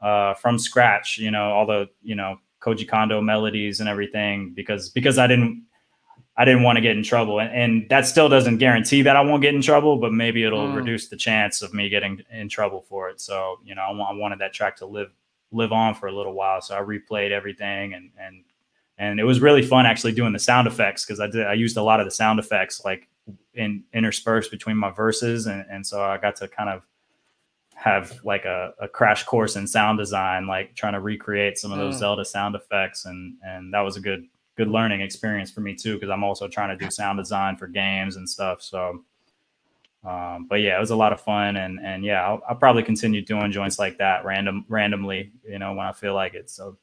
[0.00, 1.18] uh, from scratch.
[1.18, 5.66] You know, all the you know Koji Kondo melodies and everything because because I didn't
[6.36, 7.38] I didn't want to get in trouble.
[7.38, 10.66] And, and, that still doesn't guarantee that I won't get in trouble, but maybe it'll
[10.66, 10.74] mm.
[10.74, 13.20] reduce the chance of me getting in trouble for it.
[13.20, 15.12] So, you know, I, I, wanted that track to live
[15.52, 16.60] live on for a little while.
[16.60, 18.42] So I replayed everything and and
[18.98, 21.76] and it was really fun actually doing the sound effects because I did I used
[21.76, 23.08] a lot of the sound effects like
[23.54, 26.82] in interspersed between my verses and, and so I got to kind of
[27.74, 31.78] have like a, a crash course in sound design, like trying to recreate some of
[31.78, 31.98] those mm.
[31.98, 34.26] Zelda sound effects and and that was a good
[34.56, 37.66] good learning experience for me too because I'm also trying to do sound design for
[37.66, 38.62] games and stuff.
[38.62, 39.04] So,
[40.04, 42.82] um, but yeah, it was a lot of fun, and and yeah, I'll, I'll, probably
[42.82, 46.50] continue doing joints like that random randomly, you know, when I feel like it.
[46.50, 46.76] So.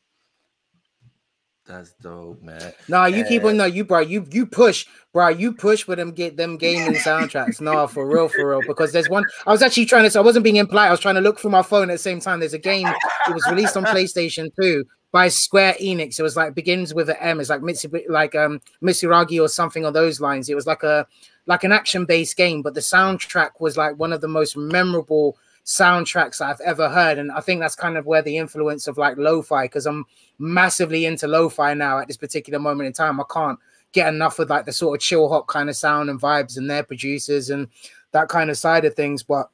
[1.66, 2.74] That's dope, man.
[2.88, 3.28] No, you and...
[3.28, 3.56] keep on.
[3.56, 5.30] No, you bro, you you push, bro.
[5.30, 7.62] You push for them get them gaming soundtracks.
[7.62, 8.62] no, for real, for real.
[8.66, 9.26] Because there's one.
[9.46, 10.20] I was actually trying to.
[10.20, 10.88] I wasn't being impolite.
[10.88, 12.40] I was trying to look through my phone at the same time.
[12.40, 12.88] There's a game.
[12.88, 16.20] It was released on PlayStation 2 by Square Enix.
[16.20, 17.40] It was like begins with an M.
[17.40, 20.50] It's like Mitsubi, like um Mitsuragi or something on those lines.
[20.50, 21.06] It was like a
[21.46, 25.38] like an action based game, but the soundtrack was like one of the most memorable
[25.66, 27.18] soundtracks I've ever heard.
[27.18, 30.06] And I think that's kind of where the influence of like lo-fi, because I'm
[30.40, 33.20] massively into lo-fi now at this particular moment in time.
[33.20, 33.60] I can't
[33.92, 36.70] get enough of like the sort of chill hop kind of sound and vibes and
[36.70, 37.68] their producers and
[38.12, 39.24] that kind of side of things.
[39.24, 39.50] But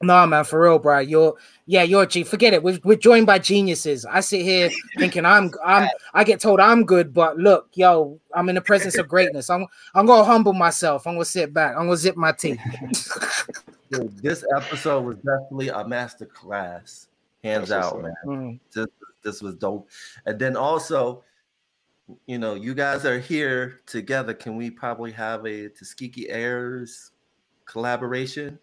[0.00, 1.00] Nah, man, for real, bro.
[1.00, 1.34] You're
[1.66, 2.22] yeah, you're G.
[2.22, 2.62] Forget it.
[2.62, 4.06] We're, we're joined by geniuses.
[4.06, 8.48] I sit here thinking I'm I'm I get told I'm good, but look, yo, I'm
[8.48, 9.50] in the presence of greatness.
[9.50, 11.04] I'm I'm gonna humble myself.
[11.04, 11.72] I'm gonna sit back.
[11.72, 12.60] I'm gonna zip my teeth.
[13.90, 17.08] Dude, this episode was definitely a master class,
[17.42, 18.14] hands That's out, man.
[18.26, 18.60] Mm.
[18.74, 18.86] This
[19.24, 19.88] this was dope.
[20.26, 21.24] And then also,
[22.26, 24.34] you know, you guys are here together.
[24.34, 27.12] Can we probably have a Tuskegee Heirs
[27.64, 28.58] collaboration?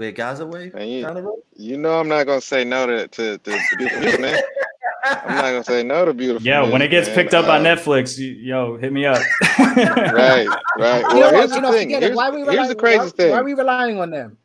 [0.00, 4.00] with Gazaway you, you know I'm not gonna say no to to, to, to beautiful
[4.00, 4.42] music, man.
[5.04, 6.46] I'm not gonna say no to beautiful.
[6.46, 7.16] Yeah, when it gets man.
[7.16, 9.22] picked up uh, on Netflix, you, yo, hit me up.
[9.58, 10.46] right,
[10.78, 11.02] right.
[11.04, 11.90] Well, here's the thing.
[11.90, 13.30] Here's, why we here's the craziest why, thing.
[13.32, 14.36] Why are we relying on them?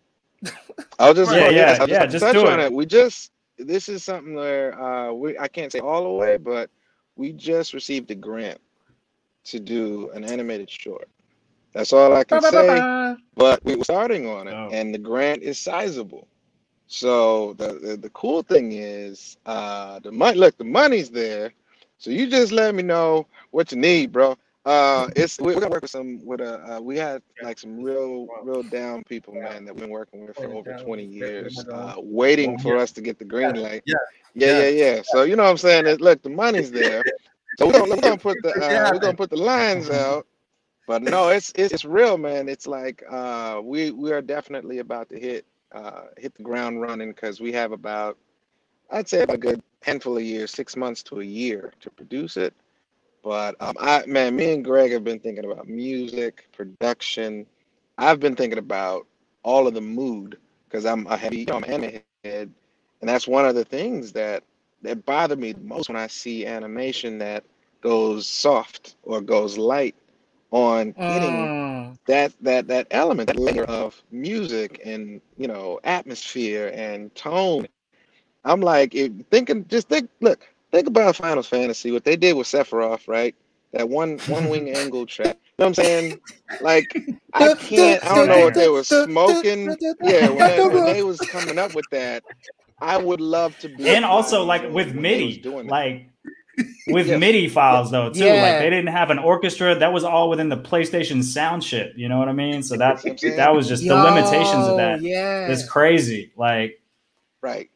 [0.99, 2.59] I'll just yeah, yeah, I'll yeah, just, just do it.
[2.59, 2.71] it.
[2.71, 6.69] We just this is something where uh, we I can't say all the way, but
[7.15, 8.59] we just received a grant
[9.45, 11.07] to do an animated short.
[11.73, 13.15] That's all I can say.
[13.35, 14.69] But we were starting on it, oh.
[14.71, 16.27] and the grant is sizable.
[16.87, 20.37] So the, the, the cool thing is, uh, the money.
[20.37, 21.51] Look, the money's there.
[21.97, 24.37] So you just let me know what you need, bro.
[24.65, 27.81] Uh, it's we, are gonna work with some with a uh, we had like some
[27.81, 31.93] real real down people, man, that we've been working with for over 20 years, uh,
[31.97, 33.83] waiting for us to get the green light.
[33.85, 33.95] Yeah,
[34.33, 35.01] yeah, yeah, yeah.
[35.03, 35.85] So you know what I'm saying?
[35.99, 37.03] Look, the money's there.
[37.59, 40.25] So we're gonna, we're gonna put the uh, we're gonna put the lines out
[40.87, 42.47] but no, it's, it's it's real, man.
[42.47, 47.09] It's like uh, we we are definitely about to hit uh, hit the ground running
[47.11, 48.17] because we have about
[48.91, 52.53] I'd say a good handful of years, six months to a year to produce it.
[53.23, 57.45] But um, I man, me and Greg have been thinking about music production.
[57.97, 59.07] I've been thinking about
[59.43, 62.53] all of the mood because I'm a heavy, you know, I'm anime head, and
[63.01, 64.43] and that's one of the things that
[64.83, 67.43] that bother me the most when I see animation that
[67.81, 69.95] goes soft or goes light
[70.51, 71.97] on getting Mm.
[72.07, 77.67] that that that element, that layer of music and you know atmosphere and tone.
[78.43, 82.47] I'm like it, thinking, just think, look, think about Final Fantasy, what they did with
[82.47, 83.35] Sephiroth, right?
[83.73, 85.37] That one one wing angle track.
[85.43, 86.21] You know what I'm saying?
[86.61, 86.95] Like
[87.33, 89.77] I can't, I don't know what they were smoking.
[90.01, 92.23] Yeah, when they, when they was coming up with that,
[92.81, 93.87] I would love to be.
[93.87, 95.71] and also like with when they was MIDI, doing that.
[95.71, 96.09] like
[96.87, 97.17] with Yeah.
[97.17, 98.23] MIDI files though too.
[98.23, 98.41] Yeah.
[98.41, 99.75] Like they didn't have an orchestra.
[99.75, 101.93] That was all within the PlayStation sound chip.
[101.95, 102.63] You know what I mean?
[102.63, 103.37] So that That's what I'm saying.
[103.37, 105.01] that was just the limitations of that.
[105.01, 105.47] Yeah.
[105.47, 106.31] It's crazy.
[106.35, 106.81] Like
[107.41, 107.69] Right.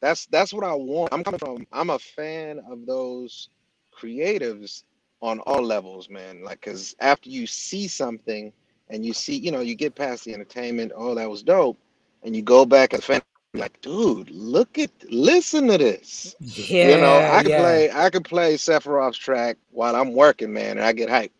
[0.00, 1.12] That's that's what I want.
[1.12, 1.66] I'm coming from.
[1.72, 3.48] I'm a fan of those
[3.96, 4.84] creatives
[5.20, 6.42] on all levels, man.
[6.42, 8.52] Like, cause after you see something
[8.90, 11.78] and you see, you know, you get past the entertainment, oh, that was dope,
[12.22, 13.22] and you go back and fan,
[13.54, 16.36] like, dude, look at, listen to this.
[16.40, 16.80] yeah.
[16.80, 17.54] you know, I could yeah.
[17.54, 21.30] play, I could play Sephiroth's track while I'm working, man, and I get hyped.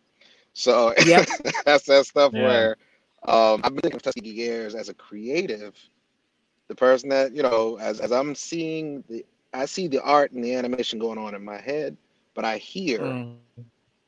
[0.53, 1.27] So Yep.
[1.65, 2.35] that's that stuff Yeah.
[2.35, 2.77] where
[3.27, 5.75] um, I've been thinking of Tuskegee Heirs as a creative,
[6.67, 10.43] the person that you know, as as I'm seeing the, I see the art and
[10.43, 11.97] the animation going on in my head,
[12.35, 13.65] but I hear, Mm.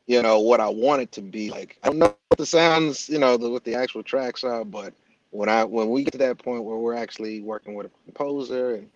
[0.08, 1.78] you know, what I want it to be like.
[1.84, 4.94] I don't know what the sounds, you know, the, what the actual tracks are, but
[5.36, 8.76] when I when we get to that point where we're actually working with a composer
[8.76, 8.90] and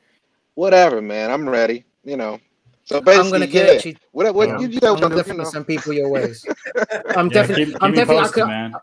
[0.56, 1.86] whatever, man, I'm ready.
[2.04, 2.40] You know.
[2.86, 3.66] So basically, I'm gonna yeah.
[3.66, 3.96] get you.
[4.14, 4.60] What, what Yeah.
[4.60, 5.50] you, you know, I'm gonna you definitely know.
[5.52, 6.44] send people your ways.
[7.16, 7.66] I'm yeah, definitely.
[7.66, 8.24] keep, keep I'm me definitely.
[8.24, 8.74] I posted, could, man.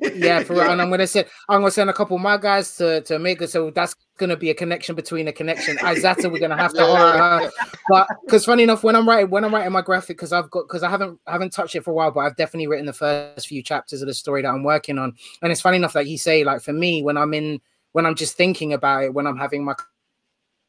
[0.00, 0.70] Yeah, for real.
[0.70, 3.40] And I'm gonna send I'm gonna send a couple of my guys to to make
[3.42, 5.76] it so that's gonna be a connection between a connection.
[5.78, 7.50] Izata, we're gonna have to hire her.
[7.88, 10.66] But because funny enough, when I'm writing when I'm writing my graphic, because I've got
[10.66, 12.92] because I haven't I haven't touched it for a while, but I've definitely written the
[12.92, 15.14] first few chapters of the story that I'm working on.
[15.42, 17.60] And it's funny enough that you say, like for me, when I'm in
[17.92, 19.74] when I'm just thinking about it, when I'm having my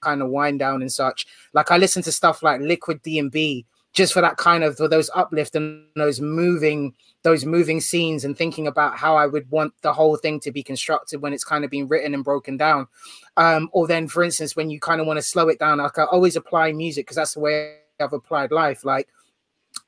[0.01, 3.31] kind of wind down and such, like I listen to stuff like Liquid D and
[3.31, 3.65] B
[3.95, 6.93] just for that kind of for those uplift and those moving
[7.23, 10.61] those moving scenes and thinking about how I would want the whole thing to be
[10.61, 12.87] constructed when it's kind of been written and broken down.
[13.35, 15.97] Um, or then, for instance, when you kind of want to slow it down, like
[15.97, 18.85] I always apply music because that's the way I've applied life.
[18.85, 19.07] Like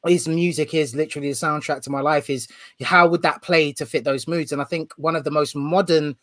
[0.07, 2.29] his music is literally the soundtrack to my life.
[2.29, 2.47] Is
[2.81, 4.51] how would that play to fit those moods?
[4.51, 6.15] And I think one of the most modern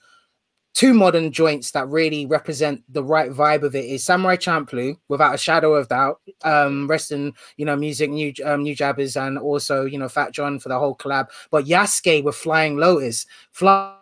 [0.74, 5.34] two modern joints that really represent the right vibe of it is Samurai Champloo, without
[5.34, 6.20] a shadow of doubt.
[6.42, 10.58] Um, rest in you know music, new um, Nujabes, and also you know Fat Jon
[10.58, 11.28] for the whole collab.
[11.50, 13.96] But Yasuke with Flying Lotus, Fly-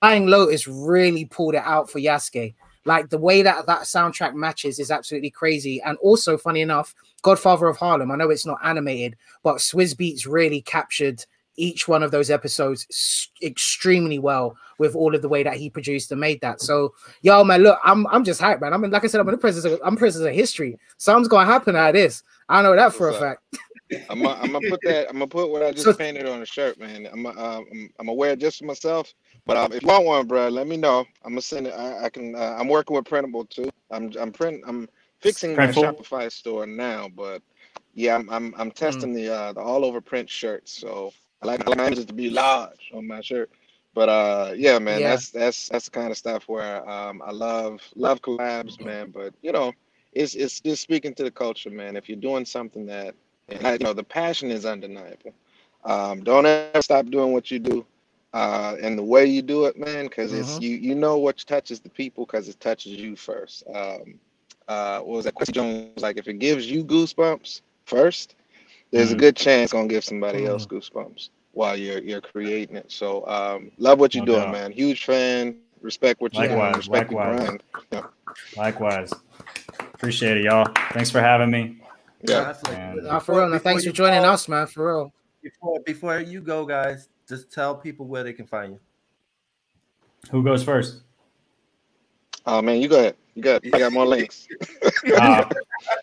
[0.00, 2.54] Flying Lotus really pulled it out for Yasuke.
[2.86, 5.82] Like the way that that soundtrack matches is absolutely crazy.
[5.82, 8.10] And also, funny enough, Godfather of Harlem.
[8.10, 11.24] I know it's not animated, but Swizz Beatz really captured
[11.60, 16.10] each one of those episodes extremely well with all of the way that he produced
[16.10, 16.60] and made that.
[16.60, 18.72] So, yo, man, look, I'm I'm just hyped, man.
[18.72, 20.78] I mean, like I said, I'm in the presence of I'm presence of history.
[20.96, 22.22] Something's gonna happen out of this.
[22.48, 23.20] I know that for a up?
[23.20, 23.58] fact.
[24.08, 26.46] I'm gonna I'm put that I'm gonna put what I just So- painted on a
[26.46, 27.08] shirt, man.
[27.12, 29.12] I'm uh, I'm I'm aware just for myself,
[29.46, 31.00] but um, if you want one, bro, let me know.
[31.24, 31.74] I'm gonna send it.
[31.74, 32.34] I, I can.
[32.34, 33.68] Uh, I'm working with printable too.
[33.90, 34.62] I'm I'm print.
[34.66, 34.88] I'm
[35.20, 37.42] fixing my Shopify store now, but
[37.94, 40.72] yeah, I'm I'm I'm testing the uh the all over print shirts.
[40.72, 41.12] So
[41.42, 43.50] I like my images to be large on my shirt.
[43.94, 45.04] But uh, yeah, man, Yeah.
[45.04, 49.10] that's that's that's the kind of stuff where um I love love collabs, man.
[49.10, 49.72] But you know,
[50.12, 51.96] it's it's just speaking to the culture, man.
[51.96, 53.14] If you're doing something that
[53.48, 55.32] and I, you know the passion is undeniable.
[55.84, 57.84] Um, don't ever stop doing what you do,
[58.32, 60.60] uh, and the way you do it, man, because it's Mhm.
[60.60, 63.64] you you know what touches the people because it touches you first.
[63.74, 64.18] Um,
[64.68, 65.34] uh, what was that?
[65.34, 68.39] Quincy Jones like, if it gives you goosebumps first,
[68.90, 69.18] there's a Mhm.
[69.18, 70.48] good chance it's gonna give somebody Mhm.
[70.48, 72.90] else goosebumps while you're you're creating it.
[72.90, 74.52] So um, love what you're No doing, doubt.
[74.52, 74.72] man.
[74.72, 75.56] Huge fan.
[75.80, 76.58] Respect what you're doing.
[76.58, 77.58] Likewise, Respect your likewise.
[77.90, 78.04] grind.
[78.56, 79.12] Likewise.
[79.94, 80.70] Appreciate it, y'all.
[80.92, 81.78] Thanks for having me.
[82.22, 82.54] Yeah.
[82.68, 84.66] And- Uh, for real, no, thanks for joining go- us, man.
[84.66, 85.12] For real.
[85.42, 88.80] Before before you go, guys, just tell people where they can find you.
[90.30, 91.00] Who goes first?
[92.46, 93.16] Oh man, you go ahead.
[93.34, 94.46] You got you got more links.
[95.16, 95.44] Uh,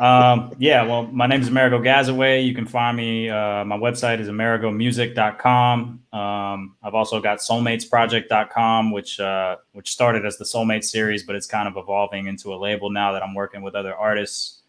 [0.00, 2.46] um, yeah, well, my name is Amerigo Gazaway.
[2.46, 3.28] You can find me.
[3.28, 6.02] Uh, my website is amerigomusic.com.
[6.10, 11.46] Um, I've also got soulmatesproject.com, which uh, which started as the Soulmate series, but it's
[11.46, 14.62] kind of evolving into a label now that I'm working with other artists.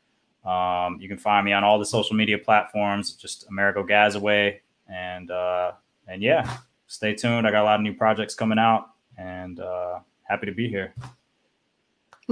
[0.44, 4.60] Um, you can find me on all the social media platforms, just Amerigo Gazaway,
[4.90, 5.72] and uh,
[6.10, 7.48] and yeah, stay tuned.
[7.48, 10.94] I got a lot of new projects coming out, and uh, happy to be here.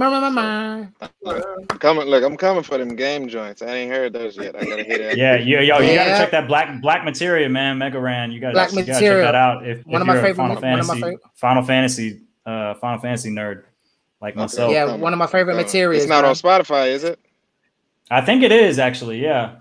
[0.02, 3.62] I'm coming, look, I'm coming for them game joints.
[3.62, 4.56] I ain't heard those yet.
[4.56, 5.16] I gotta hear that.
[5.16, 6.06] Yeah, yo, yo, you Yeah.
[6.08, 7.78] gotta check that black black materia, man.
[7.78, 9.66] Mega Ran, you gotta, Black you gotta check that out.
[9.66, 12.20] If, One if of my you're favorite- Final one of my Fantasy, favorite- Final Fantasy,
[12.46, 13.62] uh, Final Fantasy nerd.
[14.22, 14.40] like Okay.
[14.40, 14.72] myself.
[14.72, 16.02] yeah, one of my favorite Uh, materials.
[16.02, 16.30] It's not man.
[16.30, 17.18] on Spotify, is it?
[18.10, 19.18] I think it is actually.
[19.22, 19.52] Yeah,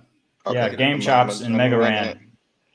[0.52, 0.70] yeah.
[0.70, 2.20] Game I'm- Chops and I'm Mega Ran.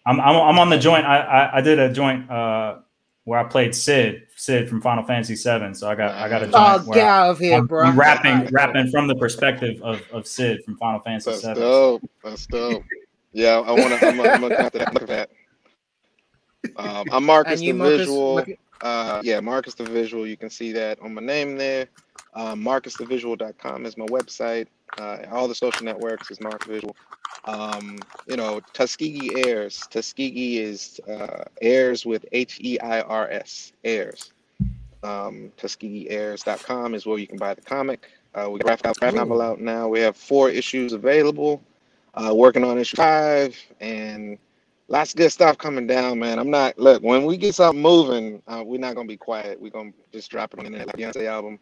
[0.07, 1.05] I'm, I'm I'm on the joint.
[1.07, 2.77] I, I I did a joint uh
[3.25, 5.75] where I played Cid Cid from Final Fantasy VII.
[5.75, 7.85] So I got I got a joint Oh, get out of here, I'm, bro.
[7.87, 11.55] I'm rapping rapping from the perspective of, of Cid from Final Fantasy That's VII.
[11.55, 12.03] dope.
[12.23, 12.85] That's dope.
[13.33, 14.07] Yeah, I want to.
[14.07, 15.31] I'm gonna have to look at that.
[16.77, 18.35] Um, I'm Marcus And you, the Marcus, Visual.
[18.37, 18.49] look-
[18.83, 20.27] Uh, yeah, Marcus the Visual.
[20.27, 21.87] You can see that on my name there.
[22.35, 24.67] Um, MarcusTheVisual.com is my website.
[24.99, 26.95] Uh, all the social networks is Marcus Visual.
[27.47, 27.99] Um,
[28.29, 29.87] you know, Tuskegee Heirs.
[29.91, 33.73] Tuskegee is uh, heirs with H E I R S.
[33.85, 34.33] Airs.
[35.05, 38.11] Um, TuskegeeHeirs.com is where you can buy the comic.
[38.35, 39.89] Uh, we graphic out- graphic novel out now.
[39.89, 41.63] We have four issues available.
[42.15, 44.39] Uh, working on issue five and
[44.89, 46.39] lots of good stuff coming down, man.
[46.39, 49.61] I'm not look when we get something moving, uh, we're not gonna be quiet.
[49.61, 51.59] We're gonna just drop it on the internet like Beyonce album,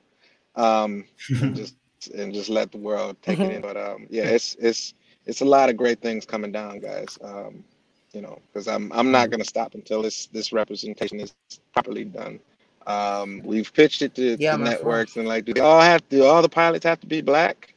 [0.56, 1.06] um,
[1.40, 1.76] and just
[2.16, 3.62] and just let the world take it in.
[3.62, 4.94] But um, yeah, it's it's
[5.26, 7.18] it's a lot of great things coming down, guys.
[7.22, 7.64] Um,
[8.12, 11.34] you know, because I'm I'm not gonna stop until this this representation is
[11.72, 12.40] properly done.
[12.86, 14.80] Um, we've pitched it to, Yeah, to man, for real.
[14.80, 16.16] networks and like, do they all have to?
[16.16, 17.74] Do all the pilots have to be black?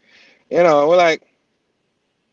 [0.49, 1.23] You know, we're like,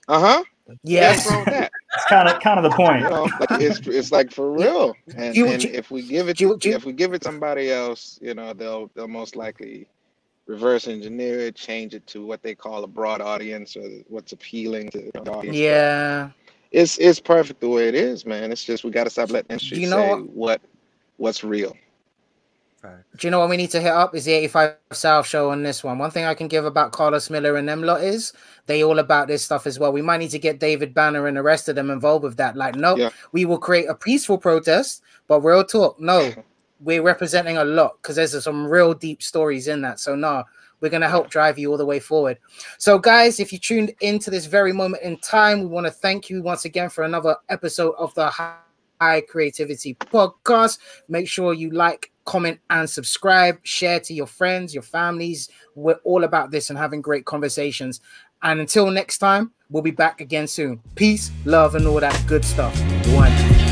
[0.08, 0.44] uh huh.
[0.84, 1.26] Yes.
[1.26, 1.72] What's wrong with that?
[1.94, 3.02] It's kind of kind of the point.
[3.02, 4.94] You know, like it's it's like for real.
[5.14, 7.22] And, You- and you- if we give it you- to, you- if we give it
[7.22, 9.86] somebody else, you know, they'll they'll most likely
[10.46, 14.88] reverse engineer it, change it to what they call a broad audience or what's appealing
[14.90, 15.54] to the audience.
[15.56, 16.30] Yeah.
[16.70, 18.50] It's it's perfect the way it is, man.
[18.52, 20.30] It's just we got to stop letting industry You know say what?
[20.30, 20.60] what
[21.18, 21.76] what's real.
[22.82, 24.14] Do you know what we need to hit up?
[24.14, 25.98] Is the 85 South show on this one.
[25.98, 28.32] One thing I can give about Karlous Miller and them lot is
[28.66, 29.92] they all about this stuff as well.
[29.92, 32.56] We might need to get David Banner and the rest of them involved with that.
[32.56, 33.10] Like, no, Yeah.
[33.32, 36.32] we will create a peaceful protest, but real talk, no,
[36.80, 40.00] we're representing a lot because there's some real deep stories in that.
[40.00, 40.42] So, no,
[40.80, 42.38] we're going to help drive you all the way forward.
[42.78, 46.28] So, guys, if you tuned into this very moment in time, we want to thank
[46.28, 50.78] you once again for another episode of the High Creativity Podcast.
[51.08, 53.58] Make sure you like, comment, and subscribe.
[53.62, 55.48] Share to your friends, your families.
[55.74, 58.00] We're all about this and having great conversations.
[58.42, 60.80] And until next time, we'll be back again soon.
[60.94, 62.76] Peace, love, and all that good stuff.
[63.08, 63.71] One.